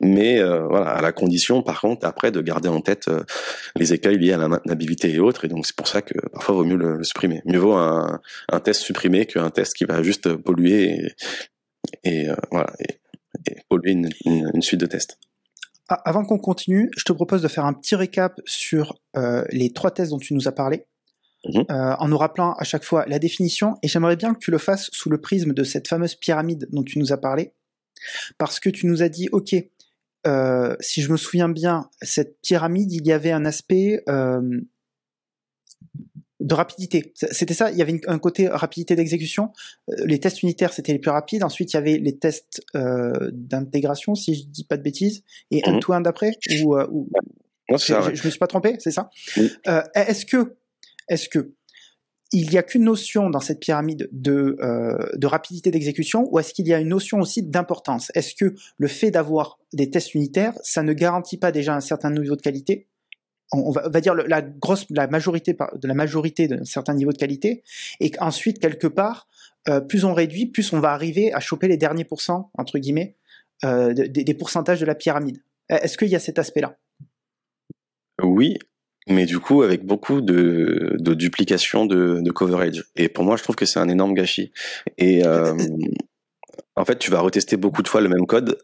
[0.00, 3.24] mais euh, voilà, à la condition, par contre, après, de garder en tête euh,
[3.76, 5.44] les écueils liés à la maintenabilité et autres.
[5.44, 7.42] Et donc, c'est pour ça que parfois, il vaut mieux le, supprimer.
[7.44, 8.20] Mieux vaut un,
[8.50, 11.12] un test supprimé qu'un test qui va juste polluer
[12.04, 12.96] et, et euh, voilà, et,
[13.68, 15.18] polluer une, une suite de tests.
[15.88, 19.72] Ah, avant qu'on continue, je te propose de faire un petit récap sur euh, les
[19.72, 20.84] trois tests dont tu nous as parlé,
[21.44, 21.64] mhm.
[21.70, 24.58] euh, en nous rappelant à chaque fois la définition, et j'aimerais bien que tu le
[24.58, 27.52] fasses sous le prisme de cette fameuse pyramide dont tu nous as parlé,
[28.38, 29.54] parce que tu nous as dit, ok,
[30.26, 34.42] euh, si je me souviens bien, cette pyramide, il y avait un aspect euh,
[36.40, 37.12] de rapidité.
[37.14, 39.52] C'était ça, il y avait un côté rapidité d'exécution.
[39.88, 41.42] Euh, les tests unitaires, c'était les plus rapides.
[41.42, 45.62] Ensuite, il y avait les tests euh, d'intégration, si je dis pas de bêtises, et
[45.64, 46.32] un to après
[46.62, 47.08] ou, euh, ou...
[47.70, 47.76] je,
[48.14, 49.10] je, me suis pas trompé, c'est ça
[49.66, 50.56] euh, Est-ce que,
[51.08, 51.54] est-ce que
[52.32, 56.52] il n'y a qu'une notion dans cette pyramide de, euh, de rapidité d'exécution ou est-ce
[56.52, 58.10] qu'il y a une notion aussi d'importance?
[58.14, 62.10] Est-ce que le fait d'avoir des tests unitaires, ça ne garantit pas déjà un certain
[62.10, 62.88] niveau de qualité?
[63.52, 67.62] On va, dire la grosse, la majorité de la majorité d'un certain niveau de qualité,
[68.00, 69.28] et qu'ensuite quelque part,
[69.68, 73.16] euh, plus on réduit, plus on va arriver à choper les derniers pourcents entre guillemets
[73.64, 75.42] euh, des pourcentages de la pyramide.
[75.68, 76.76] Est-ce qu'il y a cet aspect-là?
[78.22, 78.58] Oui,
[79.08, 82.84] mais du coup avec beaucoup de, de duplication de, de, coverage.
[82.96, 84.52] Et pour moi, je trouve que c'est un énorme gâchis.
[84.98, 85.56] Et euh,
[86.76, 88.58] en fait, tu vas retester beaucoup de fois le même code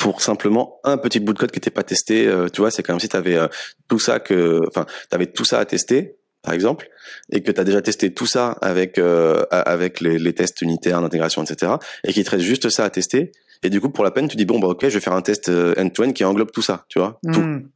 [0.00, 2.26] pour simplement un petit bout de code qui n'était pas testé.
[2.26, 3.48] Euh, tu vois, c'est comme si tu avais euh,
[3.86, 6.88] tout ça que, enfin, tu avais tout ça à tester, par exemple,
[7.30, 11.02] et que tu as déjà testé tout ça avec euh, avec les, les, tests unitaires
[11.02, 11.72] d'intégration, etc.,
[12.02, 13.30] et qu'il te reste juste ça à tester.
[13.62, 15.20] Et du coup, pour la peine, tu dis bon bah ok, je vais faire un
[15.20, 17.40] test end-to-end qui englobe tout ça, tu vois, tout.
[17.40, 17.68] Hmm.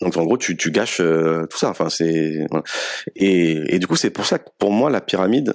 [0.00, 1.68] Donc en gros, tu, tu gâches tout ça.
[1.68, 2.46] Enfin, c'est
[3.14, 5.54] et, et du coup, c'est pour ça que pour moi, la pyramide,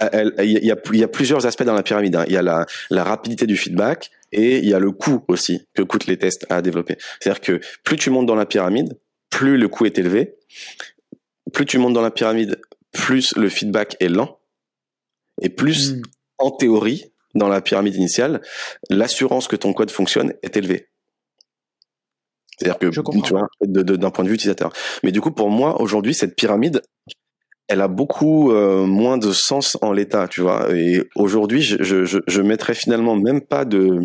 [0.00, 2.16] il y a, y a, plusieurs aspects dans la pyramide.
[2.16, 2.24] Hein.
[2.26, 5.66] Il y a la, la rapidité du feedback, et il y a le coût aussi
[5.74, 6.96] que coûtent les tests à développer.
[7.20, 8.98] C'est-à-dire que plus tu montes dans la pyramide,
[9.30, 10.34] plus le coût est élevé.
[11.52, 12.60] Plus tu montes dans la pyramide,
[12.92, 14.40] plus le feedback est lent.
[15.40, 16.02] Et plus, hmm.
[16.38, 18.40] en théorie, dans la pyramide initiale,
[18.90, 20.88] l'assurance que ton code fonctionne est élevée.
[22.58, 24.72] C'est-à-dire que, tu vois, d'un point de vue utilisateur.
[25.02, 26.82] Mais du coup, pour moi, aujourd'hui, cette pyramide,
[27.68, 30.74] elle a beaucoup euh, moins de sens en l'état, tu vois.
[30.74, 34.02] Et aujourd'hui, je, je, je mettrais finalement même pas de,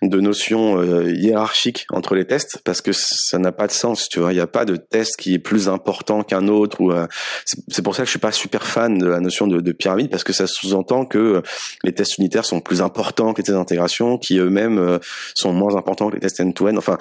[0.00, 4.20] de notion euh, hiérarchique entre les tests parce que ça n'a pas de sens, tu
[4.20, 4.32] vois.
[4.32, 6.80] Il n'y a pas de test qui est plus important qu'un autre.
[6.80, 7.06] Ou euh,
[7.44, 10.08] c'est pour ça que je suis pas super fan de la notion de, de pyramide
[10.08, 11.42] parce que ça sous-entend que
[11.82, 14.98] les tests unitaires sont plus importants que les tests d'intégration, qui eux-mêmes
[15.34, 16.76] sont moins importants que les tests end-to-end.
[16.78, 16.96] Enfin,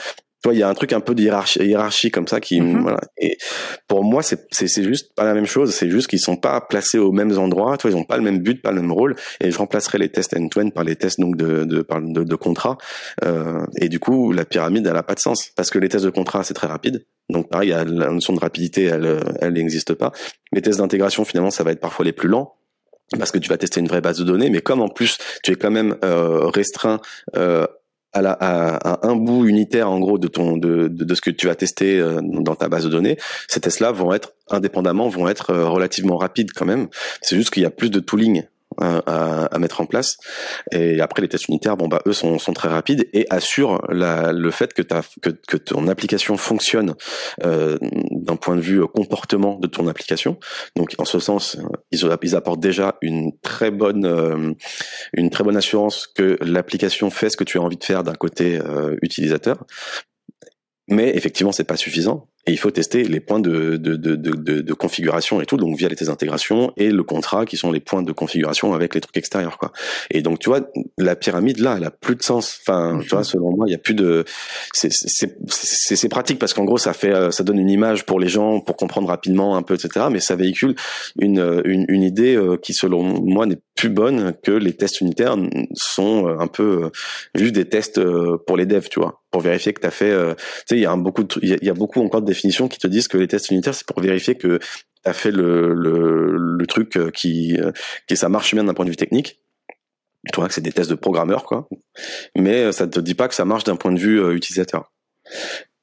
[0.51, 2.99] il y a un truc un peu de hiérarchie, hiérarchie comme ça qui, voilà.
[3.17, 3.37] Et
[3.87, 5.73] pour moi, c'est, c'est, juste pas la même chose.
[5.73, 7.77] C'est juste qu'ils sont pas placés aux mêmes endroits.
[7.77, 9.15] Tu vois, ils ont pas le même but, pas le même rôle.
[9.39, 12.77] Et je remplacerai les tests end-to-end par les tests donc de, de, de, de contrat.
[13.23, 16.05] Euh, et du coup, la pyramide, elle a pas de sens parce que les tests
[16.05, 17.05] de contrat, c'est très rapide.
[17.29, 20.11] Donc pareil, la notion de rapidité, elle, elle n'existe pas.
[20.51, 22.55] Les tests d'intégration, finalement, ça va être parfois les plus lents
[23.17, 25.51] parce que tu vas tester une vraie base de données, mais comme en plus tu
[25.51, 26.99] es quand même euh, restreint
[27.35, 27.67] euh,
[28.13, 31.99] à, un bout unitaire en gros de ton de, de, ce que tu vas tester
[31.99, 33.17] euh, dans ta base de données,
[33.47, 36.87] ces tests-là vont être indépendamment vont être euh, relativement rapides quand même.
[37.21, 38.43] C'est juste qu'il y a plus de tooling
[38.79, 40.17] à, à, mettre en place.
[40.71, 44.33] Et après, les tests unitaires, bon bah eux sont, sont très rapides et assurent la,
[44.33, 44.81] le fait que,
[45.21, 46.95] que, que ton application fonctionne
[47.43, 47.77] euh,
[48.11, 50.37] d'un point de vue comportement de ton application.
[50.75, 51.57] Donc en ce sens,
[51.91, 54.53] ils, ils apportent déjà une très bonne euh,
[55.13, 58.15] une très bonne assurance que l'application fait ce que tu as envie de faire d'un
[58.15, 59.65] côté euh, utilisateur.
[60.89, 62.27] Mais effectivement, c'est pas suffisant.
[62.45, 65.77] Et il faut tester les points de, de, de, de, de configuration et tout, donc
[65.77, 69.01] via les tests d'intégration et le contrat qui sont les points de configuration avec les
[69.01, 69.71] trucs extérieurs, quoi.
[70.11, 70.59] Et donc, tu vois,
[70.97, 72.59] la pyramide, là, elle a plus de sens.
[72.61, 74.25] Enfin, tu vois, selon moi, il y a plus de,
[74.73, 78.59] c'est pratique parce qu'en gros, ça fait, euh, ça donne une image pour les gens
[78.59, 80.07] pour comprendre rapidement un peu, etc.
[80.11, 80.75] Mais ça véhicule
[81.19, 85.35] une, une, une idée euh, qui, selon moi, n'est plus bonne que les tests unitaires
[85.73, 86.91] sont euh, un peu
[87.35, 88.01] juste des tests
[88.45, 90.85] pour les devs, tu vois, pour vérifier que tu as fait, tu sais, il y
[90.85, 93.27] a un beaucoup il y a beaucoup encore de définitions qui te disent que les
[93.27, 94.59] tests unitaires, c'est pour vérifier que
[95.03, 97.71] tu as fait le, le, truc euh, qui, euh,
[98.07, 99.39] qui ça marche bien d'un point de vue technique.
[100.31, 101.67] Tu vois que c'est des tests de programmeurs, quoi.
[102.35, 104.91] Mais euh, ça te dit pas que ça marche d'un point de vue utilisateur.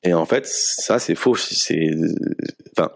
[0.02, 1.36] Et en fait, ça, c'est faux.
[1.36, 1.90] C'est,
[2.72, 2.90] enfin,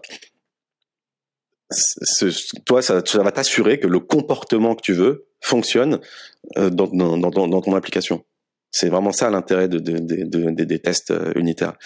[2.65, 5.99] toi, ça, va t'assurer que le comportement que tu veux fonctionne
[6.55, 8.25] dans, dans, dans, ton application.
[8.71, 11.77] C'est vraiment ça l'intérêt de, de, de, des tests unitaires.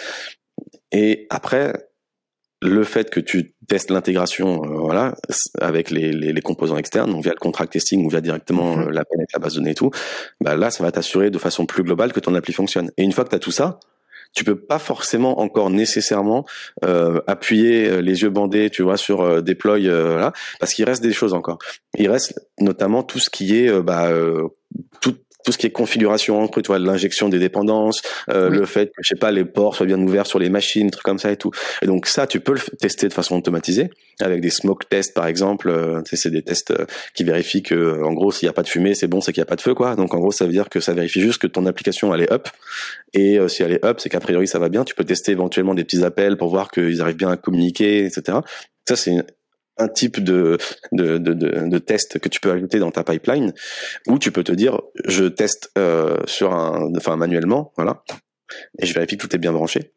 [0.91, 1.73] Et après,
[2.61, 5.15] le fait que tu testes l'intégration, euh, voilà,
[5.61, 8.88] avec les, les, les, composants externes, donc via le contract testing ou via directement mm-hmm.
[8.90, 9.03] euh,
[9.34, 9.91] la base de données et tout,
[10.41, 12.91] bah là, ça va t'assurer de façon plus globale que ton appli fonctionne.
[12.98, 13.80] Et une fois que tu as tout ça,
[14.36, 16.45] tu peux pas forcément encore nécessairement
[16.84, 21.14] euh, appuyer les yeux bandés, tu vois, sur euh, deploy, là, parce qu'il reste des
[21.14, 21.57] choses encore.
[21.98, 24.11] Il reste notamment tout ce qui est bah,
[25.02, 25.15] tout,
[25.45, 29.02] tout ce qui est configuration encre, tu vois, l'injection des dépendances, euh, le fait que
[29.02, 31.38] je sais pas les ports soient bien ouverts sur les machines, trucs comme ça et
[31.38, 31.52] tout.
[31.82, 33.90] Et donc ça, tu peux le tester de façon automatisée
[34.20, 35.70] avec des smoke tests par exemple.
[35.70, 38.68] Euh, c'est des tests euh, qui vérifient que en gros s'il y a pas de
[38.68, 39.95] fumée, c'est bon, c'est qu'il y a pas de feu quoi.
[39.95, 42.32] Donc en gros, ça veut dire que ça vérifie juste que ton application elle est
[42.32, 42.49] up.
[43.14, 44.84] Et si elle est up, c'est qu'a priori ça va bien.
[44.84, 48.40] Tu peux tester éventuellement des petits appels pour voir qu'ils arrivent bien à communiquer, etc.
[48.88, 49.16] Ça c'est
[49.80, 50.57] un type de,
[50.91, 53.53] de, de, de, test que tu peux ajouter dans ta pipeline
[54.07, 58.03] où tu peux te dire je teste euh, sur un enfin manuellement voilà
[58.80, 59.93] et je vérifie que tout est bien branché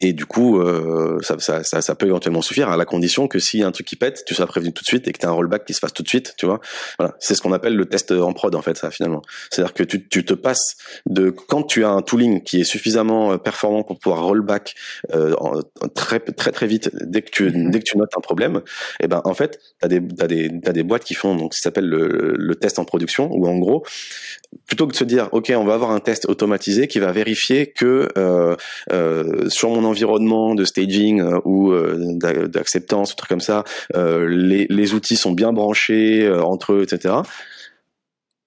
[0.00, 3.38] et du coup, euh, ça, ça, ça, ça, peut éventuellement suffire à la condition que
[3.38, 5.18] s'il y a un truc qui pète, tu sois prévenu tout de suite et que
[5.18, 6.60] tu as un rollback qui se fasse tout de suite, tu vois.
[6.98, 9.22] Voilà, c'est ce qu'on appelle le test en prod en fait, ça finalement.
[9.50, 10.76] C'est-à-dire que tu, tu te passes
[11.06, 14.74] de quand tu as un tooling qui est suffisamment euh, performant pour pouvoir rollback
[15.14, 15.34] euh,
[15.94, 17.70] très très très vite dès que tu mm-hmm.
[17.70, 18.62] dès que tu notes un problème,
[19.00, 21.36] et eh ben en fait, tu as des t'as des t'as des boîtes qui font
[21.36, 23.84] donc ce qui s'appelle le, le test en production où en gros
[24.66, 27.66] plutôt que de se dire ok on va avoir un test automatisé qui va vérifier
[27.66, 28.56] que euh,
[28.92, 32.16] euh, sur mon environnement de staging euh, ou euh,
[32.48, 37.14] d'acceptance ou trucs comme ça euh, les, outils sont bien branchés entre eux etc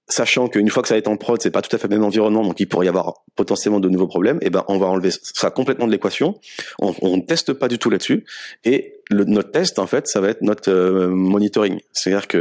[0.10, 1.96] sachant qu'une fois que ça va être en prod c'est pas tout à fait le
[1.96, 4.78] même environnement donc il pourrait y avoir potentiellement de nouveaux problèmes et eh ben on
[4.78, 6.40] va enlever ça complètement de l'équation.
[6.80, 8.26] On, on teste pas du tout là-dessus.
[8.64, 10.72] Et notre test en fait ça va être notre
[11.08, 11.80] monitoring.
[11.92, 12.40] C'est à dire que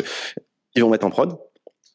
[0.75, 1.37] ils vont mettre en prod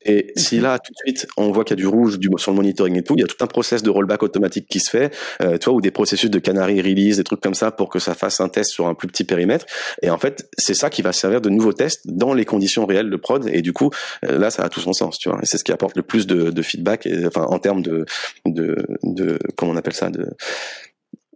[0.04, 2.52] et si là, tout de suite, on voit qu'il y a du rouge du, sur
[2.52, 4.90] le monitoring et tout, il y a tout un process de rollback automatique qui se
[4.90, 7.90] fait, euh, tu vois, ou des processus de canary release, des trucs comme ça pour
[7.90, 9.66] que ça fasse un test sur un plus petit périmètre.
[10.02, 13.10] Et en fait, c'est ça qui va servir de nouveaux tests dans les conditions réelles
[13.10, 13.48] de prod.
[13.52, 13.90] Et du coup,
[14.26, 15.40] euh, là, ça a tout son sens, tu vois.
[15.42, 18.06] Et c'est ce qui apporte le plus de, de feedback, et, enfin, en termes de,
[18.46, 20.28] de, de, comment on appelle ça, de,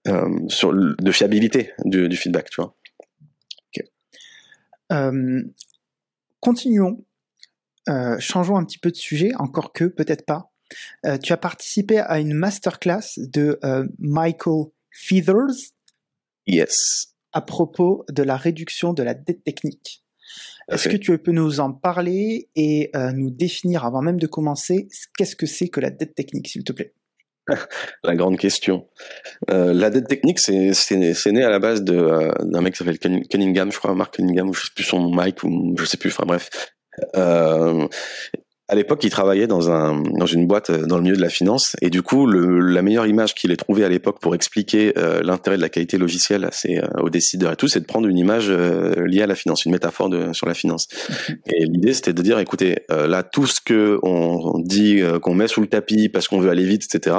[0.07, 2.75] euh, sur, de fiabilité du, du feedback, tu vois.
[4.91, 5.41] Euh,
[6.41, 7.03] continuons
[7.89, 10.51] euh, changeons un petit peu de sujet, encore que peut-être pas.
[11.05, 15.73] Euh, tu as participé à une masterclass de euh, Michael Feathers.
[16.47, 17.13] Yes.
[17.33, 20.03] À propos de la réduction de la dette technique.
[20.71, 25.35] Est-ce que tu peux nous en parler et nous définir, avant même de commencer, qu'est-ce
[25.35, 26.95] que c'est que la dette technique, s'il te plaît?
[28.03, 28.87] La grande question.
[29.47, 33.93] la dette technique, c'est né à la base d'un mec qui s'appelle Cunningham, je crois,
[33.93, 36.49] Mark Cunningham, ou je sais plus son Mike, ou je sais plus, enfin bref,
[37.15, 37.87] euh,
[38.67, 41.29] à l'époque, il travaillait dans un dans une boîte euh, dans le milieu de la
[41.29, 44.93] finance et du coup, le, la meilleure image qu'il ait trouvée à l'époque pour expliquer
[44.97, 48.07] euh, l'intérêt de la qualité logicielle c'est euh, aux décideurs et tout, c'est de prendre
[48.07, 50.87] une image liée à la finance, une métaphore de, sur la finance.
[51.47, 55.61] Et l'idée, c'était de dire, écoutez, là, tout ce que on, dit qu'on met sous
[55.61, 57.17] le tapis parce qu'on veut aller vite, etc.,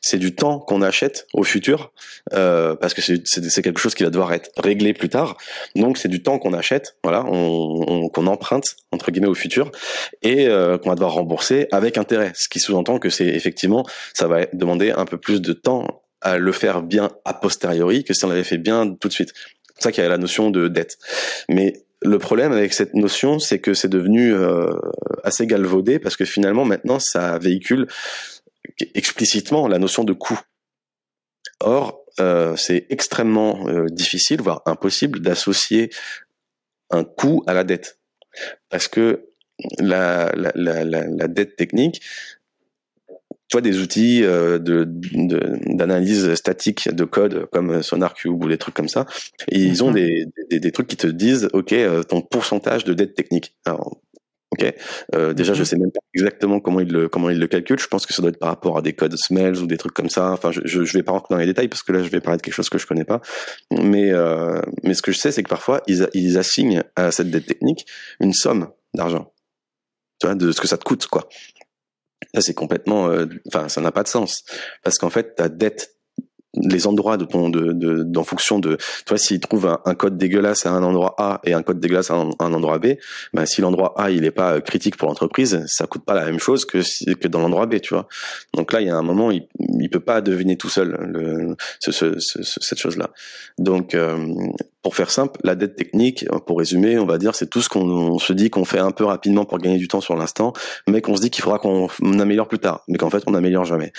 [0.00, 1.92] c'est du temps qu'on achète au futur
[2.30, 5.36] parce que c'est quelque chose qui va devoir être réglé plus tard.
[5.74, 9.70] Donc, c'est du temps qu'on achète, voilà, on, qu'on emprunte entre guillemets au futur
[10.22, 10.48] et
[10.88, 12.32] on va devoir rembourser avec intérêt.
[12.34, 13.84] Ce qui sous-entend que c'est effectivement,
[14.14, 18.14] ça va demander un peu plus de temps à le faire bien a posteriori que
[18.14, 19.32] si on l'avait fait bien tout de suite.
[19.76, 20.98] C'est ça qu'il y a la notion de dette.
[21.48, 24.72] Mais le problème avec cette notion, c'est que c'est devenu euh,
[25.24, 27.86] assez galvaudé parce que finalement maintenant ça véhicule
[28.94, 30.40] explicitement la notion de coût.
[31.60, 35.90] Or, euh, c'est extrêmement euh, difficile, voire impossible, d'associer
[36.90, 37.98] un coût à la dette,
[38.70, 39.27] parce que
[39.78, 42.00] la, la, la, la, dette technique,
[43.48, 48.74] tu vois, des outils euh, de d'analyse statique de code comme SonarCube ou des trucs
[48.74, 49.06] comme ça,
[49.50, 49.94] et ils ont mhm.
[49.94, 53.54] des, des, des, trucs qui te disent, ok, euh, ton pourcentage de dette technique.
[53.64, 53.98] Alors,
[54.50, 54.74] ok,
[55.14, 55.64] euh, déjà je mhm.
[55.64, 57.78] sais même pas exactement comment ils le comment ils le calculent.
[57.78, 59.94] Je pense que ça doit être par rapport à des codes Smells ou des trucs
[59.94, 60.32] comme ça.
[60.32, 62.20] Enfin, je je, je vais pas rentrer dans les détails parce que là je vais
[62.20, 63.20] parler de quelque chose que je connais pas.
[63.70, 67.30] Mais euh, mais ce que je sais, c'est que parfois ils ils assignent à cette
[67.30, 67.86] dette technique
[68.20, 69.32] une somme d'argent
[70.18, 71.28] tu vois, de ce que ça te coûte, quoi.
[72.34, 74.44] Ça, c'est complètement, euh, enfin, ça n'a pas de sens.
[74.82, 75.98] Parce qu'en fait, ta dette
[76.54, 80.70] les endroits de ton de, de, fonction de toi s'il trouve un, code dégueulasse à
[80.70, 82.94] un endroit A et un code dégueulasse à un, endroit B
[83.32, 86.24] ben si l'endroit A il est pas euh, critique pour l'entreprise ça coûte pas la
[86.24, 86.78] même chose que
[87.14, 88.08] que dans l'endroit B tu vois
[88.54, 89.46] donc là il y a un moment il
[89.78, 93.10] il peut pas deviner tout seul le, ce, ce, cette chose là
[93.58, 94.34] donc euh,
[94.88, 98.18] pour faire simple la dette technique pour résumer on va dire c'est tout ce qu'on
[98.18, 100.54] se dit qu'on fait un peu rapidement pour gagner du temps sur l'instant
[100.88, 101.88] mais qu'on se dit qu'il faudra qu'on
[102.18, 103.92] améliore plus tard mais qu'en fait on n'améliore jamais.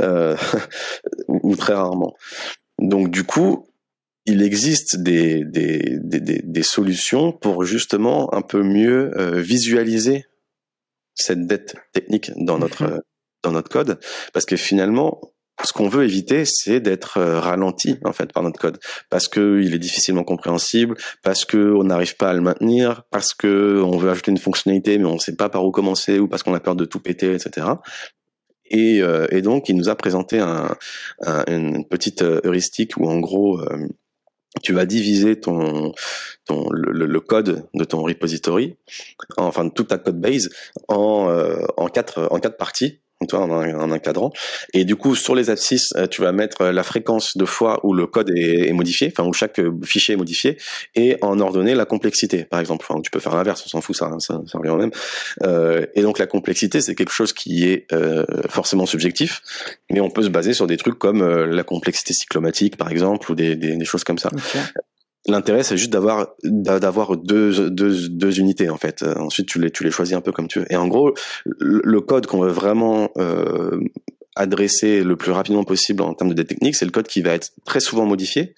[0.00, 0.36] Euh,
[1.28, 2.16] ou très rarement.
[2.80, 3.68] Donc du coup,
[4.26, 10.26] il existe des, des, des, solutions pour justement un peu mieux euh, visualiser
[11.14, 13.04] cette dette technique dans notre,
[13.42, 14.00] dans notre code,
[14.32, 15.31] parce que finalement,
[15.64, 18.78] ce qu'on veut éviter, c'est d'être euh, ralenti en fait par notre code,
[19.10, 23.34] parce que il est difficilement compréhensible, parce que on n'arrive pas à le maintenir, parce
[23.34, 26.28] que on veut ajouter une fonctionnalité mais on ne sait pas par où commencer ou
[26.28, 27.66] parce qu'on a peur de tout péter, etc.
[28.66, 30.74] Et, euh, et donc il nous a présenté un,
[31.46, 33.60] une petite euh, heuristique où en gros
[34.62, 35.92] tu vas diviser ton,
[36.46, 38.76] ton le, le, code de ton repository,
[39.36, 40.50] enfin toute ta code base
[40.88, 41.28] en,
[41.76, 43.00] en quatre en quatre parties
[43.32, 44.32] en, un encadrant.
[44.72, 47.80] Et du coup, sur les abscisses, euh, tu vas mettre euh, la fréquence de fois
[47.84, 50.58] où le code est, modifié, enfin où chaque euh, fichier est modifié,
[50.94, 52.86] et en ordonner la complexité, par exemple.
[52.88, 54.90] Enfin, tu peux faire l'inverse, on s'en fout, ça, ça, ça revient au même.
[55.42, 59.42] Euh, et donc la complexité, c'est quelque chose qui est euh, forcément subjectif,
[59.90, 63.34] mais on peut se baser sur des trucs comme la complexité cyclomatique, par exemple, ou
[63.34, 64.30] des, des, des choses comme ça.
[65.28, 69.02] L'intérêt, c'est juste d'avoir d'avoir deux, deux, deux unités en fait.
[69.02, 70.72] Euh, ensuite, tu les tu les choisis un peu comme tu veux.
[70.72, 73.80] Et en gros, le, code qu'on veut vraiment euh,
[74.34, 77.34] adresser le plus rapidement possible en termes de dette technique, c'est le code qui va
[77.34, 78.54] être très souvent modifié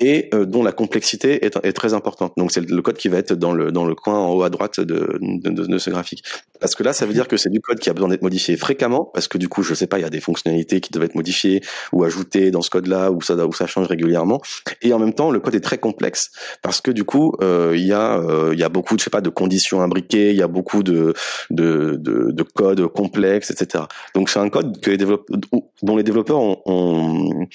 [0.00, 2.32] et euh, dont la complexité est, est, très importante.
[2.36, 4.50] Donc c'est le code qui va être dans le dans le coin en haut à
[4.50, 6.24] droite de, de, de, ce graphique.
[6.60, 8.56] Parce que là, ça veut dire que c'est du code qui a besoin d'être modifié
[8.56, 11.04] fréquemment, parce que du coup, je sais pas, il y a des fonctionnalités qui doivent
[11.04, 11.62] être modifiées
[11.92, 14.40] ou ajoutées dans ce code-là, où ça où ça change régulièrement.
[14.82, 16.30] Et en même temps, le code est très complexe
[16.62, 19.20] parce que du coup, euh, il y a euh, y a beaucoup, je sais pas,
[19.20, 21.14] de conditions imbriquées, il y a beaucoup de
[21.50, 23.84] de de, de codes complexes, etc.
[24.14, 25.04] Donc c'est un code que les
[25.82, 27.46] dont les développeurs ont, ont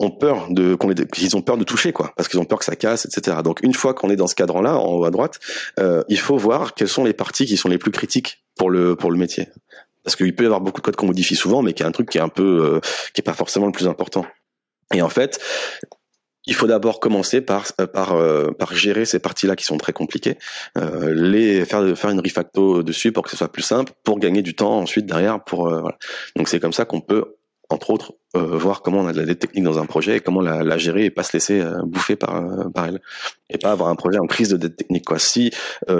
[0.00, 0.76] ont peur de
[1.12, 3.60] qu'ils ont peur de toucher quoi parce qu'ils ont peur que ça casse etc donc
[3.62, 5.38] une fois qu'on est dans ce cadran là en haut à droite
[5.78, 8.96] euh, il faut voir quelles sont les parties qui sont les plus critiques pour le
[8.96, 9.48] pour le métier
[10.02, 11.92] parce qu'il peut y avoir beaucoup de code qu'on modifie souvent mais qui est un
[11.92, 12.80] truc qui est un peu euh,
[13.14, 14.26] qui est pas forcément le plus important
[14.92, 15.40] et en fait
[16.46, 19.92] il faut d'abord commencer par euh, par euh, par gérer ces parties-là qui sont très
[19.92, 20.38] compliquées,
[20.78, 24.42] euh, les faire faire une refacto dessus pour que ce soit plus simple, pour gagner
[24.42, 25.42] du temps ensuite derrière.
[25.44, 25.98] Pour voilà.
[26.36, 27.36] donc c'est comme ça qu'on peut
[27.70, 30.20] entre autres, euh, voir comment on a de la dette technique dans un projet et
[30.20, 33.00] comment la, gérer et pas se laisser euh, bouffer par, euh, par elle.
[33.48, 35.04] Et pas avoir un projet en crise de dette technique.
[35.04, 35.18] Quoi.
[35.18, 35.50] Si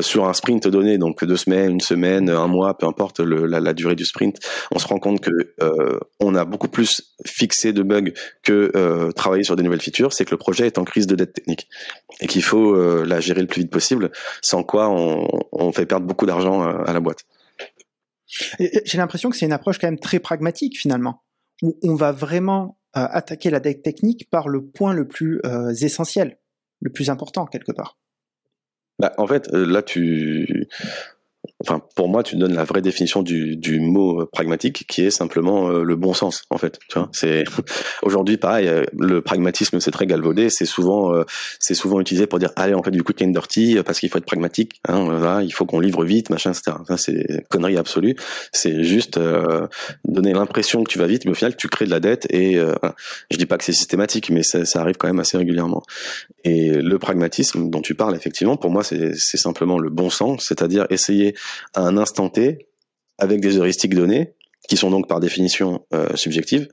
[0.00, 3.60] sur un sprint donné, donc deux semaines, une semaine, un mois, peu importe le, la,
[3.60, 4.38] la, durée du sprint,
[4.72, 5.30] on se rend compte que
[6.20, 8.12] on a beaucoup plus fixé de bugs
[8.44, 11.32] que travailler sur des nouvelles features, c'est que le projet est en crise de dette
[11.32, 11.68] technique
[12.20, 16.06] et qu'il faut la gérer le plus vite possible, sans quoi on, on fait perdre
[16.06, 17.24] beaucoup d'argent à la boîte.
[18.28, 21.20] J'ai l'impression que c'est une approche quand même très pragmatique finalement
[21.62, 25.72] où on va vraiment euh, attaquer la dette technique par le point le plus euh,
[25.72, 26.38] essentiel,
[26.80, 27.98] le plus important quelque part.
[28.98, 30.68] Bah, en fait, euh, là, tu,
[31.60, 35.70] enfin pour moi tu donnes la vraie définition du, du mot pragmatique qui est simplement
[35.70, 37.08] euh, le bon sens en fait tu vois.
[37.12, 37.44] C'est
[38.02, 40.50] aujourd'hui pareil euh, le pragmatisme c'est très galvaudé.
[40.50, 41.24] C'est souvent euh,
[41.58, 44.18] c'est souvent utilisé pour dire allez on fait du quick and dirty parce qu'il faut
[44.18, 48.16] être pragmatique hein, voilà, il faut qu'on livre vite machin etc ça c'est connerie absolue.
[48.52, 49.18] C'est juste
[50.04, 52.58] donner l'impression que tu vas vite mais au final tu crées de la dette et
[53.30, 55.82] je dis pas que c'est systématique mais ça, ça arrive quand même assez régulièrement.
[56.44, 60.86] Et le pragmatisme dont tu parles effectivement pour moi c'est simplement le bon sens c'est-à-dire
[60.90, 61.34] essayer
[61.74, 62.68] à un instant T,
[63.18, 64.34] avec des heuristiques données,
[64.68, 66.68] qui sont donc par définition euh, subjectives,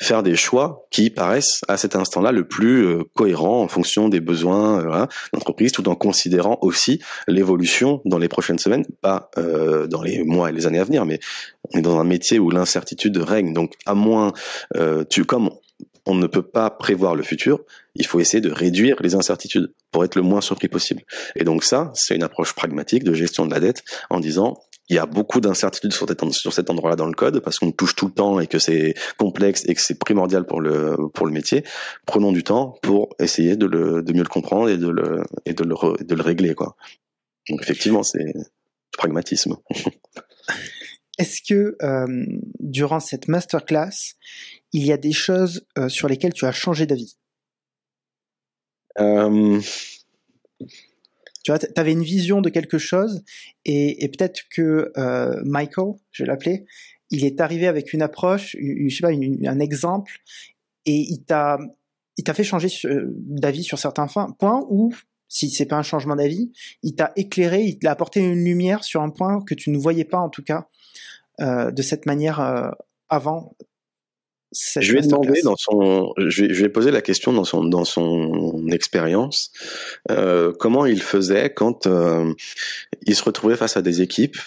[0.00, 4.20] faire des choix qui paraissent à cet instant-là le plus euh, cohérent en fonction des
[4.20, 10.22] besoins euh, d'entreprise, tout en considérant aussi l'évolution dans les prochaines semaines, pas dans les
[10.24, 11.18] mois et les années à venir, mais
[11.72, 13.52] on est dans un métier où l'incertitude règne.
[13.52, 14.32] Donc à moins,
[15.10, 15.50] tu comme
[16.06, 17.60] on ne peut pas prévoir le futur,
[17.94, 21.02] il faut essayer de réduire les incertitudes pour être le moins surpris possible.
[21.36, 24.58] Et donc ça, c'est une approche pragmatique de gestion de la dette en disant
[24.88, 28.06] il y a beaucoup d'incertitudes sur, cet endroit-là dans le code parce qu'on touche tout
[28.06, 31.64] le temps et que c'est complexe et que c'est primordial pour le pour le métier.
[32.04, 35.54] Prenons du temps pour essayer de le de mieux le comprendre et de le et
[35.54, 36.76] de le de le régler quoi.
[37.48, 38.34] Donc effectivement, c'est
[38.96, 39.56] pragmatisme.
[41.18, 42.26] Est-ce que euh,
[42.58, 44.14] durant cette masterclass,
[44.72, 47.16] il y a des choses euh, sur lesquelles tu as changé d'avis?
[49.00, 49.60] Euh...
[51.44, 53.24] Tu vois, tu avais une vision de quelque chose
[53.64, 56.66] et, peut-être que euh, Michael, je vais l'appeler,
[57.10, 60.20] il est arrivé avec une approche, je sais pas, un exemple
[60.86, 61.58] et il t'a
[62.18, 64.92] il t'a fait changer d'avis sur certains points ou
[65.28, 66.52] si c'est pas un changement d'avis,
[66.82, 70.04] il t'a éclairé, il t'a apporté une lumière sur un point que tu ne voyais
[70.04, 70.68] pas en tout cas
[71.40, 72.70] euh, de cette manière euh,
[73.08, 73.56] avant
[74.52, 79.52] je vais demander dans son, je poser la question dans son dans son expérience,
[80.10, 82.32] euh, comment il faisait quand euh,
[83.06, 84.38] il se retrouvait face à des équipes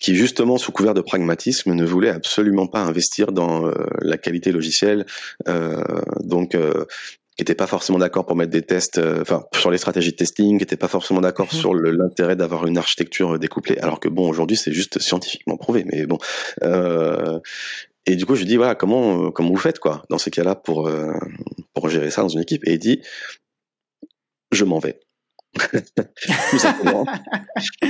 [0.00, 4.52] qui justement sous couvert de pragmatisme ne voulaient absolument pas investir dans euh, la qualité
[4.52, 5.06] logicielle,
[6.20, 10.16] donc qui n'étaient pas forcément d'accord pour mettre des tests, enfin sur les stratégies de
[10.16, 11.58] testing, qui n'étaient pas forcément d'accord mhm.
[11.58, 16.06] sur l'intérêt d'avoir une architecture découplée, alors que bon aujourd'hui c'est juste scientifiquement prouvé, mais
[16.06, 16.18] bon.
[18.06, 20.54] Et du coup, je lui dis voilà comment comment vous faites quoi dans ces cas-là
[20.54, 20.90] pour
[21.74, 22.66] pour gérer ça dans une équipe?
[22.66, 23.02] Et il dit
[24.52, 25.00] je m'en vais.
[26.50, 27.06] Tout simplement.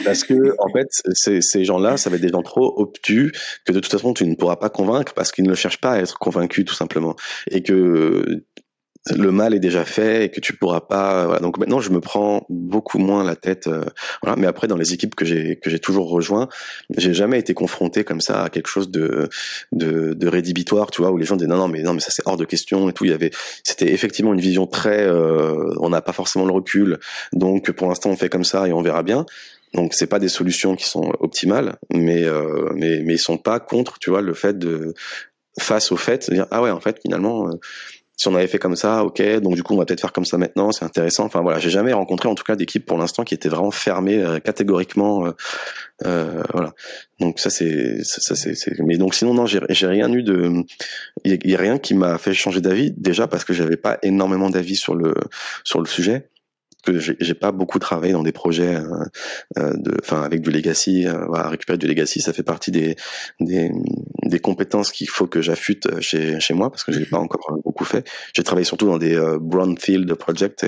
[0.05, 3.33] Parce que, en fait, ces, ces gens-là, ça va être des gens trop obtus
[3.65, 5.99] que de toute façon, tu ne pourras pas convaincre parce qu'ils ne cherchent pas à
[5.99, 7.17] être convaincus, tout simplement.
[7.51, 8.45] Et que
[9.15, 11.41] le mal est déjà fait et que tu pourras pas voilà.
[11.41, 13.85] donc maintenant je me prends beaucoup moins la tête euh,
[14.23, 14.37] voilà.
[14.37, 16.49] Mais après dans les équipes que j'ai que j'ai toujours rejoint
[16.97, 19.29] j'ai jamais été confronté comme ça à quelque chose de
[19.73, 22.11] de, de rédhibitoire tu vois où les gens disaient non non mais non mais ça
[22.11, 23.05] c'est hors de question et tout.
[23.05, 23.31] Il y avait
[23.63, 26.99] c'était effectivement une vision très euh, on n'a pas forcément le recul.
[27.33, 29.27] Donc pour l'instant on fait comme ça et on verra bien.
[29.75, 33.61] Donc c'est pas des solutions qui sont optimales mais euh, mais mais ils sont pas
[33.61, 34.95] contre tu vois le fait de
[35.59, 37.51] face au fait de dire ah ouais en fait finalement
[38.17, 40.25] si on avait fait comme ça, ok, donc du coup on va peut-être faire comme
[40.25, 41.25] ça maintenant, c'est intéressant.
[41.25, 44.23] Enfin voilà, j'ai jamais rencontré en tout cas d'équipe pour l'instant qui était vraiment fermée
[44.23, 45.27] euh, catégoriquement.
[45.27, 45.33] Euh,
[46.07, 46.73] euh, voilà.
[47.21, 50.65] Donc ça c'est ça c'est mais donc sinon non j'ai rien eu de
[51.25, 54.51] il y, a rien qui m'a fait changer d'avis déjà parce que j'avais pas énormément
[54.51, 55.15] d'avis sur le
[55.65, 56.29] sur le sujet
[56.87, 59.05] que j'ai pas beaucoup travaillé dans des projets euh,
[59.59, 62.97] euh, de, enfin avec du legacy, euh, voilà, récupérer du legacy, ça fait partie des
[63.41, 63.71] des,
[64.25, 67.85] des compétences qu'il faut que j'affûte chez chez moi parce que j'ai pas encore beaucoup
[67.85, 68.09] fait.
[68.35, 70.65] J'ai travaillé surtout dans des brownfield projects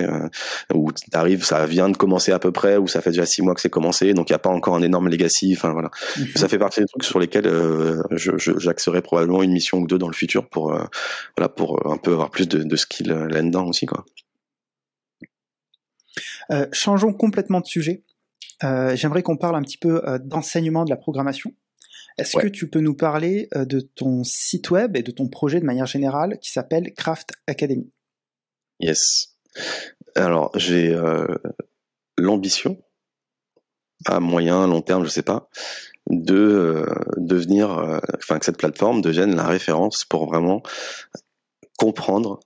[0.75, 3.55] où t'arrives, ça vient de commencer à peu près, ou ça fait déjà six mois
[3.55, 5.55] que c'est commencé, donc il y a pas encore un énorme legacy.
[5.57, 6.27] Enfin voilà, mhm.
[6.35, 7.49] ça fait partie des trucs sur lesquels
[8.17, 10.77] j'axerai probablement une mission ou deux dans le futur pour
[11.37, 14.05] voilà pour un peu avoir plus de, de skill là-dedans aussi quoi.
[16.51, 18.05] Euh, changeons complètement de sujet.
[18.65, 21.53] Euh, j'aimerais qu'on parle un petit peu euh, d'enseignement de la programmation.
[22.17, 25.65] Est-ce que tu peux nous parler de ton site web et de ton projet de
[25.65, 27.93] manière générale qui s'appelle Craft Academy?
[28.81, 29.37] Yes.
[30.17, 31.01] Alors, j'ai
[32.19, 32.83] l'ambition,
[34.05, 35.49] à moyen, long terme, je sais pas,
[36.11, 36.85] de
[37.19, 40.65] devenir, enfin que cette plateforme devienne la référence pour vraiment
[41.77, 42.41] comprendre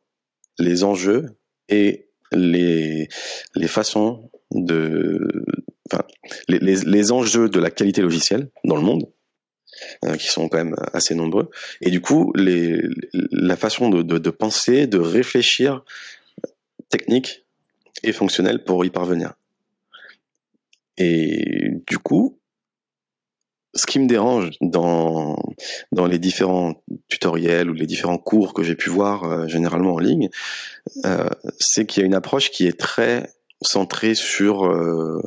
[0.59, 1.39] les enjeux
[1.71, 3.09] et les,
[3.55, 5.45] les façons de,
[5.91, 6.05] enfin,
[6.49, 9.09] les, les, les, enjeux de la qualité logicielle dans le monde,
[10.05, 11.51] euh, qui sont quand même assez nombreux,
[11.81, 12.83] et du coup, les,
[13.31, 15.85] la façon de, de, de penser, de réfléchir
[16.89, 17.47] technique
[18.03, 19.35] et fonctionnelle pour y parvenir.
[20.99, 22.39] Et du coup,
[23.75, 25.37] ce qui me dérange dans
[25.93, 26.75] dans les différents
[27.09, 30.29] tutoriels ou les différents cours que j'ai pu voir euh, généralement en ligne,
[31.05, 31.29] euh,
[31.59, 33.31] c'est qu'il y a une approche qui est très
[33.63, 35.23] centrée sur euh,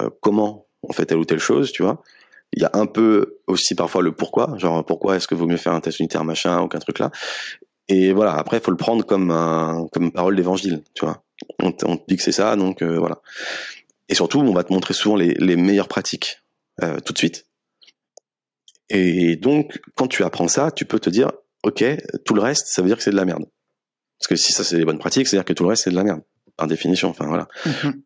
[0.00, 2.02] euh, comment on fait telle ou telle chose, tu vois.
[2.54, 5.58] Il y a un peu aussi parfois le pourquoi, genre pourquoi est-ce que vaut mieux
[5.58, 7.10] faire un test unitaire machin ou qu'un truc là.
[7.88, 11.22] Et voilà, après il faut le prendre comme un comme parole d'évangile, tu vois.
[11.62, 13.20] On, on te dit que c'est ça, donc voilà.
[14.08, 16.42] Et surtout, on va te montrer souvent les, les meilleures pratiques
[17.04, 17.44] tout de suite
[18.90, 21.30] et donc, quand tu apprends ça, tu peux te dire,
[21.62, 21.84] ok,
[22.24, 23.44] tout le reste, ça veut dire que c'est de la merde.
[24.18, 25.96] Parce que si ça c'est des bonnes pratiques, c'est-à-dire que tout le reste c'est de
[25.96, 26.22] la merde,
[26.56, 27.08] par définition.
[27.08, 27.48] Enfin voilà.
[27.66, 28.02] Mhm.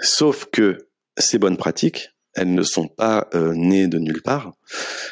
[0.00, 0.88] Sauf que
[1.18, 4.52] ces bonnes pratiques, elles ne sont pas euh, nées de nulle part.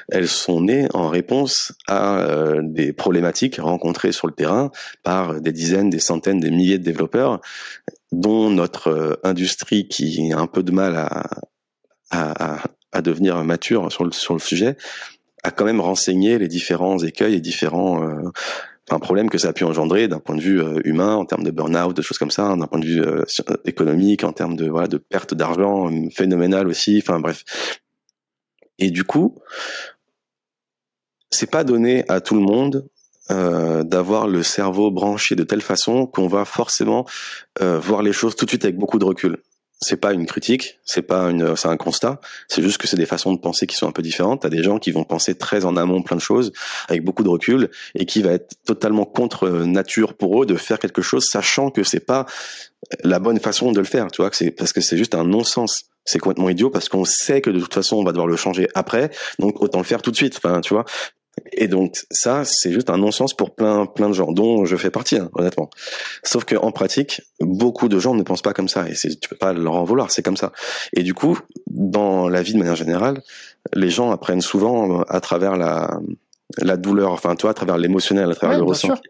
[0.08, 4.70] Elles sont nées en réponse à euh, des problématiques rencontrées sur le terrain
[5.02, 7.40] par des dizaines, des centaines, des milliers de développeurs,
[8.12, 11.26] dont notre euh, industrie qui a un peu de mal à,
[12.10, 12.64] à, à
[13.02, 14.76] devenir mature sur le, sur le sujet,
[15.44, 18.30] a quand même renseigné les différents écueils et différents euh,
[18.98, 21.50] problèmes que ça a pu engendrer d'un point de vue euh, humain, en termes de
[21.50, 23.24] burn-out, de choses comme ça, d'un point de vue euh,
[23.66, 27.02] économique, en termes de voilà de perte d'argent phénoménale aussi.
[27.02, 27.44] Enfin bref.
[28.78, 29.36] Et du coup,
[31.30, 32.88] c'est pas donné à tout le monde
[33.30, 37.04] euh, d'avoir le cerveau branché de telle façon qu'on va forcément
[37.60, 39.36] euh, voir les choses tout de suite avec beaucoup de recul
[39.80, 42.20] c'est pas une critique, c'est pas une, c'est un constat.
[42.48, 44.42] C'est juste que c'est des façons de penser qui sont un peu différentes.
[44.42, 46.52] T'as des gens qui vont penser très en amont plein de choses
[46.88, 50.78] avec beaucoup de recul et qui va être totalement contre nature pour eux de faire
[50.78, 52.26] quelque chose sachant que c'est pas
[53.04, 54.08] la bonne façon de le faire.
[54.08, 55.84] Tu vois que c'est parce que c'est juste un non-sens.
[56.04, 58.68] C'est complètement idiot parce qu'on sait que de toute façon on va devoir le changer
[58.74, 60.40] après, donc autant le faire tout de suite.
[60.42, 60.86] Enfin, tu vois.
[61.52, 64.90] Et donc ça, c'est juste un non-sens pour plein plein de gens, dont je fais
[64.90, 65.70] partie, hein, honnêtement.
[66.22, 69.36] Sauf que en pratique, beaucoup de gens ne pensent pas comme ça, et tu peux
[69.36, 70.52] pas leur en vouloir, c'est comme ça.
[70.92, 73.22] Et du coup, dans la vie de manière générale,
[73.74, 75.98] les gens apprennent souvent à travers la
[76.56, 79.02] la douleur, enfin toi, à travers l'émotionnel, à travers le ressenti.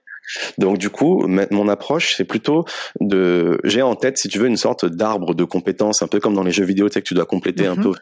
[0.58, 2.64] Donc du coup, mon approche, c'est plutôt
[3.00, 6.34] de, j'ai en tête, si tu veux, une sorte d'arbre de compétences, un peu comme
[6.34, 7.82] dans les jeux vidéo, tu sais que tu dois compléter un mhm.
[7.82, 7.92] peu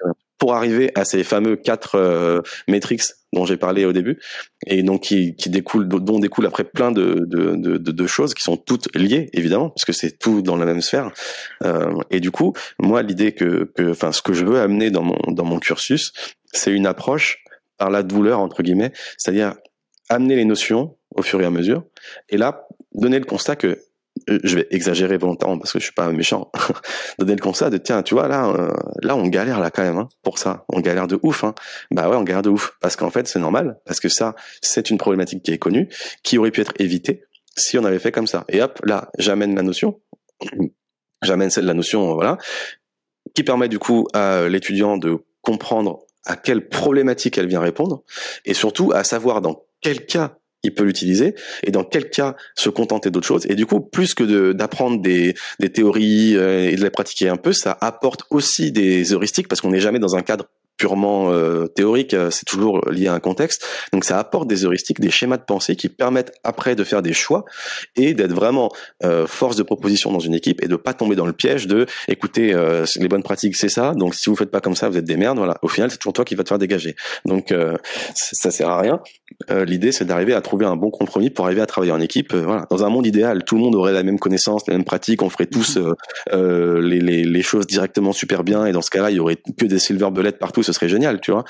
[0.46, 3.02] pour arriver à ces fameux quatre euh, métriques
[3.32, 4.20] dont j'ai parlé au début,
[4.64, 9.28] et donc qui, qui découlent, dont découlent après plein de, choses qui sont toutes liées,
[9.32, 11.10] évidemment, parce que c'est tout dans la même sphère.
[11.64, 15.18] Euh, et du coup, moi, l'idée que, enfin, ce que je veux amener dans mon
[15.32, 16.12] dans mon cursus,
[16.52, 17.42] c'est une approche
[17.76, 19.56] par la douleur entre guillemets, c'est-à-dire
[20.08, 21.82] amener les notions au fur et à mesure,
[22.28, 23.80] et là, donner le constat que
[24.28, 26.50] je vais exagérer volontairement parce que je suis pas méchant,
[27.18, 28.72] donner le constat de tiens, tu vois là, euh,
[29.02, 31.44] là on galère là quand même hein, pour ça, on galère de ouf.
[31.44, 31.54] Hein.
[31.90, 34.90] Bah ouais, on galère de ouf parce qu'en fait c'est normal parce que ça c'est
[34.90, 35.88] une problématique qui est connue,
[36.22, 37.22] qui aurait pu être évitée
[37.56, 38.44] si on avait fait comme ça.
[38.48, 40.00] Et hop, là j'amène la notion,
[41.22, 42.38] j'amène la notion, voilà,
[43.34, 48.02] qui permet du coup à l'étudiant de comprendre à quelle problématique elle vient répondre
[48.44, 52.68] et surtout à savoir dans quel cas il peut l'utiliser et dans quel cas se
[52.68, 53.46] contenter d'autres choses.
[53.48, 57.36] Et du coup, plus que d'apprendre des, des théories euh, et de les pratiquer un
[57.36, 60.46] peu, ça apporte aussi des heuristiques parce qu'on n'est jamais dans un cadre
[60.76, 63.66] purement euh, théorique, euh, c'est toujours lié à un contexte.
[63.92, 67.12] Donc ça apporte des heuristiques, des schémas de pensée qui permettent après de faire des
[67.12, 67.44] choix
[67.96, 68.70] et d'être vraiment
[69.04, 71.86] euh, force de proposition dans une équipe et de pas tomber dans le piège de
[72.08, 72.54] écoutez
[72.96, 73.94] les bonnes pratiques c'est ça.
[73.94, 75.38] Donc si vous faites pas comme ça, vous êtes des merdes.
[75.38, 75.56] Voilà.
[75.62, 76.96] Au final, c'est toujours toi qui va te faire dégager.
[77.24, 77.54] Donc
[78.14, 79.00] ça sert à rien.
[79.50, 82.34] L'idée c'est d'arriver à trouver un bon compromis pour arriver à travailler en équipe.
[82.34, 82.66] voilà.
[82.70, 85.30] Dans un monde idéal, tout le monde aurait la même connaissance, les mêmes pratiques, on
[85.30, 85.78] ferait tous
[86.32, 89.66] les, les, les choses directement super bien et dans ce cas-là, il y aurait que
[89.66, 91.44] des silver bullets partout ce serait génial, tu vois.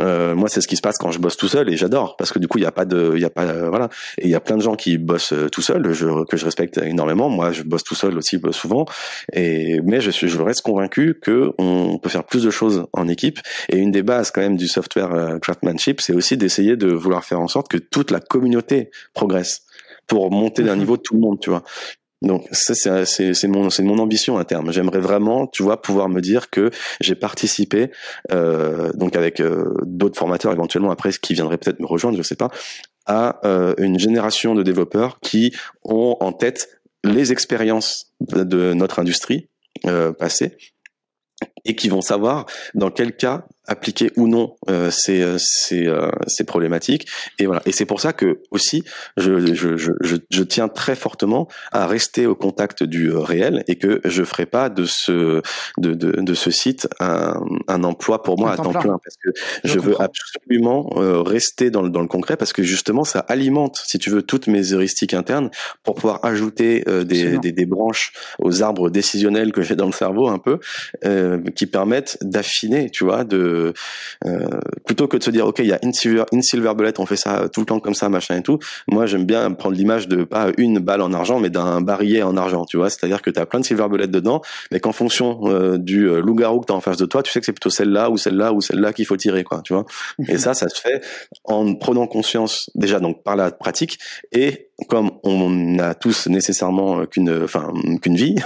[0.00, 2.32] Euh, moi, c'est ce qui se passe quand je bosse tout seul et j'adore parce
[2.32, 3.88] que du coup, il y a pas de, il y a pas, euh, voilà.
[4.18, 6.44] Et il y a plein de gens qui bossent euh, tout seul, je, que je
[6.44, 7.28] respecte énormément.
[7.28, 8.86] Moi, je bosse tout seul aussi souvent.
[9.32, 13.08] Et mais je suis, je reste convaincu que on peut faire plus de choses en
[13.08, 13.38] équipe.
[13.68, 17.40] Et une des bases quand même du software craftsmanship, c'est aussi d'essayer de vouloir faire
[17.40, 19.62] en sorte que toute la communauté progresse
[20.08, 20.80] pour monter d'un mhm.
[20.80, 21.62] niveau tout le monde, tu vois.
[22.22, 24.72] Donc ça c'est c'est mon c'est mon ambition à terme.
[24.72, 26.70] J'aimerais vraiment, tu vois, pouvoir me dire que
[27.00, 27.90] j'ai participé
[28.32, 32.34] euh, donc avec euh, d'autres formateurs éventuellement après qui viendraient peut-être me rejoindre, je sais
[32.34, 32.50] pas,
[33.06, 35.54] à euh, une génération de développeurs qui
[35.84, 39.48] ont en tête les expériences de notre industrie
[40.18, 40.56] passée
[41.64, 46.10] et qui vont savoir dans quel cas appliquer ou non euh, ces, euh, ces, euh,
[46.26, 47.06] ces, problématiques.
[47.38, 47.62] Et voilà.
[47.66, 48.82] Et c'est pour ça que aussi,
[49.16, 53.76] je, je, je, je, tiens très fortement à rester au contact du euh, réel et
[53.76, 55.42] que je ferai pas de ce
[55.76, 57.34] de, de, de ce site un,
[57.68, 59.30] un, emploi pour moi à temps plein, parce que
[59.64, 60.88] je, veux absolument
[61.22, 64.46] rester dans le, dans le concret parce que justement ça alimente, si tu veux, toutes
[64.46, 65.50] mes heuristiques internes
[65.84, 70.28] pour pouvoir ajouter des, des, des, branches aux arbres décisionnels que j'ai dans le cerveau
[70.28, 70.58] un peu,
[71.54, 73.57] qui permettent d'affiner, tu vois, de
[74.26, 74.48] euh,
[74.86, 77.06] plutôt que de se dire ok il y a une silver, une silver bullet, on
[77.06, 78.58] fait ça tout le temps comme ça machin et tout.
[78.86, 82.36] Moi j'aime bien prendre l'image de pas une balle en argent mais d'un barillet en
[82.36, 82.90] argent, tu vois.
[82.90, 86.20] C'est-à-dire que tu as plein de silver bullets dedans, mais qu'en fonction euh, du euh,
[86.20, 88.52] loup-garou que tu en face de toi, tu sais que c'est plutôt celle-là ou celle-là
[88.52, 89.84] ou celle-là qu'il faut tirer quoi, tu vois.
[90.28, 91.02] Et ça ça se fait
[91.44, 93.98] en prenant conscience déjà donc par la pratique
[94.32, 98.36] et comme on a tous nécessairement qu'une enfin qu'une vie,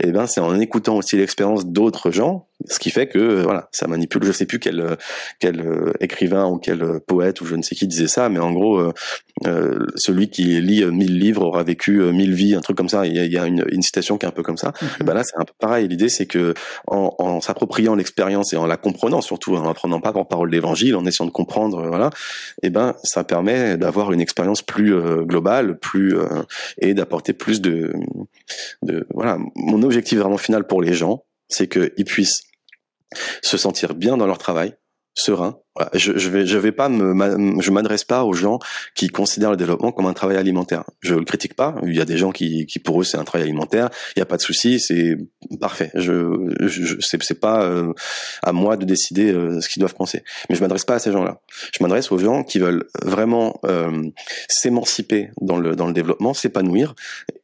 [0.00, 3.68] et eh ben c'est en écoutant aussi l'expérience d'autres gens, ce qui fait que voilà,
[3.72, 4.24] ça manipule.
[4.24, 4.96] Je sais plus quel
[5.40, 5.64] quel
[6.00, 8.92] écrivain ou quel poète ou je ne sais qui disait ça, mais en gros,
[9.46, 13.06] euh, celui qui lit mille livres aura vécu mille vies, un truc comme ça.
[13.06, 14.72] Il y a, il y a une, une, citation qui est un peu comme ça.
[15.00, 15.88] Et ben là, c'est un peu pareil.
[15.88, 16.52] L'idée, c'est que
[16.86, 20.96] en, en s'appropriant l'expérience et en la comprenant, surtout en apprenant pas par parole d'évangile,
[20.96, 22.10] en essayant de comprendre, voilà,
[22.62, 24.94] et eh ben ça permet d'avoir une expérience plus
[25.24, 26.42] globale plus euh,
[26.78, 27.92] et d'apporter plus de,
[28.82, 29.38] de voilà.
[29.56, 32.42] Mon objectif vraiment final pour les gens, c'est qu'ils puissent
[33.42, 34.76] se sentir bien dans leur travail,
[35.14, 35.60] serein,
[35.94, 38.58] je, je vais, je vais pas me, je m'adresse pas aux gens
[38.94, 40.84] qui considèrent le développement comme un travail alimentaire.
[41.00, 41.74] Je le critique pas.
[41.84, 43.90] Il y a des gens qui, qui pour eux c'est un travail alimentaire.
[44.16, 45.16] Il y a pas de souci, c'est
[45.60, 45.90] parfait.
[45.94, 47.92] Je, je c'est, c'est pas euh,
[48.42, 50.22] à moi de décider euh, ce qu'ils doivent penser.
[50.48, 51.40] Mais je m'adresse pas à ces gens-là.
[51.72, 54.08] Je m'adresse aux gens qui veulent vraiment euh,
[54.48, 56.94] s'émanciper dans le dans le développement, s'épanouir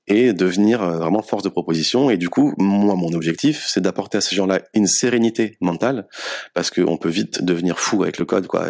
[0.06, 2.10] et devenir vraiment force de proposition.
[2.10, 6.06] Et du coup, moi, mon objectif, c'est d'apporter à ces gens-là une sérénité mentale,
[6.52, 8.68] parce qu'on peut vite devenir fou avec le code quoi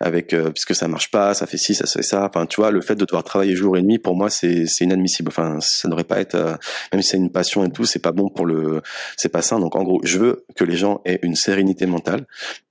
[0.00, 2.24] avec euh, puisque ça marche pas ça fait ci ça fait ça.
[2.24, 4.84] Enfin tu vois le fait de devoir travailler jour et nuit pour moi c'est c'est
[4.84, 5.28] inadmissible.
[5.28, 6.54] Enfin ça devrait pas être euh,
[6.92, 8.82] même si c'est une passion et tout c'est pas bon pour le
[9.16, 9.60] c'est pas sain.
[9.60, 12.26] Donc en gros je veux que les gens aient une sérénité mentale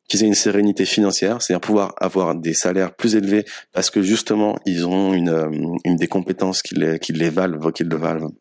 [0.07, 4.57] qu'ils aient une sérénité financière, c'est-à-dire pouvoir avoir des salaires plus élevés parce que justement
[4.65, 5.49] ils ont une, euh,
[5.85, 8.31] une des compétences qui les, qui les valent, qui le valent,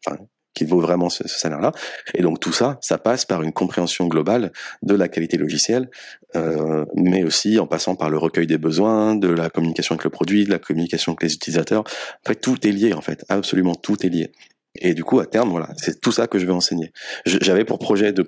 [0.55, 1.73] qui vaut vraiment ce, salaire-là.
[2.15, 4.53] Et donc tout ça, ça passe par une compréhension globale
[4.83, 5.91] de la qualité logicielle,
[6.37, 10.11] euh, mais aussi en passant par le recueil des besoins, de la communication avec le
[10.11, 11.81] produit, de la communication avec les utilisateurs.
[12.25, 14.33] En fait, tout est lié en fait, absolument tout est lié.
[14.81, 16.93] Et du coup, à terme, voilà, c'est tout ça que je vais enseigner.
[17.27, 18.23] J'avais pour projet de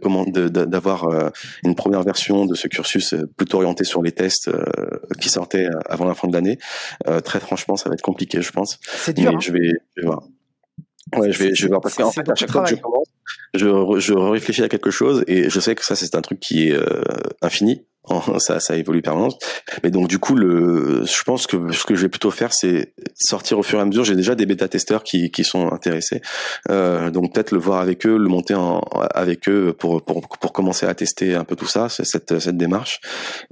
[0.48, 1.30] d'avoir euh,
[1.62, 4.62] une première version de ce cursus euh, plutôt orienté sur les tests euh,
[5.20, 6.58] qui sortaient avant la fin de l'année.
[7.24, 8.78] très franchement, ça va être compliqué, je pense.
[8.82, 9.30] C'est dur.
[9.30, 9.40] Mais hein.
[9.40, 10.22] je, vais, je vais voir.
[11.16, 13.08] Ouais, je vais, je vais voir parce qu'en fait, à chaque fois que je commence,
[13.54, 13.66] je,
[13.98, 16.72] je réfléchis à quelque chose et je sais que ça, c'est un truc qui est
[16.72, 17.02] euh,
[17.42, 17.84] infini
[18.38, 19.38] ça, ça évolue permanente.
[19.82, 22.94] Mais donc du coup, le, je pense que ce que je vais plutôt faire, c'est
[23.14, 24.04] sortir au fur et à mesure.
[24.04, 26.20] J'ai déjà des bêta testeurs qui, qui sont intéressés,
[26.70, 28.80] euh, donc peut-être le voir avec eux, le monter en,
[29.14, 33.00] avec eux pour, pour pour commencer à tester un peu tout ça, cette cette démarche.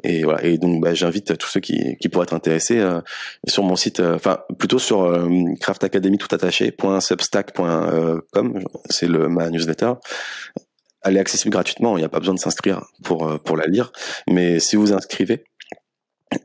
[0.03, 0.45] Et voilà.
[0.45, 3.01] Et donc bah, j'invite tous ceux qui qui pourraient être intéressés euh,
[3.47, 5.29] sur mon site, euh, enfin plutôt sur euh,
[5.61, 9.93] Craft Academy tout attaché .substack.com, c'est le ma newsletter
[11.05, 11.97] elle est accessible gratuitement.
[11.97, 13.93] Il n'y a pas besoin de s'inscrire pour euh, pour la lire.
[14.29, 15.45] Mais si vous inscrivez,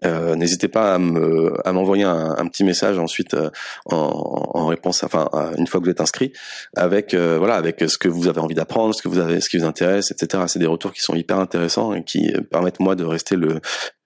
[0.06, 3.50] euh, n'hésitez pas à me à m'envoyer un, un, petit message ensuite euh,
[3.86, 6.34] en, en, réponse enfin une fois que vous êtes inscrit
[6.76, 9.50] avec euh, voilà avec ce que vous avez envie d'apprendre ce que vous avez ce
[9.50, 12.96] qui vous intéresse etc c'est des retours qui sont hyper intéressants et qui permettent moi
[12.96, 13.62] de rester le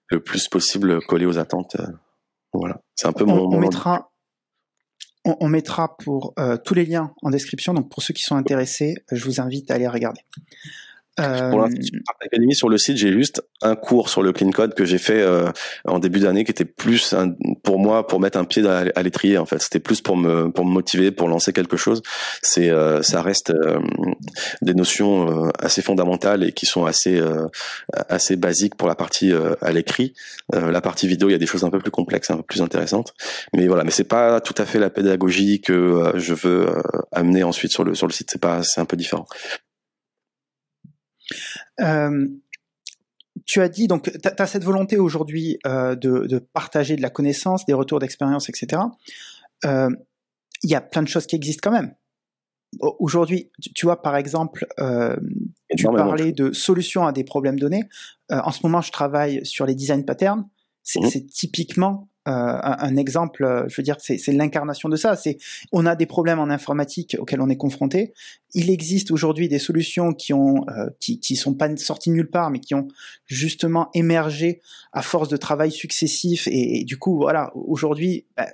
[0.08, 1.76] le plus possible collé aux attentes
[2.52, 4.11] voilà c'est un peu mon, on, mettra
[5.24, 7.74] on, mettra pour euh, tous les liens en description.
[7.74, 10.20] Donc pour ceux qui sont intéressés, je vous invite à aller regarder.
[11.20, 11.50] Euh...
[11.50, 14.96] Pour l'Académie, sur le site, j'ai juste un cours sur le clean code que j'ai
[14.96, 15.50] fait euh,
[15.84, 17.14] en début d'année, qui était plus
[17.62, 19.36] pour moi pour mettre un pied à, l'étrier.
[19.36, 22.02] En fait, c'était plus pour me pour me motiver, pour lancer quelque chose.
[22.40, 23.78] C'est euh, ça reste euh,
[24.62, 27.20] des notions assez fondamentales et qui sont assez
[28.08, 30.14] assez basiques pour la partie à l'écrit.
[30.52, 32.62] la partie vidéo, il y a des choses un peu plus complexes, un peu plus
[32.62, 33.12] intéressantes.
[33.54, 36.68] Mais voilà, mais c'est pas tout à fait la pédagogie que je veux
[37.12, 38.30] amener ensuite sur le sur le site.
[38.30, 39.26] C'est pas c'est un peu différent.
[41.80, 42.28] Euh,
[43.46, 47.64] tu as dit, donc, tu as, cette volonté aujourd'hui euh, de, partager de la connaissance,
[47.66, 48.82] des retours d'expérience, etc.
[49.64, 49.90] Euh,
[50.62, 51.94] il y a plein de choses qui existent quand même.
[52.80, 54.66] Aujourd'hui, tu, vois, par exemple,
[55.76, 57.84] tu parlais de solutions à des problèmes donnés.
[58.30, 60.48] en ce moment, je travaille sur les design patterns.
[60.82, 61.26] C'est mmh.
[61.26, 65.16] typiquement euh, un, exemple, euh, je veux dire, c'est l'incarnation de ça.
[65.16, 65.38] C'est
[65.72, 68.12] on a des problèmes en informatique auxquels on est confronté.
[68.54, 72.50] Il existe aujourd'hui des solutions qui ont, euh, qui, qui sont pas sorties nulle part,
[72.50, 72.86] mais qui ont
[73.26, 74.60] justement émergé
[74.92, 76.46] à force de travail successif.
[76.50, 78.46] Et, du coup, voilà, aujourd'hui, bah,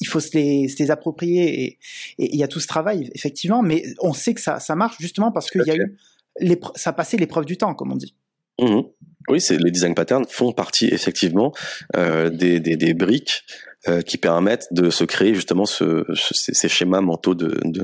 [0.00, 1.64] il faut se les, se les approprier.
[1.64, 1.78] Et
[2.18, 5.32] il y a tout ce travail, effectivement, mais on sait que ça, ça marche justement
[5.32, 5.96] parce qu'il y a eu,
[6.40, 8.14] les, ça a passé l'épreuve du temps, comme on dit.
[8.60, 8.80] Mmh
[9.28, 11.52] oui, c'est les design patterns font partie effectivement
[11.96, 13.44] euh, des, des, des, briques
[13.88, 17.82] euh, qui permettent de se créer justement ce, ces, schémas mentaux de, de,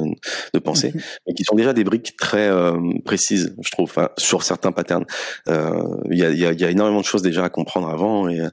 [0.53, 4.11] de pensée, mmh mais qui sont déjà des briques très euh, précises, je trouve, enfin,
[4.17, 5.07] sur certains patterns.
[5.49, 8.29] Euh, il y, a, y, a, y, a, énormément de choses déjà à comprendre avant,
[8.29, 8.47] et,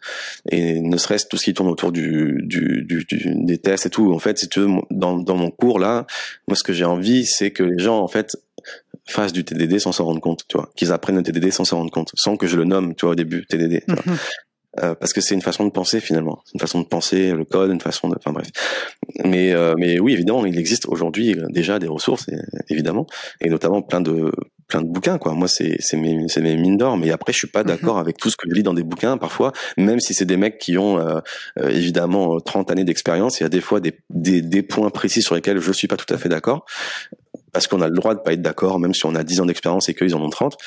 [0.49, 4.13] et ne serait-ce tout ce qui tourne autour du, du, du, des tests et tout.
[4.13, 6.07] En fait, si tu veux, dans, dans mon cours là,
[6.47, 8.37] moi ce que j'ai envie, c'est que les gens en fait
[9.05, 11.77] fassent du TDD sans s'en rendre compte, tu vois, qu'ils apprennent le TDD sans s'en
[11.77, 13.83] rendre compte, sans que je le nomme, tu vois, au début, TDD.
[13.87, 14.03] Tu vois.
[14.05, 14.17] Mhm.
[14.83, 17.45] Euh, parce que c'est une façon de penser finalement, c'est une façon de penser le
[17.45, 18.47] code, une façon de, enfin bref.
[19.23, 22.25] Mais euh, mais oui évidemment il existe aujourd'hui déjà des ressources
[22.69, 23.07] évidemment
[23.39, 24.33] et notamment plein de
[24.67, 25.33] plein de bouquins quoi.
[25.33, 27.67] Moi c'est c'est mes c'est mes mines d'or mais après je suis pas mhm.
[27.67, 30.37] d'accord avec tout ce que je lis dans des bouquins parfois même si c'est des
[30.37, 31.19] mecs qui ont euh,
[31.59, 35.21] euh évidemment 30 années d'expérience, il y a des fois des, des des points précis
[35.21, 36.65] sur lesquels je suis pas tout à fait d'accord
[37.55, 39.45] parce qu'on a le droit de pas être d'accord, même si on a 10 ans
[39.45, 40.57] d'expérience et qu'ils en ont 30,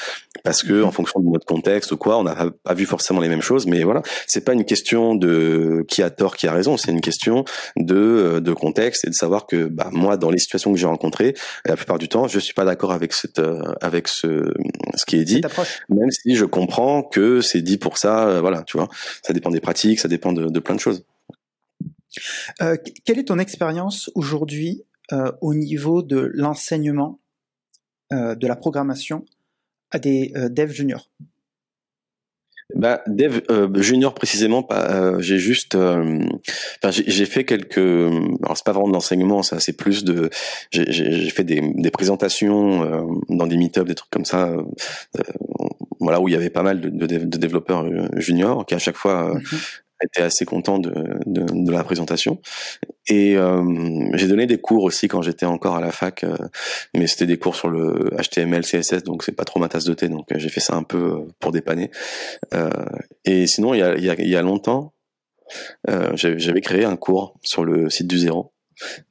[0.43, 3.29] parce que en fonction de notre contexte ou quoi, on n'a pas vu forcément les
[3.29, 3.67] mêmes choses.
[3.67, 7.03] Mais voilà, c'est pas une question de qui a tort, qui a raison, c'est une
[7.03, 7.45] question
[7.77, 10.87] de euh, de contexte et de savoir que bah, moi, dans les situations que j'ai
[10.87, 11.35] rencontrées,
[11.67, 14.51] la plupart du temps, je suis pas d'accord avec cette euh, avec ce
[14.97, 15.43] ce qui est dit,
[15.91, 18.29] même si je comprends que c'est dit pour ça.
[18.29, 18.89] Euh, voilà, tu vois,
[19.23, 21.05] ça dépend des pratiques, ça dépend de, de plein de choses.
[22.63, 24.83] Euh, quelle est ton expérience aujourd'hui
[25.41, 27.19] au niveau de l'enseignement
[28.11, 29.27] euh, de la programmation
[29.91, 31.11] à des euh, devs juniors
[32.75, 33.41] bah, dev
[33.81, 35.19] junior précisément, pas.
[35.21, 35.75] j'ai juste,
[36.83, 37.79] j'ai fait quelques.
[37.79, 40.29] Alors c'est pas vraiment de l'enseignement, ça, c'est plus de.
[40.71, 44.55] J'ai fait des, des présentations dans des meet des trucs comme ça.
[45.99, 47.87] voilà où il y avait pas mal de, de, développeurs
[48.21, 49.59] juniors qui à chaque fois mhm
[50.05, 50.93] était assez content de,
[51.27, 52.41] de, la présentation.
[53.09, 56.37] Et euh, j'ai donné des cours aussi quand j'étais encore à la fac, euh,
[56.95, 59.95] mais c'était des cours sur le HTML, CSS, donc c'est pas trop ma tasse de
[59.95, 61.91] thé, donc euh, j'ai fait ça un peu pour dépanner.
[63.25, 64.95] et sinon, il y a, il y a, il y a longtemps,
[66.15, 68.53] j'avais créé un cours sur le site du Zéro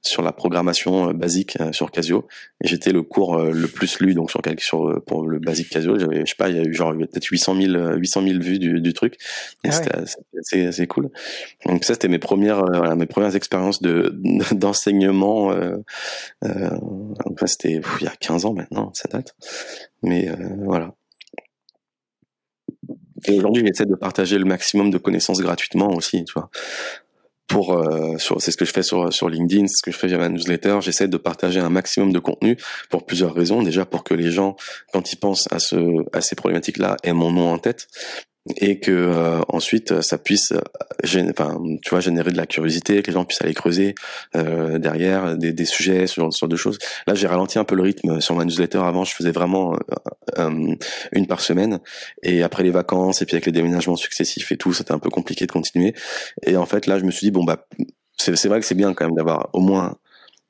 [0.01, 2.27] sur la programmation euh, basique euh, sur Casio.
[2.63, 5.99] Et j'étais le cours euh, le plus lu donc sur sur pour le basique Casio.
[5.99, 8.59] J'avais je sais pas il y a eu genre peut-être 800 000 800 000 vues
[8.59, 9.17] du, du truc.
[9.65, 11.09] Ah c'était assez, cool.
[11.65, 14.17] Donc ça c'était mes premières voilà, mes premières expériences de
[14.53, 15.77] d'enseignement euh,
[16.45, 16.69] euh,
[17.45, 19.35] c'était il y a 15 ans maintenant ça date.
[20.03, 20.29] Mais
[20.63, 20.93] voilà.
[23.25, 26.49] Et aujourd'hui, j'essaie de partager le maximum de connaissances gratuitement aussi, tu vois
[27.47, 30.07] pour euh, c'est ce que je fais sur sur LinkedIn, c'est ce que je fais
[30.07, 30.79] via ma newsletter.
[30.81, 32.57] J'essaie de partager un maximum de contenu
[32.89, 33.63] pour plusieurs raisons.
[33.63, 34.55] Déjà pour que les gens,
[34.91, 35.75] quand ils pensent à ce
[36.13, 37.87] à ces problématiques-là, aient mon nom en tête.
[38.55, 40.53] Et que euh, ensuite ça puisse
[41.29, 43.95] enfin tu vois générer de la curiosité que les gens puissent aller creuser
[44.33, 46.77] derrière des, des sujets ce genre, de choses.
[47.05, 48.79] Là j'ai ralenti un peu le rythme sur ma newsletter.
[48.79, 49.77] Avant je faisais vraiment
[50.37, 51.79] une par semaine.
[52.23, 55.09] Et après les vacances et puis avec les déménagements successifs et tout c'était un peu
[55.09, 55.93] compliqué de continuer.
[56.45, 57.67] Et en fait là je me suis dit bon bah
[58.17, 59.97] c'est vrai que c'est bien quand même d'avoir au moins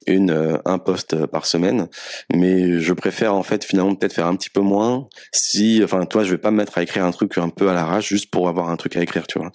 [0.07, 1.87] une euh, un poste par semaine.
[2.33, 6.23] Mais je préfère en fait finalement peut-être faire un petit peu moins si enfin toi
[6.23, 8.47] je vais pas me mettre à écrire un truc un peu à l'arrache juste pour
[8.49, 9.51] avoir un truc à écrire tu vois.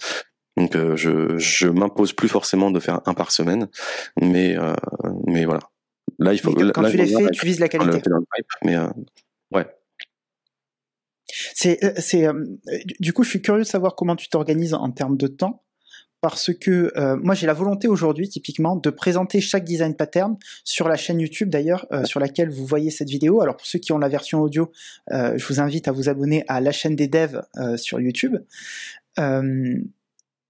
[0.57, 3.67] Donc euh, je je m'impose plus forcément de faire un par semaine.
[4.21, 4.73] Mais euh,
[5.27, 5.61] mais voilà.
[6.19, 8.01] Là il faut quand tu les fais tu vises la qualité.
[8.63, 8.77] mais
[9.51, 9.65] ouais.
[11.55, 12.27] C'est c'est
[12.99, 15.62] du coup je suis curieux de savoir comment tu t'organises en termes de temps
[16.23, 20.87] parce que euh, moi j'ai la volonté aujourd'hui typiquement de présenter chaque design pattern sur
[20.87, 23.41] la chaîne YouTube d'ailleurs euh, sur laquelle vous voyez cette vidéo.
[23.41, 24.71] Alors pour ceux qui ont la version audio,
[25.11, 27.41] euh, je vous invite à vous abonner à la chaîne des devs
[27.75, 28.37] sur YouTube.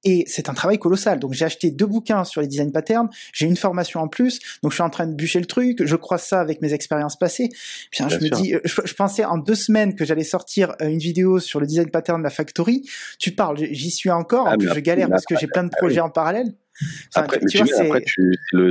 [0.03, 1.19] Et c'est un travail colossal.
[1.19, 4.71] Donc j'ai acheté deux bouquins sur les design patterns, j'ai une formation en plus, donc
[4.71, 7.49] je suis en train de bûcher le truc, je crois ça avec mes expériences passées.
[7.91, 10.99] Puis je me dis, euh, je, pensais en deux semaines que j'allais sortir euh, une
[10.99, 12.89] vidéo sur le design pattern de la factory.
[13.19, 15.71] Tu parles, j'y suis encore, en ah, plus je galère parce que j'ai plein de
[15.73, 16.53] ah projets en parlèle.
[17.13, 17.67] après, tu, vois,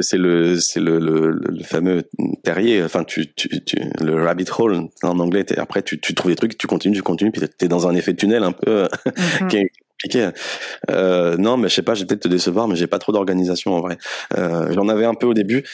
[0.01, 2.03] c'est le, c'est le, le, le, fameux
[2.43, 2.83] terrier.
[2.83, 3.49] Enfin, tu, tu,
[4.01, 5.47] le rabbit hole en anglais.
[5.57, 8.13] Après, tu, tu trouves des trucs, tu continues, tu continues, puis t'es dans un effet
[8.13, 9.49] de tunnel un peu mm-hmm.
[9.49, 9.71] qui,
[10.91, 13.75] euh, non, mais je sais pas, j'ai peut-être te décevoir, mais j'ai pas trop d'organisation
[13.75, 13.99] en vrai.
[14.37, 15.65] Euh, J'en avais un peu au début,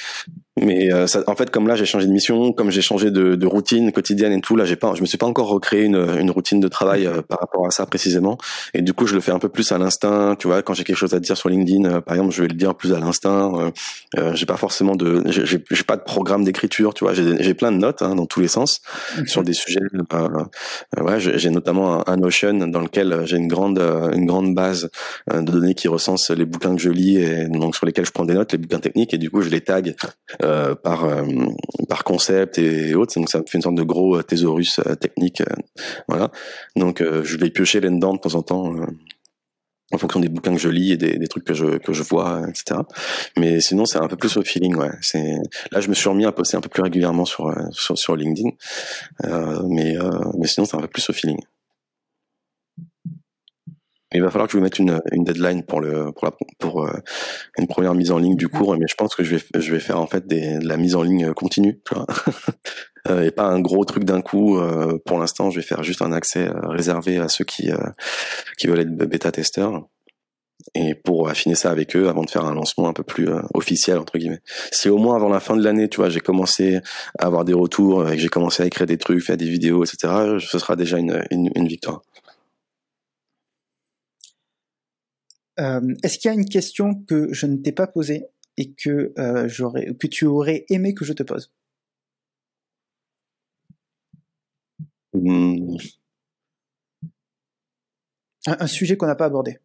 [0.63, 3.35] mais euh, ça, en fait, comme là, j'ai changé de mission, comme j'ai changé de,
[3.35, 5.97] de, routine quotidienne et tout, là, j'ai pas, je me suis pas encore recréé une,
[6.19, 8.39] une routine de travail euh, par rapport à ça précisément.
[8.75, 10.37] Et du coup, je le fais un peu plus à l'instinct.
[10.39, 12.49] Tu vois, quand j'ai quelque chose à dire sur LinkedIn, euh, par exemple, je vais
[12.49, 13.53] le dire plus à l'instinct.
[14.17, 16.95] Euh, j'ai pas forcément de, j'ai pas de programme d'écriture.
[16.95, 18.81] Tu vois, j'ai plein de notes hein, dans tous les sens
[19.27, 19.81] sur des sujets.
[21.01, 24.91] ouais, j'ai notamment un, un, Notion dans lequel j'ai une grande, une grande base
[25.33, 28.25] de données qui recense les bouquins que je lis et donc sur lesquels je prends
[28.25, 29.15] des notes, les bouquins techniques.
[29.15, 29.95] Et du coup, je les tag
[30.49, 31.25] euh, par euh,
[31.89, 33.15] par concept et, autres.
[33.17, 35.43] Donc ça me fait une sorte de gros euh, thésaurus technique,
[36.09, 36.31] voilà.
[36.77, 38.75] Donc je vais piocher là-dedans de temps en temps
[39.91, 42.43] en fonction des bouquins que je lis et des, trucs que je que je vois,
[42.49, 42.81] etc.
[43.37, 44.91] Mais sinon, c'est un peu plus au feeling, ouais.
[45.01, 45.37] C'est
[45.73, 48.51] là, je me suis remis à poster un peu plus régulièrement sur sur, sur LinkedIn,
[49.25, 49.97] euh, mais
[50.37, 51.39] mais sinon, c'est un peu plus au feeling.
[54.15, 56.87] Il va falloir que je vous mette une, une deadline pour le pour la pour
[56.87, 56.93] euh,
[57.59, 59.81] une première mise en ligne du cours, mais je pense que je vais je vais
[59.81, 62.07] faire en fait des, de la mise en ligne continue, tu vois.
[63.07, 64.59] Euh, et pas un gros truc d'un coup.
[64.59, 67.71] Euh, pour l'instant, je vais faire juste un accès réservé à ceux qui
[68.59, 69.87] qui veulent être bêta testeurs
[70.75, 73.99] et pour affiner ça avec eux avant de faire un lancement un peu plus officiel
[73.99, 74.43] entre guillemets.
[74.73, 76.81] Si au moins avant la fin de l'année, tu vois, j'ai commencé
[77.19, 79.85] à avoir des retours et que j'ai commencé à écrire des trucs, faire des vidéos,
[79.85, 82.03] etc., ce sera déjà une, une, une victoire.
[85.48, 88.27] Euh, est-ce qu'il y a une question que je ne t'ai pas posée
[88.57, 91.53] et que, euh, j'aurais, que tu aurais aimé que je te pose?
[95.15, 95.77] Hmm.
[98.47, 99.59] un, sujet qu'on n'a pas abordé.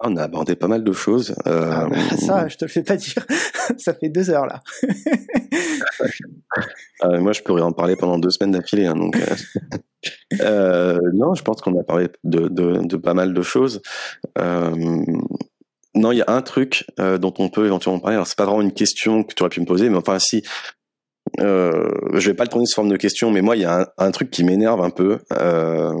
[0.00, 1.34] On a abordé pas mal de choses.
[1.46, 3.26] Euh, ah, bah, ça, je te le fais pas dire.
[3.78, 4.62] ça fait deux heures là.
[7.04, 8.86] Euh, moi, je pourrais en parler pendant deux semaines d'affilée.
[8.86, 9.16] Hein, donc,
[10.40, 13.82] euh, non, je pense qu'on a parlé de, de, de, pas mal de choses.
[14.36, 18.14] non, il y a un truc dont on peut éventuellement parler.
[18.14, 20.42] Alors, c'est pas vraiment une question que tu aurais pu me poser, mais enfin, si.
[21.40, 23.82] Euh, je vais pas le tourner sous forme de question, mais moi, il y a
[23.82, 25.18] un, un truc qui m'énerve un peu.
[25.32, 25.92] Euh,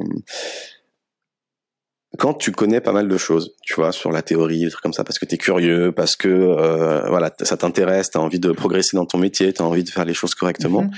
[2.18, 4.92] quand tu connais pas mal de choses, tu vois, sur la théorie, des trucs comme
[4.92, 8.40] ça, parce que tu es curieux, parce que euh, voilà, ça t'intéresse, tu as envie
[8.40, 10.82] de progresser dans ton métier, tu as envie de faire les choses correctement.
[10.82, 10.90] Mhm.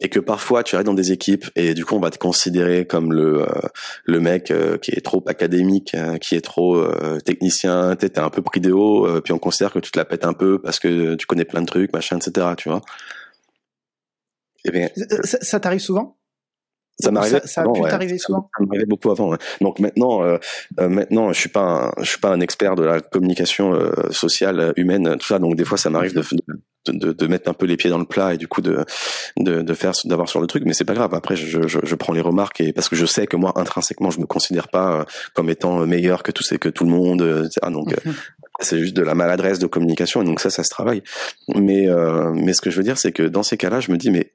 [0.00, 2.86] Et que parfois tu arrives dans des équipes et du coup on va te considérer
[2.86, 3.60] comme le euh,
[4.04, 6.82] le mec euh, qui est trop académique, qui est trop
[7.24, 10.24] technicien, t'es un peu pris de haut, puis on considère que tu te la pètes
[10.24, 12.46] un peu parce que tu connais plein de trucs, machin, etc.
[12.56, 12.80] Tu vois.
[14.64, 14.88] Eh bien,
[15.24, 16.16] ça, ça t'arrive souvent?
[16.98, 17.40] Ça m'arrivait.
[17.44, 18.50] Ça, a pu t'arriver souvent.
[18.56, 19.34] Ça m'arrivait beaucoup avant.
[19.60, 20.38] Donc maintenant, euh,
[20.80, 23.92] euh, maintenant, je suis pas, un, je suis pas un expert de la communication euh,
[24.10, 25.38] sociale humaine, tout ça.
[25.38, 26.22] Donc des fois, ça m'arrive de,
[26.92, 28.84] de, de, mettre un peu les pieds dans le plat et du coup de,
[29.38, 30.64] de, de faire, d'avoir sur le truc.
[30.66, 31.14] Mais c'est pas grave.
[31.14, 34.10] Après, je, je, je, prends les remarques et parce que je sais que moi, intrinsèquement,
[34.10, 37.48] je me considère pas comme étant meilleur que tout, que tout le monde.
[37.70, 38.14] Donc mhm.
[38.60, 40.22] c'est juste de la maladresse de communication.
[40.22, 41.02] Et donc ça, ça se travaille.
[41.54, 41.88] Mais,
[42.34, 44.32] mais ce que je veux dire, c'est que dans ces cas-là, je me dis, mais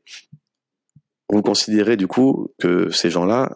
[1.29, 3.55] vous considérez du coup que ces gens-là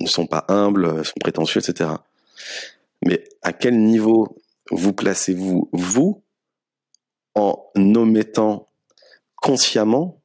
[0.00, 1.90] ne sont pas humbles, sont prétentieux, etc.
[3.04, 4.36] Mais à quel niveau
[4.70, 6.22] vous placez-vous, vous,
[7.34, 8.68] en omettant
[9.36, 10.22] consciemment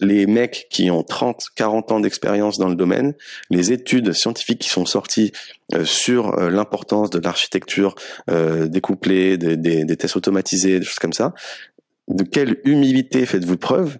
[0.00, 3.14] les mecs qui ont 30, 40 ans d'expérience dans le domaine,
[3.50, 5.32] les études scientifiques qui sont sorties
[5.72, 7.94] euh, sur euh, l'importance de l'architecture
[8.28, 11.32] euh, découplée, des, des, tests automatisés, des choses comme ça,
[12.08, 13.98] de quelle humilité faites-vous preuve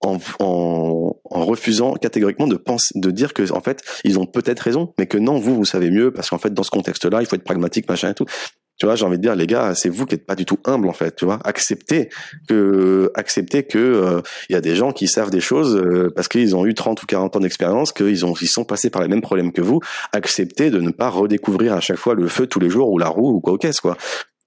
[0.00, 4.60] en, en, en, refusant catégoriquement de penser, de dire que en fait ils ont peut-être
[4.60, 7.26] raison, mais que non, vous vous savez mieux parce qu'en fait dans ce contexte-là, il
[7.26, 8.26] faut être pragmatique, machin et tout.
[8.78, 10.58] Tu vois, j'ai envie de dire, les gars, c'est vous qui êtes pas du tout
[10.66, 11.16] humble en fait.
[11.16, 12.10] Tu vois, acceptez
[12.46, 14.20] que, acceptez que il euh,
[14.50, 17.06] y a des gens qui savent des choses euh, parce qu'ils ont eu 30 ou
[17.06, 19.80] 40 ans d'expérience, qu'ils ont, ils sont passés par les mêmes problèmes que vous.
[20.12, 23.08] Acceptez de ne pas redécouvrir à chaque fois le feu tous les jours ou la
[23.08, 23.96] roue ou quoi au caisse quoi.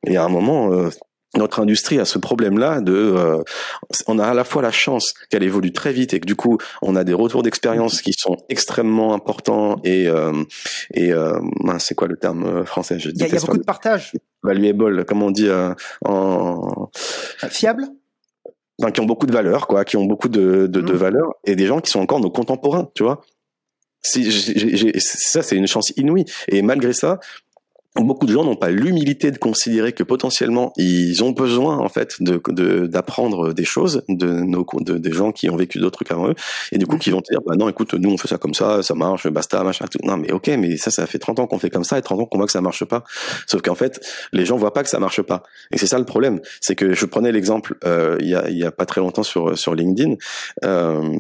[0.06, 0.90] Et à un moment, euh,
[1.38, 3.44] notre industrie a ce problème-là de, euh,
[4.08, 6.58] on a à la fois la chance qu'elle évolue très vite et que du coup
[6.82, 10.44] on a des retours d'expérience qui sont extrêmement importants et euh,
[10.94, 11.40] et euh,
[11.78, 12.98] c'est quoi le terme français?
[12.98, 14.14] Il y, a, beaucoup de partage.
[14.42, 15.50] Valuable, comme on dit
[16.06, 16.90] en
[17.50, 17.86] fiable?
[18.82, 20.96] Enfin, qui ont beaucoup de valeur, quoi, qui ont beaucoup de, de, de mmh.
[20.96, 23.22] valeur, et des gens qui sont encore nos contemporains, tu vois?
[24.02, 24.32] Si,
[25.02, 26.24] ça, c'est une chance inouïe.
[26.48, 27.20] Et malgré ça,
[27.96, 32.22] beaucoup de gens n'ont pas l'humilité de considérer que potentiellement ils ont besoin en fait
[32.22, 32.40] de
[32.86, 36.36] d'apprendre des choses de nos de, des gens qui ont vécu d'autres trucs avant eux.
[36.72, 38.54] Et du coup qui vont te dire bah non écoute nous on fait ça comme
[38.54, 40.00] ça ça marche basta machin tout.
[40.04, 42.22] Non mais ok mais ça ça fait 30 ans qu'on fait comme ça et 30
[42.22, 43.04] ans qu'on voit que ça marche pas.
[43.48, 44.00] Sauf qu'en fait
[44.34, 45.44] les gens voient pas que ça marche pas.
[45.72, 46.40] Et c'est ça le problème.
[46.62, 49.24] C'est que je prenais l'exemple euh, il y a il y a pas très longtemps
[49.24, 50.16] sur sur LinkedIn
[50.64, 51.18] euh,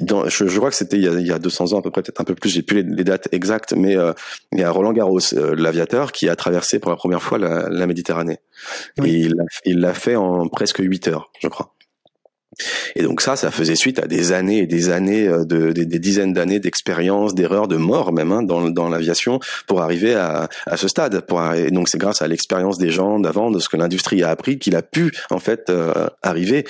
[0.00, 2.02] dans, je, je, crois que c'était il, il, y a 200 ans à peu près,
[2.02, 4.12] peut-être un peu plus, j'ai plus les, dates exactes, mais euh,
[4.52, 7.68] il y a Roland Garros, euh, l'aviateur, qui a traversé pour la première fois la,
[7.68, 8.38] la Méditerranée.
[9.04, 9.28] Et
[9.64, 11.74] il l'a fait en presque 8 heures, je crois.
[12.96, 15.98] Et donc ça, ça faisait suite à des années et des années, euh, de, des,
[15.98, 20.76] dizaines d'années d'expérience, d'erreurs, de mort même hein, dans, dans l'aviation pour arriver à, à
[20.76, 21.20] ce stade.
[21.22, 24.30] Pour et donc c'est grâce à l'expérience des gens d'avant, de ce que l'industrie a
[24.30, 26.64] appris, qu'il a pu en fait euh, arriver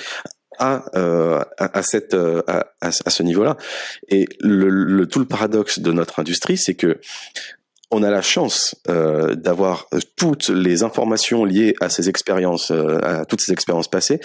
[0.59, 3.57] à, euh, à, cette euh, à, à, ce niveau-là.
[4.09, 6.99] Et le, le, tout le paradoxe de notre industrie, c'est que
[7.93, 13.25] on a la chance euh, d'avoir toutes les informations liées à ces expériences, euh, à
[13.25, 14.19] toutes ces expériences passées,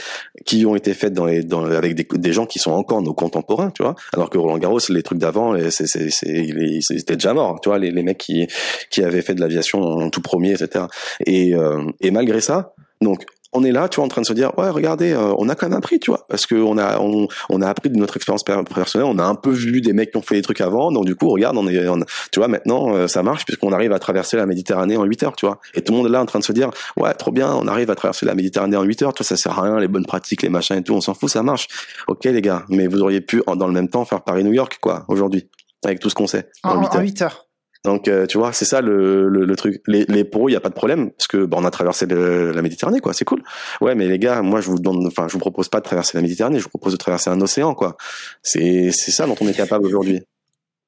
[0.46, 3.12] qui ont été faites dans les, dans, avec des, des, gens qui sont encore nos
[3.12, 3.94] contemporains, tu vois.
[4.14, 8.02] Alors que Roland Garros, les trucs d'avant, c'est, c'était déjà mort, tu vois, les, les
[8.02, 8.48] mecs qui,
[8.90, 10.86] qui avaient fait de l'aviation tout premier, etc.
[11.26, 14.32] Et, euh, et malgré ça, donc on est là, tu vois, en train de se
[14.32, 16.98] dire, ouais, regardez, euh, on a quand même appris, tu vois, parce que on a,
[17.00, 20.10] on, on, a appris de notre expérience personnelle, on a un peu vu des mecs
[20.10, 22.94] qui ont fait des trucs avant, donc du coup, regarde, on est, tu vois, maintenant,
[22.94, 25.82] euh, ça marche puisqu'on arrive à traverser la Méditerranée en 8 heures, tu vois, et
[25.82, 27.90] tout le monde est là en train de se dire, ouais, trop bien, on arrive
[27.90, 30.06] à traverser la Méditerranée en 8 heures, tu vois, ça sert à rien, les bonnes
[30.06, 31.68] pratiques, les machins et tout, on s'en fout, ça marche.
[32.06, 35.04] Ok, les gars, mais vous auriez pu, dans le même temps, faire Paris-New York, quoi,
[35.08, 35.48] aujourd'hui,
[35.84, 36.50] avec tout ce qu'on sait.
[36.64, 37.47] En, 8 heures.
[37.84, 39.80] Donc euh, tu vois, c'est ça le, le, le, truc.
[39.86, 41.70] Les, les pour eux, il y a pas de problème parce que bon, on a
[41.70, 43.12] traversé la Méditerranée, quoi.
[43.14, 43.42] C'est cool.
[43.80, 46.16] Ouais, mais les gars, moi je vous donne, enfin, je vous propose pas de traverser
[46.18, 47.96] la Méditerranée, je vous propose de traverser un océan, quoi.
[48.42, 50.20] C'est c'est ça dont on est capable aujourd'hui.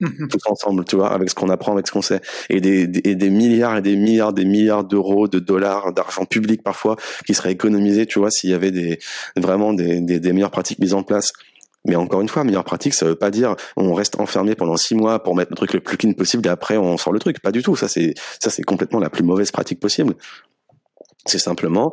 [0.01, 0.29] Mhm.
[0.29, 3.15] Tous ensemble, tu vois, avec ce qu'on apprend, avec ce qu'on sait, et des, des,
[3.15, 6.97] des milliards et des milliards, des milliards d'euros, de dollars, d'argent public parfois,
[7.27, 8.99] qui seraient économisés, tu vois, s'il y avait des
[9.37, 11.33] vraiment des, des, des meilleures pratiques mises en place
[11.87, 14.95] mais encore une fois, meilleure pratique, ça veut pas dire on reste enfermé pendant six
[14.95, 17.41] mois pour mettre le truc le plus clean possible et après on sort le truc.
[17.41, 17.77] Pas du tout.
[17.77, 20.15] Ça c'est ça c'est complètement la plus mauvaise pratique possible.
[21.27, 21.93] C'est simplement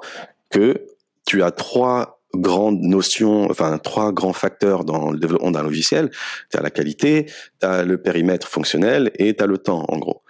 [0.49, 0.85] que
[1.25, 6.11] tu as trois grandes notions, enfin trois grands facteurs dans le développement d'un logiciel.
[6.51, 7.25] Tu as la qualité,
[7.59, 10.21] tu as le périmètre fonctionnel et tu as le temps en gros.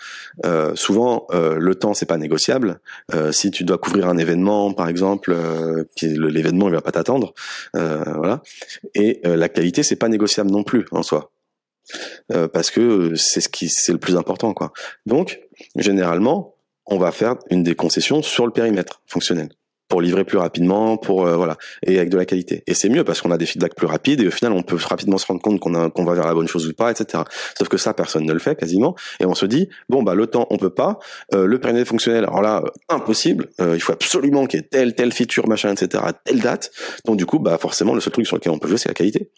[0.45, 2.79] Euh, souvent euh, le temps c'est pas négociable.
[3.13, 7.33] Euh, si tu dois couvrir un événement par exemple, euh, l'événement il va pas t'attendre,
[7.75, 8.41] euh, voilà.
[8.93, 11.31] Et euh, la qualité c'est pas négociable non plus en soi.
[12.53, 14.71] parce que c'est ce qui c'est le plus important quoi.
[15.05, 15.39] Donc
[15.75, 16.55] généralement
[16.85, 19.49] on va faire une des concessions sur le périmètre fonctionnel
[19.87, 22.63] pour livrer plus rapidement, pour euh, voilà, et avec de la qualité.
[22.67, 24.77] Et c'est mieux parce qu'on a des feedbacks plus rapides et au final on peut
[24.83, 27.23] rapidement se rendre compte qu'on qu'on va vers la bonne chose ou pas, etc.
[27.57, 30.27] Sauf que ça personne ne le fait quasiment et on se dit bon bah le
[30.27, 30.99] temps on peut pas,
[31.33, 34.95] euh, le périmètre fonctionnel alors là euh, impossible, il faut absolument qu'il y ait telle
[34.95, 36.71] telle feature machin etc à telle date.
[37.05, 38.95] Donc du coup bah forcément le seul truc sur lequel on peut jouer c'est la
[38.95, 39.31] qualité.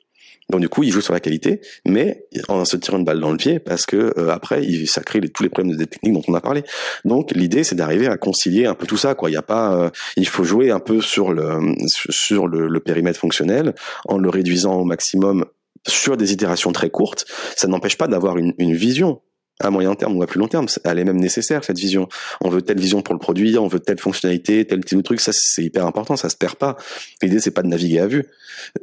[0.49, 3.31] Donc du coup, il joue sur la qualité, mais en se tirant une balle dans
[3.31, 6.23] le pied parce que euh, après, il, ça crée tous les problèmes de techniques dont
[6.27, 6.63] on a parlé.
[7.05, 9.15] Donc l'idée, c'est d'arriver à concilier un peu tout ça.
[9.15, 12.67] Quoi, il y a pas, euh, il faut jouer un peu sur le sur le,
[12.67, 13.75] le périmètre fonctionnel
[14.07, 15.45] en le réduisant au maximum
[15.87, 17.25] sur des itérations très courtes.
[17.55, 19.21] Ça n'empêche pas d'avoir une, une vision
[19.59, 20.67] à moyen terme ou à plus long terme.
[20.83, 22.07] Elle est même nécessaire, cette vision.
[22.41, 25.19] On veut telle vision pour le produit, on veut telle fonctionnalité, tel type de truc.
[25.19, 26.15] Ça, c'est hyper important.
[26.15, 26.77] Ça se perd pas.
[27.21, 28.25] L'idée, c'est pas de naviguer à vue.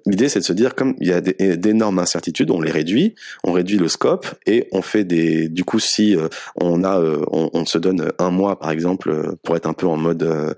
[0.06, 3.52] L'idée, c'est de se dire, comme il y a d'énormes incertitudes, on les réduit, on
[3.52, 7.64] réduit le scope et on fait des, du coup, si euh, on a, euh, on,
[7.66, 10.56] se donne un mois, par exemple, euh, pour être un peu en mode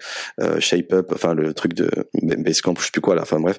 [0.59, 1.91] shape up, enfin, le truc de
[2.23, 3.23] Basecamp, je sais plus quoi, là.
[3.23, 3.59] Enfin, bref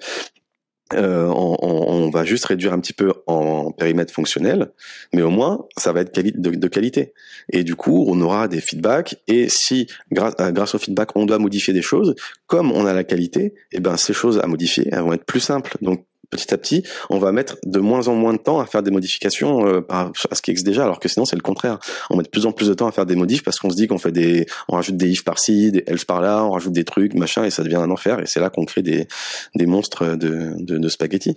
[0.93, 4.71] euh, on, on, va juste réduire un petit peu en périmètre fonctionnel,
[5.13, 7.13] mais au moins ça va être de, qualité.
[7.51, 9.15] Et du coup, on aura des feedbacks.
[9.27, 12.15] Et si grâce, euh, grâce au feedback, on doit modifier des choses,
[12.47, 15.25] comme on a la qualité, et eh ben ces choses à modifier, elles vont être
[15.25, 15.77] plus simples.
[15.81, 18.83] Donc petit à petit, on va mettre de moins en moins de temps à faire
[18.83, 21.79] des modifications euh, à ce qui existe déjà, alors que sinon c'est le contraire.
[22.09, 23.75] On met de plus en plus de temps à faire des modifs parce qu'on se
[23.75, 26.85] dit qu'on fait des, on rajoute des ifs par-ci, des else par-là, on rajoute des
[26.85, 28.19] trucs, machin, et ça devient un enfer.
[28.19, 29.07] Et c'est là qu'on crée des,
[29.55, 31.35] des monstres de, de, de spaghettis.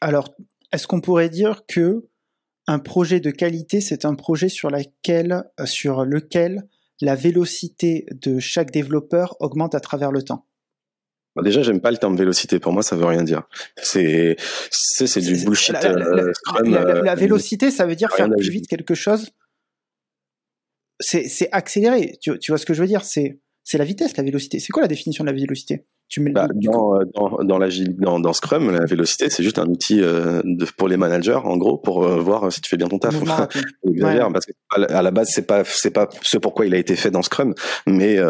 [0.00, 0.34] Alors,
[0.72, 2.06] est-ce qu'on pourrait dire que
[2.66, 6.66] un projet de qualité, c'est un projet sur laquelle, sur lequel
[7.00, 10.46] la vélocité de chaque développeur augmente à travers le temps?
[11.36, 12.60] Bah, déjà, j'aime pas le terme vélocité.
[12.60, 13.42] Pour moi, ça veut rien dire.
[13.76, 14.36] C'est,
[14.70, 15.72] c'est, du bullshit.
[15.72, 16.32] La, euh,
[16.64, 19.30] euh, vélocité, ça veut dire faire plus vite quelque chose.
[21.00, 22.18] C'est, c'est accéléré.
[22.20, 23.02] Tu, tu vois ce que je veux dire?
[23.04, 24.60] C'est, c'est la vitesse, la vélocité.
[24.60, 25.86] C'est quoi la définition de la vélocité?
[26.08, 29.66] Tu mets bah, dans, dans, dans, la, dans, dans, Scrum, la vélocité, c'est juste un
[29.66, 32.98] outil euh, de, pour les managers, en gros, pour voir si tu fais bien ton
[32.98, 33.14] taf.
[33.88, 37.10] Exagère, parce qu'à la base, c'est pas, c'est pas ce pourquoi il a été fait
[37.10, 37.54] dans Scrum,
[37.86, 38.20] mais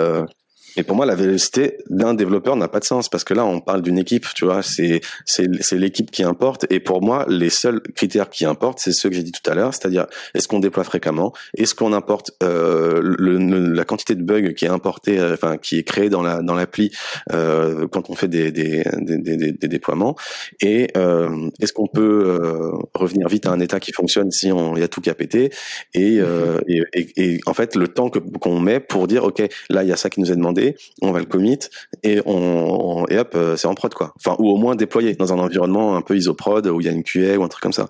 [0.77, 3.61] et pour moi, la vélocité d'un développeur n'a pas de sens parce que là, on
[3.61, 6.67] parle d'une équipe, tu vois, c'est c'est c'est l'équipe qui importe.
[6.71, 9.55] Et pour moi, les seuls critères qui importent, c'est ceux que j'ai dit tout à
[9.55, 13.39] l'heure, c'est-à-dire est-ce qu'on déploie fréquemment, est-ce qu'on importe euh, le,
[13.73, 16.55] la quantité de bugs qui est importée, euh, enfin qui est créée dans la dans
[16.55, 16.91] l'appli
[17.33, 20.17] euh, quand on fait des des des, des, des déploiements,
[20.61, 24.77] et euh, est-ce qu'on peut euh, revenir vite à un état qui fonctionne si on
[24.77, 25.51] y a tout qu'à péter,
[25.95, 29.43] et, euh, et, et, et en fait le temps que qu'on met pour dire ok
[29.71, 30.64] là il y a ça qui nous est demandé
[31.03, 31.59] on va le commit
[32.03, 34.13] et on, et hop, euh, c'est en prod quoi.
[34.17, 36.93] Enfin ou au moins déployé dans un environnement un peu isoprod où il y a
[36.93, 37.89] une QA ou un truc comme ça.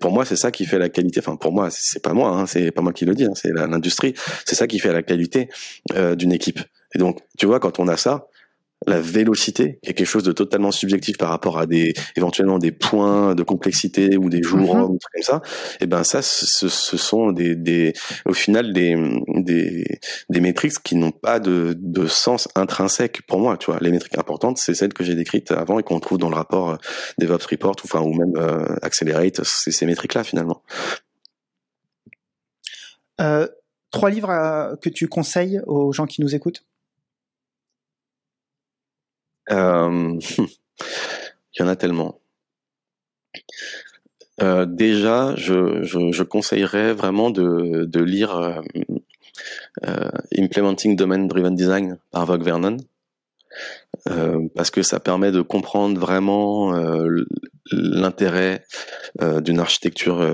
[0.00, 1.20] Pour moi, c'est ça qui fait la qualité.
[1.20, 3.52] Enfin pour moi, c'est pas moi, hein, c'est pas moi qui le dis, hein, c'est
[3.52, 4.14] l'industrie.
[4.44, 5.48] C'est ça qui fait la qualité
[5.94, 6.60] euh, d'une équipe.
[6.94, 8.26] Et donc, tu vois, quand on a ça,
[8.86, 12.72] la vélocité, qui est quelque chose de totalement subjectif par rapport à des éventuellement des
[12.72, 15.42] points de complexité ou des jours mm ou trucs comme ça,
[15.74, 17.92] et eh ben ça, ce, ce sont des, des,
[18.24, 18.96] au final des
[19.28, 19.84] des,
[20.28, 23.56] des métriques qui n'ont pas de, de sens intrinsèque pour moi.
[23.58, 26.30] Tu vois, les métriques importantes, c'est celles que j'ai décrites avant et qu'on trouve dans
[26.30, 26.76] le rapport euh,
[27.18, 30.62] DevOps Report ou enfin ou même euh, Accelerate, c'est ces métriques là finalement.
[33.20, 33.46] Euh,
[33.90, 36.64] trois livres que tu conseilles aux gens qui nous écoutent?
[39.50, 40.48] Euh, il
[41.60, 42.20] y en a tellement.
[44.42, 48.60] Euh, déjà, je, je, je, conseillerais vraiment de, de lire euh,
[49.86, 52.78] euh Implementing Domain Driven Design par Vogue Vernon.
[54.08, 57.24] Euh, parce que ça permet de comprendre vraiment euh,
[57.72, 58.64] l'intérêt
[59.20, 60.24] euh, d'une architecture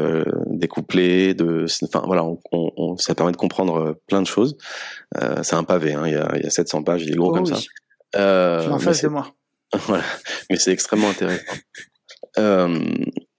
[0.46, 1.34] découplée.
[1.34, 4.56] De, enfin voilà, on, on, ça permet de comprendre plein de choses.
[5.42, 7.30] c'est un pavé, hein, il, y a, il y a 700 pages, il est gros
[7.30, 7.58] oh comme ça.
[8.16, 9.34] Euh, en face de moi.
[9.86, 10.04] Voilà,
[10.48, 11.52] mais c'est extrêmement intéressant.
[12.38, 12.78] Euh,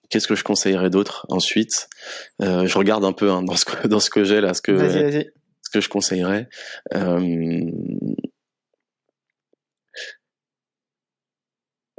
[0.09, 1.87] Qu'est-ce que je conseillerais d'autre ensuite?
[2.41, 4.61] Euh, Je regarde un peu hein, dans ce que dans ce que j'ai là, ce
[4.61, 4.77] que
[5.61, 6.49] ce que je conseillerais.
[6.93, 7.61] Euh,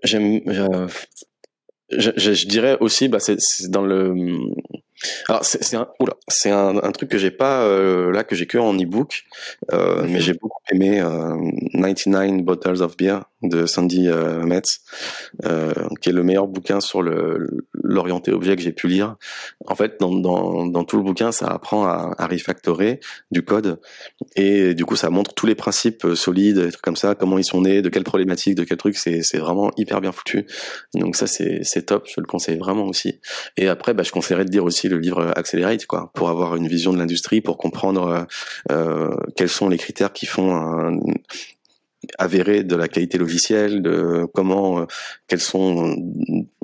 [0.05, 0.41] J'aime,
[1.91, 4.15] je, je, je, dirais aussi, bah, c'est dans le
[5.29, 5.89] alors c'est un,
[6.29, 9.25] c'est un, un, truc que j'ai pas euh, là que j'ai que en ebook,
[9.73, 11.37] euh, mais j'ai beaucoup aimé euh,
[11.75, 14.81] 99 Bottles of Beer de Sandy euh, Metz,
[15.45, 19.17] euh, qui est le meilleur bouquin sur le l'orienté objet que j'ai pu lire.
[19.67, 23.01] En fait, dans, dans, dans, tout le bouquin, ça apprend à, à refactorer
[23.31, 23.79] du code
[24.37, 27.39] et du coup, ça montre tous les principes euh, solides, des trucs comme ça, comment
[27.39, 28.97] ils sont nés, de quelles problématiques, de quels trucs.
[28.97, 30.47] C'est c'est vraiment hyper bien foutu.
[30.95, 32.07] Donc ça, c'est c'est top.
[32.09, 33.21] Je le conseille vraiment aussi.
[33.57, 36.69] Et après, bah, je conseillerais de dire aussi le livre Accelerate, quoi, pour avoir une
[36.69, 38.27] vision de l'industrie, pour comprendre
[38.71, 40.99] euh, quels sont les critères qui font un,
[42.19, 44.85] avéré de la qualité logicielle, de comment, euh,
[45.27, 45.97] quels sont,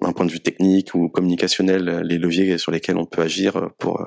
[0.00, 4.04] d'un point de vue technique ou communicationnel, les leviers sur lesquels on peut agir pour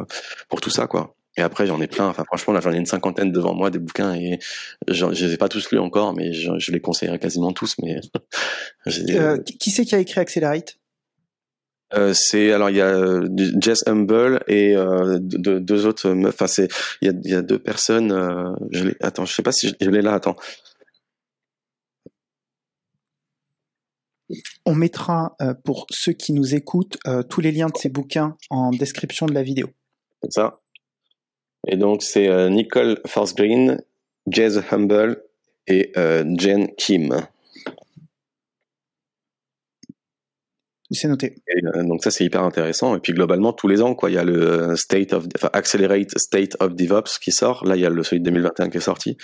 [0.50, 1.18] pour tout ça, quoi.
[1.38, 2.08] Et après, j'en ai plein.
[2.08, 4.40] Enfin, franchement, là, j'en ai une cinquantaine devant moi des bouquins et
[4.88, 7.76] je, je les ai pas tous lus encore, mais je, les conseillerais quasiment tous.
[7.84, 8.00] Mais
[9.12, 10.80] euh, qui c'est qui a écrit Accelerate?
[11.94, 13.30] Euh, c'est alors il y a euh,
[13.62, 16.34] Jess Humble et euh, deux, deux, autres meufs.
[16.34, 16.68] Enfin c'est
[17.02, 18.12] il y a, il y a deux personnes.
[18.12, 20.14] Euh, je les, attends, je sais pas si je, je l'ai là.
[20.14, 20.36] Attends.
[24.66, 26.98] On mettra pour ceux qui nous écoutent
[27.30, 29.70] tous les liens de ces bouquins en description de la vidéo.
[30.22, 30.60] C'est ça.
[31.66, 33.82] Et donc c'est Nicole Forsgreen,
[34.30, 35.24] Jess Humble
[35.68, 37.26] et Jen Kim.
[40.92, 41.36] C'est noté.
[41.54, 42.96] Et, donc ça c'est hyper intéressant.
[42.96, 46.18] Et puis globalement tous les ans quoi, il y a le State of, enfin Accelerate
[46.18, 47.66] State of DevOps qui sort.
[47.66, 49.18] Là il y a le celui de 2021 qui est sorti.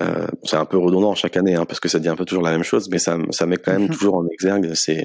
[0.00, 2.42] Euh, c'est un peu redondant chaque année hein, parce que ça dit un peu toujours
[2.42, 5.04] la même chose, mais ça, ça met quand même toujours en exergue ces,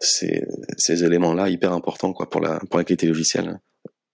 [0.00, 0.44] ces,
[0.76, 3.60] ces éléments là hyper importants quoi pour la pour la qualité logicielle.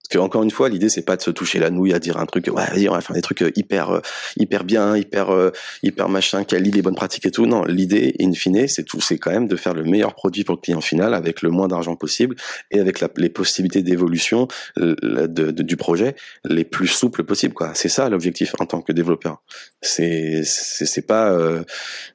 [0.05, 2.17] Parce que encore une fois, l'idée c'est pas de se toucher la nouille à dire
[2.17, 4.01] un truc, ouais, vas-y, on va faire des trucs euh, hyper, euh,
[4.37, 5.49] hyper bien, hyper, euh,
[5.81, 7.47] hyper machin, qui allie les bonnes pratiques et tout.
[7.47, 10.53] Non, l'idée, in fine, c'est tout, c'est quand même de faire le meilleur produit pour
[10.53, 12.35] le client final avec le moins d'argent possible
[12.69, 17.55] et avec la, les possibilités d'évolution du projet les plus souples possibles.
[17.55, 19.41] Quoi, c'est ça l'objectif en tant que développeur.
[19.81, 21.35] C'est, c'est, pas,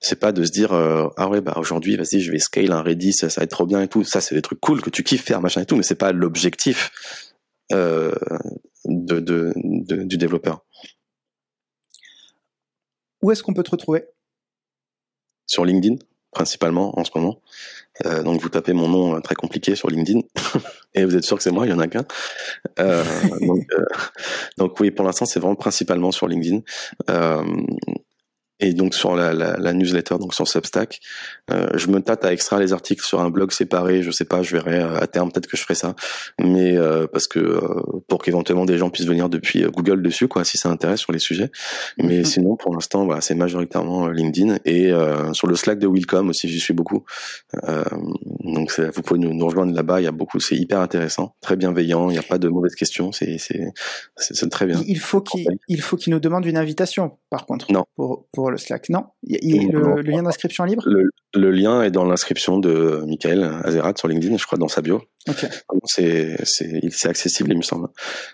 [0.01, 3.15] c'est pas de se dire, ah ouais, bah aujourd'hui, vas-y, je vais scale un Redis,
[3.15, 4.05] ça, ça va être trop bien et tout.
[4.05, 6.13] Ça, c'est des trucs cool que tu kiffes faire, machin et tout, mais c'est pas
[6.13, 6.93] l'objectif
[7.73, 8.13] euh,
[8.85, 9.53] de, de,
[10.05, 10.65] du développeur.
[13.23, 14.05] Où est-ce qu'on peut te retrouver?
[15.47, 15.97] Sur LinkedIn,
[16.33, 17.41] principalement en ce moment.
[18.07, 20.21] Euh, donc vous tapez mon nom euh, très compliqué sur LinkedIn
[20.95, 22.07] et vous êtes sûr que c'est moi, il y en a qu'un.
[22.79, 23.05] Euh,
[23.41, 23.85] donc, euh,
[24.59, 26.61] donc, oui, pour l'instant c'est vraiment principalement sur LinkedIn.
[28.61, 31.01] Et donc sur la, la, la, newsletter, donc sur Substack,
[31.51, 34.03] euh, je me tâte à extraire les articles sur un blog séparé.
[34.03, 35.95] Je sais pas, je verrai euh, à terme peut-être que je ferai ça,
[36.39, 40.29] mais euh, parce que euh, pour qu'éventuellement des gens puissent venir depuis euh, Google dessus,
[40.29, 41.51] quoi, si ça intéresse sur les sujets.
[41.99, 42.25] Mais mhm.
[42.25, 44.93] sinon, pour l'instant, voilà, c'est majoritairement LinkedIn et
[45.33, 47.05] sur le Slack de Willcom aussi, j'y suis beaucoup.
[48.45, 50.01] donc vous pouvez nous, nous rejoindre là-bas.
[50.01, 52.11] Il y a beaucoup, c'est hyper intéressant, très bienveillant.
[52.11, 53.13] Il n'y a pas de mauvaises questions.
[53.13, 53.73] C'est c'est
[54.17, 54.83] c'est très bien.
[54.87, 57.73] Il faut qu'il il faut qu'il nous demande une invitation, par contre.
[57.73, 57.85] Non.
[57.97, 58.89] Pour pour le Slack.
[58.89, 60.85] Non il, le, lien d'inscription libre?
[61.35, 65.03] Le, lien est dans l'inscription de Michael Azerat sur LinkedIn, je crois, dans sa bio.
[65.85, 67.89] C'est c'est accessible, il me semble.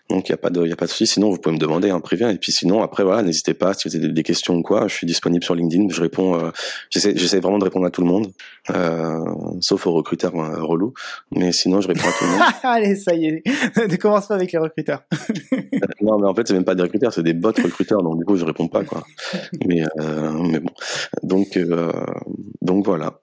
[0.08, 1.06] Donc il y a pas de il y a pas de souci.
[1.06, 2.30] Sinon vous pouvez me demander en privé.
[2.30, 4.86] Et puis sinon après voilà, n'hésitez pas si vous avez des, questions ou quoi.
[4.86, 5.88] Je suis disponible sur LinkedIn.
[5.90, 6.38] Je réponds.
[6.38, 6.50] Euh,
[6.90, 8.32] J'essaie vraiment de répondre à tout le monde,
[8.70, 9.18] euh,
[9.60, 10.94] sauf aux recruteurs euh, relous.
[11.32, 12.40] Mais sinon je réponds à tout le monde.
[12.62, 13.42] Allez ça y est,
[13.76, 15.02] ne commence pas avec les recruteurs.
[16.02, 18.02] non mais en fait c'est même pas des recruteurs, c'est des bots recruteurs.
[18.02, 19.02] Donc du coup je réponds pas quoi.
[19.66, 20.70] Mais euh, mais bon.
[21.24, 21.92] Donc euh,
[22.62, 23.20] donc voilà.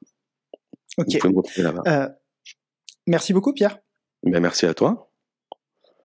[0.98, 1.18] Ok.
[1.88, 2.08] Euh,
[3.08, 3.80] merci beaucoup, Pierre.
[4.24, 5.13] Ben, merci à toi.